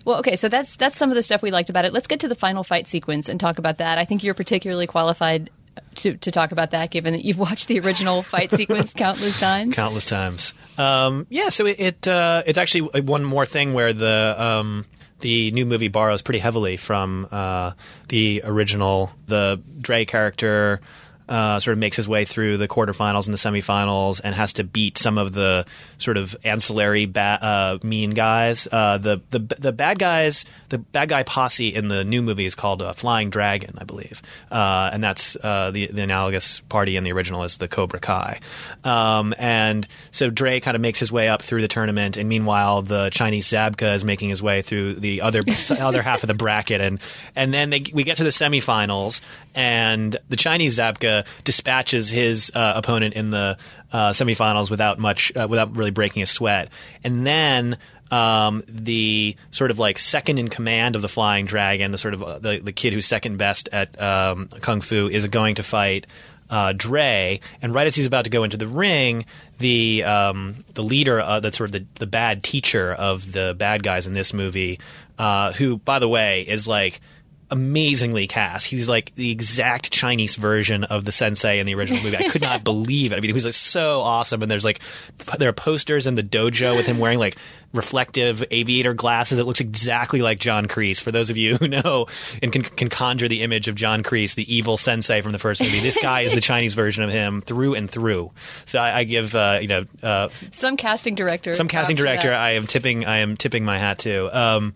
Well, 0.04 0.18
okay, 0.18 0.36
so 0.36 0.48
that's 0.48 0.76
that's 0.76 0.96
some 0.96 1.10
of 1.10 1.16
the 1.16 1.22
stuff 1.22 1.42
we 1.42 1.50
liked 1.50 1.70
about 1.70 1.84
it. 1.84 1.92
Let's 1.92 2.06
get 2.06 2.20
to 2.20 2.28
the 2.28 2.34
final 2.34 2.64
fight 2.64 2.88
sequence 2.88 3.28
and 3.28 3.38
talk 3.38 3.58
about 3.58 3.78
that. 3.78 3.98
I 3.98 4.04
think 4.04 4.24
you're 4.24 4.34
particularly 4.34 4.86
qualified 4.86 5.50
to 5.96 6.16
to 6.16 6.30
talk 6.30 6.52
about 6.52 6.72
that, 6.72 6.90
given 6.90 7.12
that 7.14 7.24
you've 7.24 7.38
watched 7.38 7.68
the 7.68 7.80
original 7.80 8.22
fight 8.22 8.50
sequence 8.50 8.92
countless 8.92 9.38
times. 9.38 9.74
countless 9.74 10.06
times. 10.06 10.54
Um, 10.78 11.26
yeah, 11.30 11.48
so 11.48 11.66
it, 11.66 11.80
it 11.80 12.08
uh, 12.08 12.42
it's 12.46 12.58
actually 12.58 13.00
one 13.00 13.24
more 13.24 13.46
thing 13.46 13.74
where 13.74 13.92
the 13.92 14.34
um, 14.38 14.86
the 15.20 15.50
new 15.52 15.66
movie 15.66 15.88
borrows 15.88 16.22
pretty 16.22 16.40
heavily 16.40 16.76
from 16.76 17.28
uh, 17.30 17.72
the 18.08 18.42
original. 18.44 19.10
The 19.26 19.60
Dre 19.80 20.04
character 20.04 20.80
uh, 21.28 21.58
sort 21.60 21.72
of 21.72 21.78
makes 21.78 21.96
his 21.96 22.08
way 22.08 22.24
through 22.24 22.56
the 22.56 22.68
quarterfinals 22.68 23.26
and 23.26 23.34
the 23.34 23.38
semifinals 23.38 24.20
and 24.22 24.34
has 24.34 24.54
to 24.54 24.64
beat 24.64 24.98
some 24.98 25.18
of 25.18 25.32
the 25.32 25.64
sort 25.98 26.16
of 26.16 26.36
ancillary 26.44 27.06
ba- 27.06 27.38
uh, 27.40 27.78
mean 27.82 28.10
guys. 28.10 28.66
Uh, 28.70 28.98
the 28.98 29.20
the 29.30 29.38
the 29.58 29.72
bad 29.72 29.98
guys, 29.98 30.44
the 30.68 30.78
bad 30.78 31.08
guy 31.08 31.22
posse 31.22 31.74
in 31.74 31.88
the 31.88 32.04
new 32.04 32.22
movie 32.22 32.44
is 32.44 32.54
called 32.54 32.82
uh, 32.82 32.92
Flying 32.92 33.30
Dragon, 33.30 33.76
I 33.78 33.84
believe, 33.84 34.20
uh, 34.50 34.90
and 34.92 35.02
that's 35.02 35.36
uh, 35.36 35.70
the 35.70 35.86
the 35.86 36.02
analogous 36.02 36.60
party 36.60 36.96
in 36.96 37.04
the 37.04 37.12
original 37.12 37.44
is 37.44 37.56
the 37.56 37.68
Cobra 37.68 38.00
Kai. 38.00 38.40
Um, 38.84 39.34
and 39.38 39.86
so 40.10 40.30
Dre 40.30 40.60
kind 40.60 40.74
of 40.74 40.80
makes 40.80 40.98
his 40.98 41.12
way 41.12 41.28
up 41.28 41.42
through 41.42 41.60
the 41.60 41.68
tournament, 41.68 42.16
and 42.16 42.28
meanwhile 42.28 42.82
the 42.82 43.10
Chinese 43.10 43.46
Zabka 43.46 43.94
is 43.94 44.04
making 44.04 44.30
his 44.30 44.42
way 44.42 44.62
through 44.62 44.94
the 44.94 45.22
other 45.22 45.42
other 45.78 46.02
half 46.02 46.24
of 46.24 46.26
the 46.26 46.34
bracket, 46.34 46.80
and 46.80 47.00
and 47.36 47.54
then 47.54 47.70
they, 47.70 47.84
we 47.92 48.04
get 48.04 48.16
to 48.16 48.24
the 48.24 48.30
semifinals, 48.30 49.20
and 49.54 50.16
the 50.28 50.36
Chinese 50.36 50.78
Zabka 50.78 51.11
dispatches 51.44 52.08
his 52.08 52.50
uh, 52.54 52.72
opponent 52.76 53.14
in 53.14 53.30
the 53.30 53.58
uh, 53.92 54.10
semifinals 54.10 54.70
without 54.70 54.98
much, 54.98 55.32
uh, 55.36 55.46
without 55.48 55.76
really 55.76 55.90
breaking 55.90 56.22
a 56.22 56.26
sweat, 56.26 56.68
and 57.04 57.26
then. 57.26 57.76
Um, 58.10 58.62
the 58.68 59.36
sort 59.52 59.70
of 59.70 59.78
like 59.78 59.98
second 59.98 60.38
in 60.38 60.48
command 60.48 60.96
of 60.96 61.00
the 61.00 61.08
Flying 61.08 61.46
Dragon, 61.46 61.92
the 61.92 61.96
sort 61.96 62.12
of 62.12 62.22
uh, 62.22 62.38
the, 62.40 62.58
the 62.58 62.70
kid 62.70 62.92
who's 62.92 63.06
second 63.06 63.38
best 63.38 63.70
at 63.72 63.98
um, 63.98 64.48
kung 64.60 64.82
fu, 64.82 65.08
is 65.08 65.26
going 65.28 65.54
to 65.54 65.62
fight 65.62 66.06
uh, 66.52 66.74
Dre, 66.76 67.40
and 67.62 67.74
right 67.74 67.86
as 67.86 67.96
he's 67.96 68.04
about 68.04 68.24
to 68.24 68.30
go 68.30 68.44
into 68.44 68.58
the 68.58 68.68
ring, 68.68 69.24
the 69.58 70.04
um, 70.04 70.62
the 70.74 70.82
leader, 70.82 71.18
uh, 71.18 71.40
that's 71.40 71.56
sort 71.56 71.70
of 71.70 71.72
the, 71.72 71.86
the 71.94 72.06
bad 72.06 72.42
teacher 72.42 72.92
of 72.92 73.32
the 73.32 73.56
bad 73.56 73.82
guys 73.82 74.06
in 74.06 74.12
this 74.12 74.34
movie, 74.34 74.78
uh, 75.18 75.52
who, 75.52 75.78
by 75.78 75.98
the 75.98 76.08
way, 76.08 76.42
is 76.42 76.68
like 76.68 77.00
amazingly 77.52 78.26
cast. 78.26 78.66
He's 78.66 78.88
like 78.88 79.14
the 79.14 79.30
exact 79.30 79.90
Chinese 79.90 80.36
version 80.36 80.84
of 80.84 81.04
the 81.04 81.12
sensei 81.12 81.60
in 81.60 81.66
the 81.66 81.74
original 81.74 82.02
movie. 82.02 82.16
I 82.16 82.28
could 82.28 82.40
not 82.40 82.64
believe 82.64 83.12
it. 83.12 83.16
I 83.16 83.20
mean, 83.20 83.28
he 83.28 83.34
was 83.34 83.44
like 83.44 83.52
so 83.52 84.00
awesome. 84.00 84.40
And 84.40 84.50
there's 84.50 84.64
like 84.64 84.80
there 85.38 85.50
are 85.50 85.52
posters 85.52 86.06
in 86.06 86.14
the 86.14 86.22
dojo 86.22 86.74
with 86.74 86.86
him 86.86 86.98
wearing 86.98 87.18
like 87.18 87.36
reflective 87.74 88.42
aviator 88.50 88.94
glasses. 88.94 89.38
It 89.38 89.44
looks 89.44 89.60
exactly 89.60 90.22
like 90.22 90.38
John 90.38 90.66
Kreese. 90.66 91.00
For 91.00 91.12
those 91.12 91.28
of 91.28 91.36
you 91.36 91.56
who 91.56 91.68
know 91.68 92.06
and 92.42 92.50
can, 92.52 92.62
can 92.62 92.88
conjure 92.88 93.28
the 93.28 93.42
image 93.42 93.68
of 93.68 93.74
John 93.74 94.02
Kreese, 94.02 94.34
the 94.34 94.52
evil 94.52 94.78
sensei 94.78 95.20
from 95.20 95.32
the 95.32 95.38
first 95.38 95.60
movie, 95.60 95.80
this 95.80 95.98
guy 96.00 96.22
is 96.22 96.32
the 96.32 96.40
Chinese 96.52 96.72
version 96.72 97.04
of 97.04 97.10
him 97.10 97.42
through 97.42 97.74
and 97.74 97.90
through. 97.90 98.30
So 98.64 98.78
I, 98.78 99.00
I 99.00 99.04
give 99.04 99.34
uh, 99.34 99.58
you 99.60 99.68
know 99.68 99.84
uh, 100.02 100.30
some 100.52 100.78
casting 100.78 101.14
director, 101.14 101.52
some 101.52 101.68
casting 101.68 101.96
director. 101.96 102.32
I 102.32 102.52
am 102.52 102.66
tipping. 102.66 103.04
I 103.04 103.18
am 103.18 103.36
tipping 103.36 103.64
my 103.64 103.78
hat 103.78 103.98
to. 104.00 104.38
Um, 104.38 104.72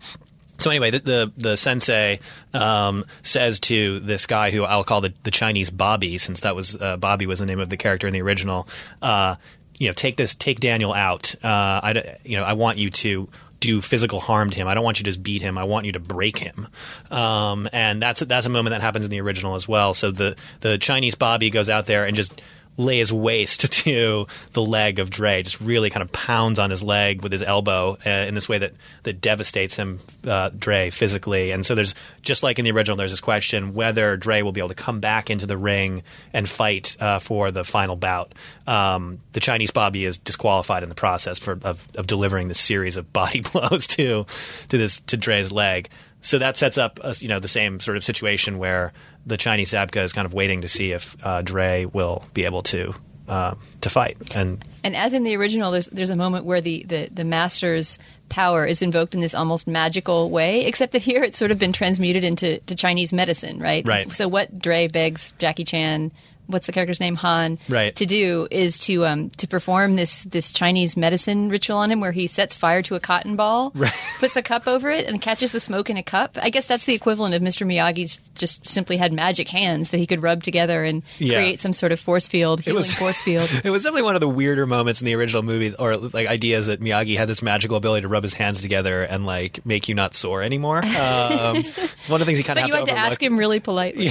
so 0.57 0.69
anyway, 0.69 0.91
the 0.91 0.99
the, 0.99 1.31
the 1.37 1.57
sensei 1.57 2.19
um, 2.53 3.05
says 3.23 3.59
to 3.61 3.99
this 3.99 4.25
guy 4.25 4.51
who 4.51 4.63
I'll 4.63 4.83
call 4.83 5.01
the, 5.01 5.13
the 5.23 5.31
Chinese 5.31 5.69
Bobby, 5.69 6.17
since 6.17 6.41
that 6.41 6.55
was 6.55 6.75
uh, 6.75 6.97
Bobby 6.97 7.25
was 7.25 7.39
the 7.39 7.45
name 7.45 7.59
of 7.59 7.69
the 7.69 7.77
character 7.77 8.07
in 8.07 8.13
the 8.13 8.21
original. 8.21 8.67
Uh, 9.01 9.35
you 9.77 9.87
know, 9.87 9.93
take 9.93 10.17
this, 10.17 10.33
take 10.33 10.59
Daniel 10.59 10.93
out. 10.93 11.35
Uh, 11.43 11.47
I, 11.83 12.17
you 12.23 12.37
know, 12.37 12.43
I 12.43 12.53
want 12.53 12.79
you 12.79 12.89
to 12.89 13.29
do 13.59 13.81
physical 13.81 14.19
harm 14.19 14.49
to 14.49 14.57
him. 14.57 14.67
I 14.67 14.73
don't 14.73 14.83
want 14.83 14.99
you 14.99 15.03
to 15.03 15.09
just 15.09 15.23
beat 15.23 15.41
him. 15.41 15.57
I 15.57 15.63
want 15.63 15.85
you 15.85 15.91
to 15.93 15.99
break 15.99 16.37
him. 16.37 16.67
Um, 17.09 17.67
and 17.71 18.01
that's 18.01 18.21
that's 18.21 18.45
a 18.45 18.49
moment 18.49 18.71
that 18.71 18.81
happens 18.81 19.05
in 19.05 19.11
the 19.11 19.21
original 19.21 19.55
as 19.55 19.67
well. 19.67 19.93
So 19.93 20.11
the 20.11 20.35
the 20.61 20.77
Chinese 20.77 21.15
Bobby 21.15 21.49
goes 21.49 21.69
out 21.69 21.85
there 21.85 22.05
and 22.05 22.15
just 22.15 22.41
lays 22.77 23.11
waste 23.11 23.71
to 23.83 24.27
the 24.53 24.61
leg 24.63 24.99
of 24.99 25.09
Dre, 25.09 25.43
just 25.43 25.59
really 25.59 25.89
kind 25.89 26.03
of 26.03 26.11
pounds 26.11 26.59
on 26.59 26.69
his 26.69 26.81
leg 26.83 27.21
with 27.21 27.31
his 27.31 27.41
elbow 27.41 27.97
uh, 28.05 28.09
in 28.09 28.35
this 28.35 28.47
way 28.47 28.59
that, 28.59 28.73
that 29.03 29.19
devastates 29.19 29.75
him, 29.75 29.99
uh, 30.25 30.49
Dre, 30.57 30.89
physically. 30.89 31.51
And 31.51 31.65
so 31.65 31.75
there's, 31.75 31.95
just 32.21 32.43
like 32.43 32.59
in 32.59 32.65
the 32.65 32.71
original, 32.71 32.97
there's 32.97 33.11
this 33.11 33.19
question 33.19 33.73
whether 33.73 34.15
Dre 34.15 34.41
will 34.41 34.51
be 34.51 34.61
able 34.61 34.69
to 34.69 34.75
come 34.75 34.99
back 34.99 35.29
into 35.29 35.45
the 35.45 35.57
ring 35.57 36.03
and 36.33 36.47
fight 36.47 36.95
uh, 36.99 37.19
for 37.19 37.51
the 37.51 37.63
final 37.63 37.95
bout. 37.95 38.33
Um, 38.65 39.19
the 39.33 39.39
Chinese 39.39 39.71
Bobby 39.71 40.05
is 40.05 40.17
disqualified 40.17 40.83
in 40.83 40.89
the 40.89 40.95
process 40.95 41.39
for, 41.39 41.57
of, 41.63 41.87
of 41.95 42.07
delivering 42.07 42.47
this 42.47 42.59
series 42.59 42.97
of 42.97 43.11
body 43.17 43.41
blows 43.41 43.87
to, 43.87 44.25
to, 44.69 44.77
this, 44.77 44.99
to 45.01 45.17
Dre's 45.17 45.51
leg. 45.51 45.89
So 46.21 46.39
that 46.39 46.57
sets 46.57 46.77
up, 46.77 46.99
a, 47.03 47.13
you 47.19 47.27
know, 47.27 47.39
the 47.39 47.47
same 47.47 47.79
sort 47.79 47.97
of 47.97 48.03
situation 48.03 48.57
where 48.57 48.91
the 49.25 49.37
Chinese 49.37 49.71
Zabka 49.71 50.03
is 50.03 50.13
kind 50.13 50.25
of 50.25 50.33
waiting 50.33 50.61
to 50.61 50.67
see 50.67 50.91
if 50.91 51.15
uh, 51.23 51.41
Dre 51.41 51.85
will 51.85 52.23
be 52.33 52.45
able 52.45 52.63
to 52.63 52.93
uh, 53.27 53.55
to 53.81 53.89
fight. 53.89 54.35
And 54.35 54.63
and 54.83 54.95
as 54.95 55.13
in 55.13 55.23
the 55.23 55.35
original, 55.35 55.71
there's 55.71 55.87
there's 55.87 56.09
a 56.09 56.15
moment 56.15 56.45
where 56.45 56.61
the, 56.61 56.83
the, 56.83 57.09
the 57.11 57.23
master's 57.25 57.99
power 58.29 58.65
is 58.65 58.81
invoked 58.81 59.15
in 59.15 59.21
this 59.21 59.35
almost 59.35 59.67
magical 59.67 60.29
way, 60.29 60.65
except 60.65 60.93
that 60.93 61.01
here 61.01 61.23
it's 61.23 61.37
sort 61.37 61.51
of 61.51 61.59
been 61.59 61.73
transmuted 61.73 62.23
into 62.23 62.59
to 62.59 62.75
Chinese 62.75 63.11
medicine, 63.13 63.59
right? 63.59 63.85
Right. 63.85 64.11
So 64.11 64.27
what 64.27 64.57
Dre 64.57 64.87
begs 64.87 65.33
Jackie 65.39 65.65
Chan 65.65 66.11
what's 66.47 66.65
the 66.65 66.71
character's 66.71 66.99
name 66.99 67.15
Han 67.15 67.59
right. 67.69 67.95
to 67.95 68.05
do 68.05 68.47
is 68.49 68.79
to 68.79 69.05
um, 69.05 69.29
to 69.31 69.47
perform 69.47 69.95
this 69.95 70.23
this 70.23 70.51
Chinese 70.51 70.97
medicine 70.97 71.49
ritual 71.49 71.77
on 71.77 71.91
him 71.91 71.99
where 71.99 72.11
he 72.11 72.27
sets 72.27 72.55
fire 72.55 72.81
to 72.83 72.95
a 72.95 72.99
cotton 72.99 73.35
ball, 73.35 73.71
right. 73.75 73.93
puts 74.19 74.35
a 74.35 74.41
cup 74.41 74.67
over 74.67 74.89
it, 74.89 75.05
and 75.05 75.21
catches 75.21 75.51
the 75.51 75.59
smoke 75.59 75.89
in 75.89 75.97
a 75.97 76.03
cup. 76.03 76.37
I 76.41 76.49
guess 76.49 76.65
that's 76.65 76.85
the 76.85 76.93
equivalent 76.93 77.35
of 77.35 77.41
Mr. 77.41 77.65
Miyagi's 77.65 78.19
just 78.35 78.67
simply 78.67 78.97
had 78.97 79.13
magic 79.13 79.49
hands 79.49 79.91
that 79.91 79.97
he 79.97 80.07
could 80.07 80.21
rub 80.21 80.43
together 80.43 80.83
and 80.83 81.03
yeah. 81.19 81.37
create 81.37 81.59
some 81.59 81.73
sort 81.73 81.91
of 81.91 81.99
force 81.99 82.27
field, 82.27 82.61
healing 82.61 82.77
was, 82.77 82.93
force 82.93 83.21
field. 83.21 83.49
it 83.63 83.69
was 83.69 83.83
definitely 83.83 84.03
one 84.03 84.15
of 84.15 84.21
the 84.21 84.29
weirder 84.29 84.65
moments 84.65 85.01
in 85.01 85.05
the 85.05 85.15
original 85.15 85.43
movie, 85.43 85.75
or 85.75 85.95
like 85.95 86.27
ideas 86.27 86.67
that 86.67 86.79
Miyagi 86.79 87.17
had 87.17 87.27
this 87.27 87.41
magical 87.41 87.77
ability 87.77 88.01
to 88.01 88.07
rub 88.07 88.23
his 88.23 88.33
hands 88.33 88.61
together 88.61 89.03
and 89.03 89.25
like 89.25 89.65
make 89.65 89.87
you 89.89 89.95
not 89.95 90.13
sore 90.13 90.41
anymore. 90.41 90.83
Um, 90.97 91.63
one 92.07 92.19
of 92.19 92.19
the 92.19 92.25
things 92.25 92.39
he 92.39 92.43
kind 92.43 92.57
of 92.57 92.63
but 92.63 92.67
you 92.67 92.73
had 92.73 92.85
to, 92.85 92.91
to 92.91 92.97
ask 92.97 93.21
him 93.21 93.37
really 93.37 93.59
politely. 93.59 94.09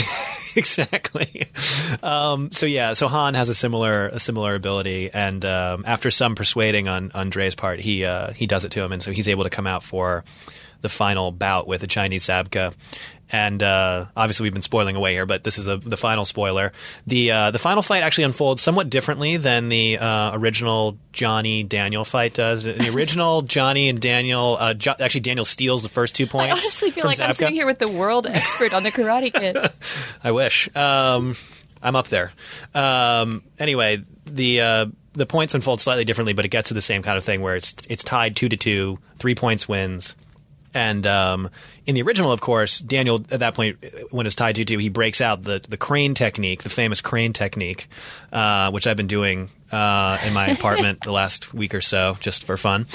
Exactly. 0.66 1.48
Um, 2.02 2.50
so 2.50 2.64
yeah, 2.64 2.94
so 2.94 3.08
Han 3.08 3.34
has 3.34 3.50
a 3.50 3.54
similar 3.54 4.08
a 4.08 4.18
similar 4.18 4.54
ability, 4.54 5.10
and 5.12 5.44
um, 5.44 5.84
after 5.86 6.10
some 6.10 6.34
persuading 6.34 6.88
on 6.88 7.10
on 7.14 7.28
Dre's 7.28 7.54
part, 7.54 7.78
he 7.78 8.06
uh, 8.06 8.32
he 8.32 8.46
does 8.46 8.64
it 8.64 8.72
to 8.72 8.82
him, 8.82 8.90
and 8.90 9.02
so 9.02 9.12
he's 9.12 9.28
able 9.28 9.44
to 9.44 9.50
come 9.50 9.66
out 9.66 9.82
for 9.84 10.24
the 10.80 10.88
final 10.88 11.30
bout 11.30 11.66
with 11.66 11.82
the 11.82 11.86
Chinese 11.86 12.26
Zabka. 12.26 12.72
And 13.32 13.60
uh, 13.60 14.06
obviously, 14.16 14.44
we've 14.44 14.52
been 14.52 14.62
spoiling 14.62 14.94
away 14.94 15.12
here, 15.12 15.26
but 15.26 15.42
this 15.42 15.58
is 15.58 15.66
a, 15.66 15.76
the 15.78 15.96
final 15.96 16.24
spoiler. 16.24 16.72
the 17.08 17.32
uh, 17.32 17.50
The 17.50 17.58
final 17.58 17.82
fight 17.82 18.04
actually 18.04 18.24
unfolds 18.24 18.62
somewhat 18.62 18.88
differently 18.88 19.36
than 19.36 19.68
the 19.68 19.98
uh, 19.98 20.30
original 20.34 20.96
Johnny 21.12 21.64
Daniel 21.64 22.04
fight 22.04 22.34
does. 22.34 22.64
In 22.64 22.78
the 22.78 22.90
original 22.90 23.42
Johnny 23.56 23.88
and 23.88 24.00
Daniel, 24.00 24.56
uh, 24.60 24.74
jo- 24.74 24.94
actually 25.00 25.22
Daniel 25.22 25.44
steals 25.44 25.82
the 25.82 25.88
first 25.88 26.14
two 26.14 26.26
points. 26.28 26.48
I 26.48 26.52
honestly 26.52 26.90
feel 26.92 27.04
like 27.04 27.18
Zabka. 27.18 27.26
I'm 27.26 27.32
sitting 27.34 27.54
here 27.56 27.66
with 27.66 27.78
the 27.78 27.88
world 27.88 28.28
expert 28.28 28.72
on 28.72 28.84
the 28.84 28.90
Karate 28.92 29.32
Kid. 29.34 29.56
I 30.24 30.30
wish. 30.30 30.74
Um, 30.76 31.36
I'm 31.82 31.96
up 31.96 32.06
there. 32.08 32.32
Um, 32.74 33.42
anyway, 33.58 34.04
the 34.24 34.60
uh, 34.60 34.86
the 35.14 35.26
points 35.26 35.54
unfold 35.54 35.80
slightly 35.80 36.04
differently, 36.04 36.32
but 36.32 36.44
it 36.44 36.48
gets 36.48 36.68
to 36.68 36.74
the 36.74 36.80
same 36.80 37.02
kind 37.02 37.18
of 37.18 37.24
thing 37.24 37.40
where 37.42 37.56
it's 37.56 37.74
it's 37.88 38.04
tied 38.04 38.36
two 38.36 38.48
to 38.48 38.56
two, 38.56 38.98
three 39.18 39.34
points 39.34 39.68
wins. 39.68 40.14
And 40.74 41.06
um, 41.06 41.50
in 41.86 41.94
the 41.94 42.02
original, 42.02 42.32
of 42.32 42.40
course, 42.40 42.80
Daniel 42.80 43.24
at 43.30 43.40
that 43.40 43.54
point, 43.54 43.78
when 44.10 44.26
it's 44.26 44.34
tied 44.34 44.56
to 44.56 44.64
two, 44.64 44.78
he 44.78 44.88
breaks 44.88 45.20
out 45.20 45.42
the 45.42 45.64
the 45.68 45.76
crane 45.76 46.14
technique, 46.14 46.62
the 46.62 46.70
famous 46.70 47.00
crane 47.00 47.32
technique, 47.32 47.88
uh, 48.32 48.70
which 48.70 48.86
I've 48.86 48.96
been 48.96 49.06
doing 49.06 49.50
uh, 49.72 50.18
in 50.26 50.34
my 50.34 50.48
apartment 50.48 51.00
the 51.04 51.12
last 51.12 51.54
week 51.54 51.74
or 51.74 51.80
so, 51.80 52.16
just 52.20 52.44
for 52.44 52.56
fun. 52.56 52.86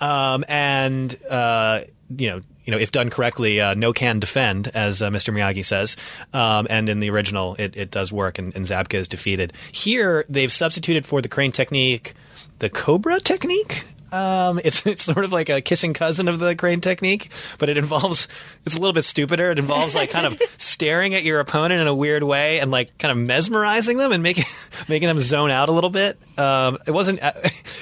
Um, 0.00 0.44
and 0.48 1.16
uh, 1.28 1.82
you 2.16 2.28
know, 2.28 2.40
you 2.64 2.72
know, 2.72 2.78
if 2.78 2.92
done 2.92 3.10
correctly, 3.10 3.60
uh, 3.60 3.74
no 3.74 3.92
can 3.92 4.18
defend, 4.18 4.68
as 4.74 5.00
uh, 5.00 5.10
Mr. 5.10 5.32
Miyagi 5.32 5.64
says. 5.64 5.96
Um, 6.32 6.66
and 6.68 6.88
in 6.88 7.00
the 7.00 7.10
original, 7.10 7.56
it, 7.58 7.76
it 7.76 7.90
does 7.90 8.12
work, 8.12 8.38
and, 8.38 8.54
and 8.54 8.66
Zabka 8.66 8.94
is 8.94 9.08
defeated. 9.08 9.52
Here, 9.72 10.24
they've 10.28 10.52
substituted 10.52 11.06
for 11.06 11.22
the 11.22 11.28
crane 11.28 11.52
technique 11.52 12.14
the 12.60 12.70
cobra 12.70 13.18
technique. 13.20 13.84
Um, 14.12 14.60
it's 14.62 14.86
it's 14.86 15.02
sort 15.02 15.24
of 15.24 15.32
like 15.32 15.48
a 15.48 15.60
kissing 15.60 15.94
cousin 15.94 16.28
of 16.28 16.38
the 16.38 16.54
crane 16.54 16.80
technique, 16.80 17.30
but 17.58 17.68
it 17.68 17.76
involves 17.76 18.28
it's 18.64 18.76
a 18.76 18.78
little 18.78 18.92
bit 18.92 19.04
stupider. 19.04 19.50
It 19.50 19.58
involves 19.58 19.94
like 19.94 20.10
kind 20.10 20.26
of 20.26 20.40
staring 20.58 21.14
at 21.14 21.24
your 21.24 21.40
opponent 21.40 21.80
in 21.80 21.86
a 21.86 21.94
weird 21.94 22.22
way 22.22 22.60
and 22.60 22.70
like 22.70 22.96
kind 22.98 23.12
of 23.12 23.18
mesmerizing 23.18 23.98
them 23.98 24.12
and 24.12 24.22
making 24.22 24.44
making 24.88 25.08
them 25.08 25.18
zone 25.18 25.50
out 25.50 25.68
a 25.68 25.72
little 25.72 25.90
bit. 25.90 26.18
Um, 26.38 26.78
it 26.86 26.92
wasn't 26.92 27.20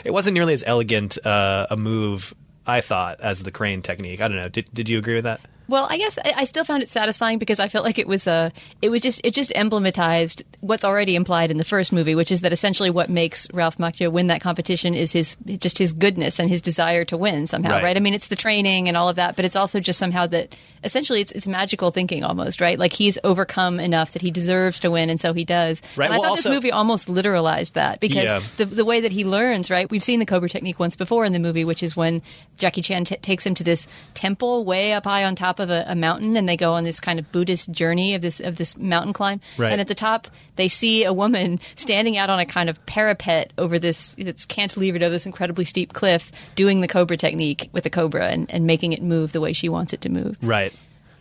it 0.04 0.12
wasn't 0.12 0.34
nearly 0.34 0.52
as 0.52 0.62
elegant 0.66 1.24
uh, 1.24 1.66
a 1.70 1.76
move 1.76 2.34
I 2.66 2.80
thought 2.82 3.20
as 3.20 3.42
the 3.42 3.50
crane 3.50 3.82
technique. 3.82 4.20
I 4.20 4.28
don't 4.28 4.36
know. 4.36 4.48
Did 4.48 4.68
did 4.72 4.88
you 4.88 4.98
agree 4.98 5.14
with 5.14 5.24
that? 5.24 5.40
Well, 5.68 5.86
I 5.88 5.98
guess 5.98 6.18
I, 6.18 6.32
I, 6.36 6.44
still 6.44 6.64
found 6.64 6.82
it 6.82 6.88
satisfying 6.88 7.38
because 7.38 7.60
I 7.60 7.68
felt 7.68 7.84
like 7.84 7.98
it 7.98 8.08
was 8.08 8.26
a, 8.26 8.32
uh, 8.32 8.50
it 8.80 8.88
was 8.88 9.02
just, 9.02 9.20
it 9.22 9.34
just 9.34 9.50
emblematized 9.52 10.42
what's 10.60 10.84
already 10.84 11.14
implied 11.14 11.50
in 11.50 11.58
the 11.58 11.64
first 11.64 11.92
movie, 11.92 12.14
which 12.14 12.32
is 12.32 12.40
that 12.40 12.52
essentially 12.52 12.88
what 12.88 13.10
makes 13.10 13.46
Ralph 13.52 13.76
Macchio 13.76 14.10
win 14.10 14.28
that 14.28 14.40
competition 14.40 14.94
is 14.94 15.12
his, 15.12 15.36
just 15.46 15.76
his 15.76 15.92
goodness 15.92 16.38
and 16.38 16.48
his 16.48 16.62
desire 16.62 17.04
to 17.06 17.18
win 17.18 17.46
somehow, 17.46 17.72
right? 17.72 17.84
right? 17.84 17.96
I 17.96 18.00
mean, 18.00 18.14
it's 18.14 18.28
the 18.28 18.36
training 18.36 18.88
and 18.88 18.96
all 18.96 19.10
of 19.10 19.16
that, 19.16 19.36
but 19.36 19.44
it's 19.44 19.56
also 19.56 19.78
just 19.78 19.98
somehow 19.98 20.26
that 20.28 20.56
essentially 20.84 21.20
it's, 21.20 21.32
it's 21.32 21.46
magical 21.46 21.90
thinking 21.90 22.24
almost, 22.24 22.60
right? 22.60 22.78
Like 22.78 22.92
he's 22.92 23.18
overcome 23.24 23.80
enough 23.80 24.12
that 24.12 24.22
he 24.22 24.30
deserves 24.30 24.80
to 24.80 24.90
win, 24.90 25.10
and 25.10 25.20
so 25.20 25.32
he 25.32 25.44
does. 25.44 25.82
Right. 25.96 26.06
And 26.06 26.14
I 26.14 26.18
well, 26.18 26.24
thought 26.24 26.30
also, 26.30 26.48
this 26.50 26.56
movie 26.56 26.72
almost 26.72 27.08
literalized 27.08 27.72
that 27.72 28.00
because 28.00 28.24
yeah. 28.24 28.42
the 28.56 28.64
the 28.64 28.84
way 28.84 29.00
that 29.00 29.12
he 29.12 29.24
learns, 29.24 29.70
right? 29.70 29.90
We've 29.90 30.04
seen 30.04 30.20
the 30.20 30.26
Cobra 30.26 30.48
technique 30.48 30.78
once 30.78 30.96
before 30.96 31.24
in 31.24 31.32
the 31.32 31.38
movie, 31.38 31.64
which 31.64 31.82
is 31.82 31.96
when 31.96 32.22
Jackie 32.56 32.82
Chan 32.82 33.04
t- 33.04 33.16
takes 33.16 33.44
him 33.44 33.54
to 33.54 33.64
this 33.64 33.86
temple 34.14 34.64
way 34.64 34.92
up 34.92 35.04
high 35.04 35.24
on 35.24 35.34
top 35.34 35.57
top 35.58 35.64
of 35.64 35.70
a, 35.70 35.84
a 35.88 35.94
mountain 35.94 36.36
and 36.36 36.48
they 36.48 36.56
go 36.56 36.72
on 36.72 36.84
this 36.84 37.00
kind 37.00 37.18
of 37.18 37.30
Buddhist 37.32 37.70
journey 37.70 38.14
of 38.14 38.22
this 38.22 38.40
of 38.40 38.56
this 38.56 38.76
mountain 38.76 39.12
climb. 39.12 39.40
Right. 39.56 39.72
And 39.72 39.80
at 39.80 39.88
the 39.88 39.94
top, 39.94 40.28
they 40.56 40.68
see 40.68 41.04
a 41.04 41.12
woman 41.12 41.60
standing 41.76 42.16
out 42.16 42.30
on 42.30 42.38
a 42.38 42.46
kind 42.46 42.68
of 42.68 42.84
parapet 42.86 43.52
over 43.58 43.78
this 43.78 44.14
it's 44.18 44.46
cantilevered 44.46 45.02
over 45.02 45.10
this 45.10 45.26
incredibly 45.26 45.64
steep 45.64 45.92
cliff, 45.92 46.32
doing 46.54 46.80
the 46.80 46.88
cobra 46.88 47.16
technique 47.16 47.68
with 47.72 47.84
the 47.84 47.90
cobra 47.90 48.28
and, 48.28 48.50
and 48.50 48.66
making 48.66 48.92
it 48.92 49.02
move 49.02 49.32
the 49.32 49.40
way 49.40 49.52
she 49.52 49.68
wants 49.68 49.92
it 49.92 50.00
to 50.02 50.08
move. 50.08 50.36
Right. 50.42 50.72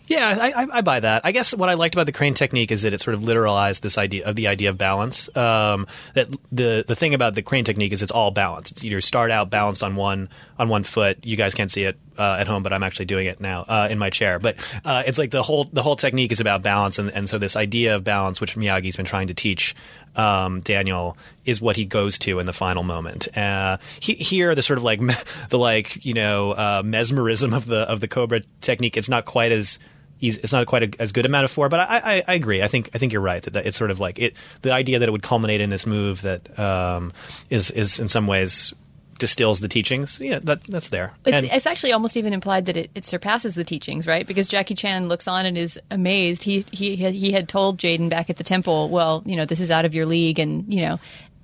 Yeah, 0.08 0.38
I, 0.40 0.52
I, 0.52 0.68
I 0.78 0.82
buy 0.82 1.02
that. 1.02 1.26
I 1.26 1.34
guess 1.34 1.54
what 1.54 1.68
I 1.68 1.74
liked 1.74 1.94
about 1.94 2.06
the 2.06 2.14
crane 2.14 2.34
technique 2.34 2.72
is 2.72 2.84
that 2.84 2.94
it 2.94 3.02
sort 3.02 3.14
of 3.14 3.22
literalized 3.24 3.82
this 3.82 3.98
idea 3.98 4.26
of 4.26 4.38
the 4.38 4.48
idea 4.48 4.70
of 4.70 4.78
balance. 4.78 5.36
Um, 5.36 5.86
that 6.14 6.30
the 6.50 6.86
the 6.88 6.96
thing 6.96 7.14
about 7.14 7.36
the 7.36 7.42
crane 7.42 7.66
technique 7.66 7.92
is 7.92 8.02
it's 8.02 8.12
all 8.12 8.32
balanced. 8.32 8.72
It's 8.72 8.86
either 8.86 9.02
start 9.02 9.32
out 9.32 9.50
balanced 9.50 9.84
on 9.84 9.98
one 9.98 10.30
on 10.58 10.70
one 10.70 10.84
foot. 10.84 11.26
You 11.26 11.36
guys 11.36 11.54
can't 11.54 11.70
see 11.70 11.84
it 11.84 12.00
uh, 12.18 12.38
at 12.40 12.48
home, 12.48 12.64
but 12.64 12.74
I'm 12.74 12.84
actually 12.84 13.06
doing 13.06 13.28
it 13.28 13.40
now 13.40 13.62
uh, 13.68 13.88
in 13.90 13.98
my 13.98 14.10
chair. 14.10 14.40
But 14.40 14.58
uh, 14.84 15.04
it's 15.06 15.18
like 15.18 15.32
the 15.32 15.44
whole 15.44 15.66
the 15.66 15.84
whole 15.84 15.96
technique 15.96 16.32
is 16.32 16.40
about 16.40 16.62
balance, 16.62 17.00
and, 17.00 17.12
and 17.12 17.30
so 17.30 17.38
this 17.38 17.56
idea 17.56 17.96
of 17.96 18.04
balance, 18.04 18.42
which 18.42 18.56
Miyagi's 18.56 18.96
been 18.96 19.06
trying 19.06 19.28
to 19.28 19.34
teach 19.34 19.76
um, 20.16 20.62
Daniel, 20.62 21.18
is 21.46 21.62
what 21.62 21.76
he 21.76 21.86
goes 21.86 22.18
to 22.20 22.40
in 22.40 22.46
the 22.46 22.54
final 22.54 22.84
moment. 22.84 23.36
Uh, 23.38 23.78
he, 24.00 24.14
here, 24.14 24.56
the 24.56 24.64
sort 24.64 24.78
of 24.78 24.84
like 24.84 25.02
me- 25.02 25.14
the 25.50 25.60
like 25.60 26.06
you 26.06 26.14
know 26.14 26.52
uh, 26.52 26.82
mesmerism 26.84 27.54
of 27.54 27.66
the 27.66 27.82
of 27.82 28.00
the 28.00 28.08
Cobra 28.08 28.42
technique, 28.62 28.98
it's 28.98 29.10
not 29.10 29.26
quite 29.26 29.52
as 29.52 29.80
it's 30.20 30.52
not 30.52 30.66
quite 30.66 30.84
a, 30.84 31.02
as 31.02 31.12
good 31.12 31.26
a 31.26 31.30
metaphor. 31.30 31.70
But 31.70 31.82
I, 31.82 31.86
I, 31.98 32.24
I 32.28 32.34
agree. 32.34 32.64
I 32.64 32.68
think 32.68 32.90
I 32.94 32.98
think 32.98 33.14
you're 33.14 33.22
right 33.22 33.42
that, 33.44 33.54
that 33.54 33.66
it's 33.66 33.78
sort 33.78 33.92
of 33.92 34.00
like 34.00 34.20
it 34.20 34.34
the 34.62 34.72
idea 34.72 35.00
that 35.00 35.08
it 35.08 35.12
would 35.12 35.24
culminate 35.24 35.62
in 35.62 35.70
this 35.70 35.86
move 35.86 36.24
that 36.24 36.58
um, 36.60 37.14
is 37.50 37.72
is 37.72 38.00
in 38.00 38.08
some 38.08 38.28
ways 38.28 38.74
distills 39.20 39.60
the 39.60 39.68
teachings. 39.68 40.20
Yeah, 40.20 40.40
that 40.44 40.64
that's 40.66 40.90
there. 40.90 41.14
It's, 41.26 41.44
And- 41.44 41.52
it's 41.52 41.66
actually 41.66 41.92
almost 41.94 42.18
even 42.18 42.34
implied 42.34 42.66
that 42.66 42.78
it, 42.78 42.92
it 42.96 43.06
surpasses 43.06 43.56
the 43.56 43.64
teachings, 43.64 44.08
right? 44.08 44.26
Because 44.28 44.48
Jackie 44.48 44.76
Chan 44.76 45.08
looks 45.08 45.28
on 45.28 45.46
and 45.46 45.58
is 45.58 45.80
amazed. 45.92 46.44
He 46.44 46.66
he 46.72 46.96
he 46.96 47.32
had 47.32 47.48
told 47.50 47.78
Jaden 47.80 48.10
back 48.10 48.30
at 48.30 48.38
the 48.38 48.44
temple, 48.44 48.90
"Well, 48.90 49.24
you 49.26 49.36
know, 49.36 49.46
this 49.46 49.60
is 49.60 49.72
out 49.72 49.86
of 49.86 49.94
your 49.96 50.06
league," 50.06 50.40
and 50.40 50.72
you 50.74 50.82
know, 50.82 51.00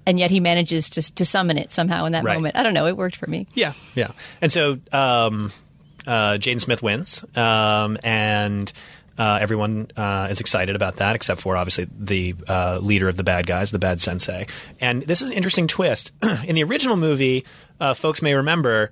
and 0.06 0.20
yet 0.20 0.32
he 0.32 0.40
manages 0.40 0.90
just 0.90 1.16
to 1.18 1.26
summon 1.26 1.58
it 1.58 1.72
somehow 1.72 2.06
in 2.06 2.12
that 2.12 2.24
Right. 2.24 2.36
moment. 2.36 2.56
I 2.56 2.64
don't 2.64 2.74
know. 2.74 2.88
It 2.88 2.98
worked 2.98 3.16
for 3.16 3.28
me. 3.28 3.48
Yeah, 3.54 3.74
yeah. 3.96 4.12
And 4.42 4.52
so 4.52 4.80
um, 4.92 5.52
uh, 6.06 6.34
Jaden 6.34 6.60
Smith 6.62 6.84
wins, 6.84 7.24
um, 7.36 7.98
and 8.04 8.72
uh, 9.18 9.38
everyone 9.42 9.90
uh, 9.96 10.28
is 10.30 10.40
excited 10.40 10.76
about 10.76 10.98
that, 10.98 11.16
except 11.16 11.42
for 11.42 11.56
obviously 11.56 11.88
the 11.98 12.36
uh, 12.48 12.80
leader 12.82 13.08
of 13.08 13.18
the 13.18 13.24
bad 13.24 13.46
guys, 13.46 13.72
the 13.72 13.80
bad 13.80 14.02
sensei. 14.02 14.48
And 14.80 15.04
this 15.04 15.22
is 15.22 15.30
an 15.30 15.36
interesting 15.36 15.68
twist. 15.68 16.12
In 16.46 16.56
the 16.56 16.64
original 16.64 16.96
movie, 16.96 17.46
uh, 17.80 17.94
folks 17.94 18.22
may 18.22 18.34
remember. 18.34 18.92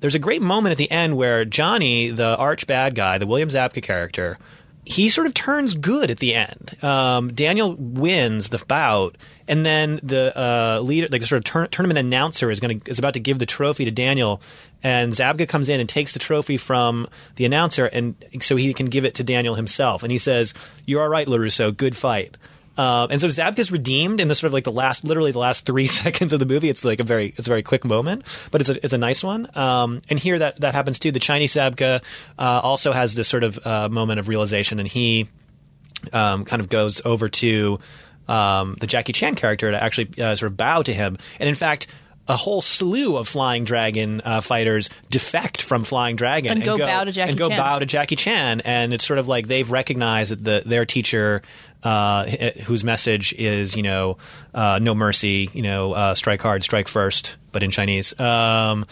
There's 0.00 0.16
a 0.16 0.20
great 0.20 0.42
moment 0.42 0.72
at 0.72 0.78
the 0.78 0.90
end 0.90 1.16
where 1.16 1.44
Johnny, 1.44 2.10
the 2.10 2.36
arch 2.36 2.66
bad 2.66 2.96
guy, 2.96 3.18
the 3.18 3.26
William 3.26 3.48
Zabka 3.48 3.82
character, 3.82 4.36
he 4.84 5.08
sort 5.08 5.28
of 5.28 5.34
turns 5.34 5.74
good 5.74 6.10
at 6.10 6.18
the 6.18 6.34
end. 6.34 6.82
Um, 6.82 7.32
Daniel 7.32 7.76
wins 7.76 8.48
the 8.48 8.58
bout, 8.66 9.16
and 9.48 9.64
then 9.64 10.00
the 10.02 10.38
uh, 10.38 10.80
leader, 10.80 11.08
like 11.10 11.22
sort 11.22 11.38
of 11.38 11.44
tur- 11.44 11.66
tournament 11.66 11.98
announcer, 11.98 12.50
is 12.50 12.60
going 12.60 12.82
is 12.86 12.98
about 12.98 13.14
to 13.14 13.20
give 13.20 13.38
the 13.38 13.46
trophy 13.46 13.84
to 13.84 13.90
Daniel, 13.90 14.40
and 14.82 15.12
Zabka 15.12 15.48
comes 15.48 15.68
in 15.68 15.80
and 15.80 15.88
takes 15.88 16.12
the 16.12 16.18
trophy 16.18 16.56
from 16.56 17.08
the 17.36 17.44
announcer, 17.44 17.86
and 17.86 18.14
so 18.40 18.56
he 18.56 18.72
can 18.74 18.86
give 18.86 19.04
it 19.04 19.14
to 19.16 19.24
Daniel 19.24 19.54
himself, 19.54 20.02
and 20.02 20.12
he 20.12 20.18
says, 20.18 20.54
"You're 20.86 21.02
all 21.02 21.08
right, 21.08 21.26
LaRusso. 21.26 21.76
Good 21.76 21.96
fight." 21.96 22.36
Um, 22.76 23.10
and 23.10 23.20
so 23.20 23.26
Zabka's 23.26 23.70
redeemed 23.70 24.20
in 24.20 24.28
the 24.28 24.34
sort 24.34 24.48
of 24.48 24.54
like 24.54 24.64
the 24.64 24.72
last, 24.72 25.04
literally 25.04 25.32
the 25.32 25.38
last 25.38 25.66
three 25.66 25.86
seconds 26.02 26.32
of 26.32 26.40
the 26.40 26.46
movie. 26.46 26.68
It's 26.68 26.84
like 26.84 27.00
a 27.00 27.04
very, 27.04 27.34
it's 27.36 27.46
a 27.46 27.50
very 27.50 27.62
quick 27.62 27.84
moment, 27.84 28.24
but 28.50 28.60
it's 28.60 28.70
a, 28.70 28.84
it's 28.84 28.94
a 28.94 28.98
nice 28.98 29.22
one. 29.22 29.48
Um, 29.56 30.00
and 30.08 30.18
here 30.18 30.38
that 30.38 30.60
that 30.60 30.74
happens 30.74 30.98
too. 30.98 31.12
The 31.12 31.20
Chinese 31.20 31.54
Zabka 31.54 32.02
uh, 32.38 32.60
also 32.62 32.92
has 32.92 33.14
this 33.14 33.28
sort 33.28 33.44
of 33.44 33.64
uh, 33.66 33.88
moment 33.88 34.20
of 34.20 34.28
realization, 34.28 34.78
and 34.78 34.88
he 34.88 35.28
um, 36.12 36.44
kind 36.44 36.60
of 36.60 36.68
goes 36.68 37.00
over 37.04 37.28
to 37.28 37.78
um, 38.28 38.76
the 38.80 38.86
Jackie 38.86 39.12
Chan 39.12 39.34
character 39.34 39.70
to 39.70 39.82
actually 39.82 40.22
uh, 40.22 40.36
sort 40.36 40.52
of 40.52 40.56
bow 40.56 40.82
to 40.82 40.92
him. 40.92 41.18
And 41.38 41.48
in 41.48 41.54
fact, 41.54 41.86
a 42.28 42.36
whole 42.36 42.62
slew 42.62 43.16
of 43.16 43.26
Flying 43.26 43.64
Dragon 43.64 44.20
uh, 44.24 44.40
fighters 44.40 44.88
defect 45.10 45.60
from 45.60 45.82
Flying 45.84 46.16
Dragon 46.16 46.52
And 46.52 46.64
go 46.64 46.78
bow 46.78 47.04
to 47.04 47.10
Jackie 47.10 47.30
and 47.30 47.38
go 47.38 47.48
Chan. 47.48 47.58
bow 47.58 47.78
to 47.80 47.86
Jackie 47.86 48.16
Chan. 48.16 48.60
And 48.60 48.92
it's 48.92 49.04
sort 49.04 49.18
of 49.18 49.26
like 49.26 49.48
they've 49.48 49.70
recognized 49.70 50.30
that 50.30 50.44
the, 50.44 50.62
their 50.64 50.86
teacher. 50.86 51.42
Uh, 51.84 52.26
whose 52.64 52.84
message 52.84 53.32
is, 53.32 53.74
you 53.74 53.82
know, 53.82 54.16
uh, 54.54 54.78
no 54.80 54.94
mercy, 54.94 55.50
you 55.52 55.62
know, 55.62 55.92
uh, 55.92 56.14
strike 56.14 56.40
hard, 56.40 56.62
strike 56.62 56.86
first, 56.86 57.36
but 57.50 57.64
in 57.64 57.72
Chinese. 57.72 58.16
Um, 58.20 58.86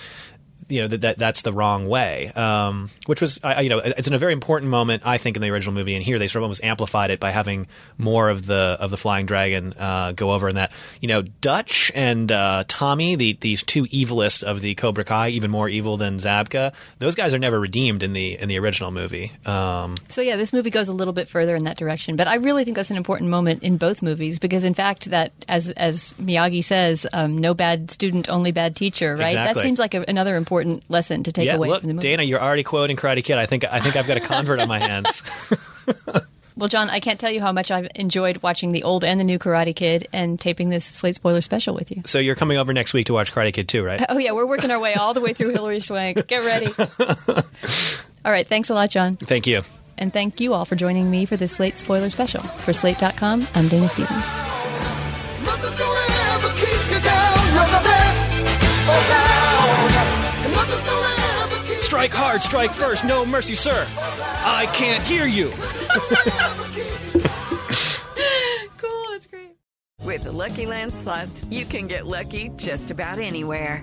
you 0.71 0.83
know 0.83 0.89
that, 0.89 1.01
that 1.03 1.19
that's 1.19 1.43
the 1.43 1.53
wrong 1.53 1.89
way. 1.89 2.33
Um, 2.35 2.91
which 3.07 3.21
was, 3.21 3.41
I, 3.43 3.63
you 3.63 3.69
know, 3.69 3.79
it's 3.79 4.09
in 4.09 4.15
a 4.15 4.19
very 4.19 4.33
important 4.33 4.71
moment, 4.71 5.03
I 5.05 5.19
think, 5.19 5.37
in 5.37 5.43
the 5.43 5.51
original 5.51 5.75
movie. 5.75 5.95
And 5.95 6.05
here 6.05 6.19
they 6.19 6.29
sort 6.29 6.41
of 6.41 6.45
almost 6.45 6.63
amplified 6.63 7.11
it 7.11 7.21
by 7.21 7.31
having 7.31 7.67
more 7.99 8.29
of 8.29 8.47
the 8.47 8.77
of 8.79 8.91
the 8.91 8.97
flying 8.97 9.27
dragon 9.27 9.75
uh, 9.79 10.13
go 10.13 10.33
over. 10.33 10.49
And 10.49 10.57
that, 10.57 10.73
you 11.01 11.09
know, 11.09 11.23
Dutch 11.23 11.91
and 11.95 12.31
uh, 12.31 12.65
Tommy, 12.69 13.17
the 13.17 13.37
these 13.41 13.63
two 13.63 13.87
evilists 13.93 14.43
of 14.43 14.61
the 14.61 14.75
Cobra 14.75 15.05
Kai, 15.05 15.31
even 15.31 15.51
more 15.51 15.69
evil 15.69 15.97
than 15.97 16.19
Zabka. 16.19 16.73
Those 16.99 17.15
guys 17.15 17.35
are 17.35 17.39
never 17.39 17.59
redeemed 17.59 18.03
in 18.03 18.13
the 18.13 18.39
in 18.39 18.49
the 18.49 18.59
original 18.59 18.91
movie. 18.91 19.33
Um, 19.47 19.97
So 20.09 20.21
yeah, 20.21 20.37
this 20.37 20.53
movie 20.53 20.71
goes 20.71 20.89
a 20.89 20.93
little 20.93 21.15
bit 21.15 21.29
further 21.29 21.57
in 21.57 21.65
that 21.65 21.77
direction, 21.77 22.17
but 22.17 22.29
I 22.29 22.37
really 22.37 22.65
think 22.65 22.77
that's 22.77 22.91
an 22.91 22.97
important 22.97 23.31
moment 23.31 23.63
in 23.63 23.77
both 23.77 24.03
movies 24.03 24.39
because, 24.39 24.65
in 24.65 24.75
fact, 24.75 25.11
that 25.11 25.33
as 25.49 25.71
as 25.71 26.13
Miyagi 26.21 26.63
says, 26.63 27.07
um, 27.13 27.39
no 27.39 27.55
bad 27.55 27.91
student, 27.91 28.29
only 28.29 28.53
bad 28.53 28.77
teacher, 28.77 29.17
right? 29.17 29.35
That 29.35 29.57
seems 29.57 29.79
like 29.79 29.95
a, 29.95 30.05
another 30.07 30.37
important 30.37 30.60
lesson 30.88 31.23
to 31.25 31.33
take 31.33 31.46
yeah, 31.46 31.57
away 31.57 31.68
look, 31.68 31.81
from 31.81 31.88
the 31.88 31.94
movie. 31.94 32.09
Dana, 32.09 32.23
you're 32.23 32.42
already 32.42 32.62
quoting 32.62 32.96
Karate 32.96 33.25
Kid. 33.25 33.38
I 33.38 33.46
think 33.46 33.64
I 33.64 33.81
think 33.81 33.96
I've 33.96 34.07
got 34.07 34.16
a 34.16 34.20
convert 34.20 34.61
on 34.61 34.68
my 34.68 34.79
hands. 34.79 35.23
Well, 36.61 36.68
John, 36.68 36.90
I 36.90 37.01
can't 37.01 37.18
tell 37.18 37.31
you 37.31 37.40
how 37.40 37.53
much 37.53 37.70
I've 37.70 37.88
enjoyed 37.94 38.42
watching 38.42 38.73
the 38.73 38.83
old 38.83 39.03
and 39.03 39.18
the 39.18 39.25
new 39.25 39.38
Karate 39.38 39.75
Kid 39.75 40.09
and 40.12 40.38
taping 40.38 40.68
this 40.68 40.85
Slate 40.85 41.14
spoiler 41.14 41.40
special 41.40 41.75
with 41.75 41.90
you. 41.90 42.03
So 42.05 42.18
you're 42.18 42.35
coming 42.35 42.59
over 42.59 42.75
next 42.75 42.92
week 42.92 43.07
to 43.07 43.14
watch 43.14 43.33
Karate 43.33 43.55
Kid 43.55 43.66
too, 43.66 43.83
right? 43.83 44.05
Oh 44.11 44.18
yeah, 44.18 44.33
we're 44.33 44.44
working 44.44 44.70
our 44.70 44.81
way 44.81 44.94
all 44.94 45.14
the 45.14 45.23
way 45.23 45.33
through 45.33 45.53
Hilary 45.53 45.81
Swank. 45.81 46.27
Get 46.27 46.44
ready. 46.44 46.66
all 48.25 48.33
right, 48.33 48.46
thanks 48.46 48.68
a 48.68 48.75
lot, 48.75 48.90
John. 48.90 49.16
Thank 49.16 49.46
you. 49.46 49.62
And 49.96 50.12
thank 50.12 50.40
you 50.40 50.53
all 50.53 50.66
for 50.66 50.77
joining 50.77 51.11
me 51.11 51.25
for 51.25 51.37
this 51.37 51.53
Slate 51.53 51.79
spoiler 51.79 52.11
special. 52.11 52.42
For 52.42 52.75
Slate.com, 52.75 53.46
I'm 53.55 53.68
Dana 53.68 53.88
Stevens. 53.88 54.60
Strike 62.01 62.13
hard, 62.13 62.43
strike 62.43 62.71
first, 62.71 63.05
no 63.05 63.27
mercy, 63.27 63.53
sir. 63.53 63.87
I 64.43 64.65
can't 64.73 65.03
hear 65.03 65.27
you. 65.27 65.53
Cool, 68.79 69.05
that's 69.11 69.27
great. 69.27 69.57
With 70.03 70.25
the 70.25 70.33
Lucky 70.33 70.65
Land 70.65 70.95
slots, 70.95 71.45
you 71.51 71.67
can 71.67 71.89
get 71.89 72.07
lucky 72.07 72.53
just 72.57 72.91
about 72.91 73.19
anywhere. 73.19 73.83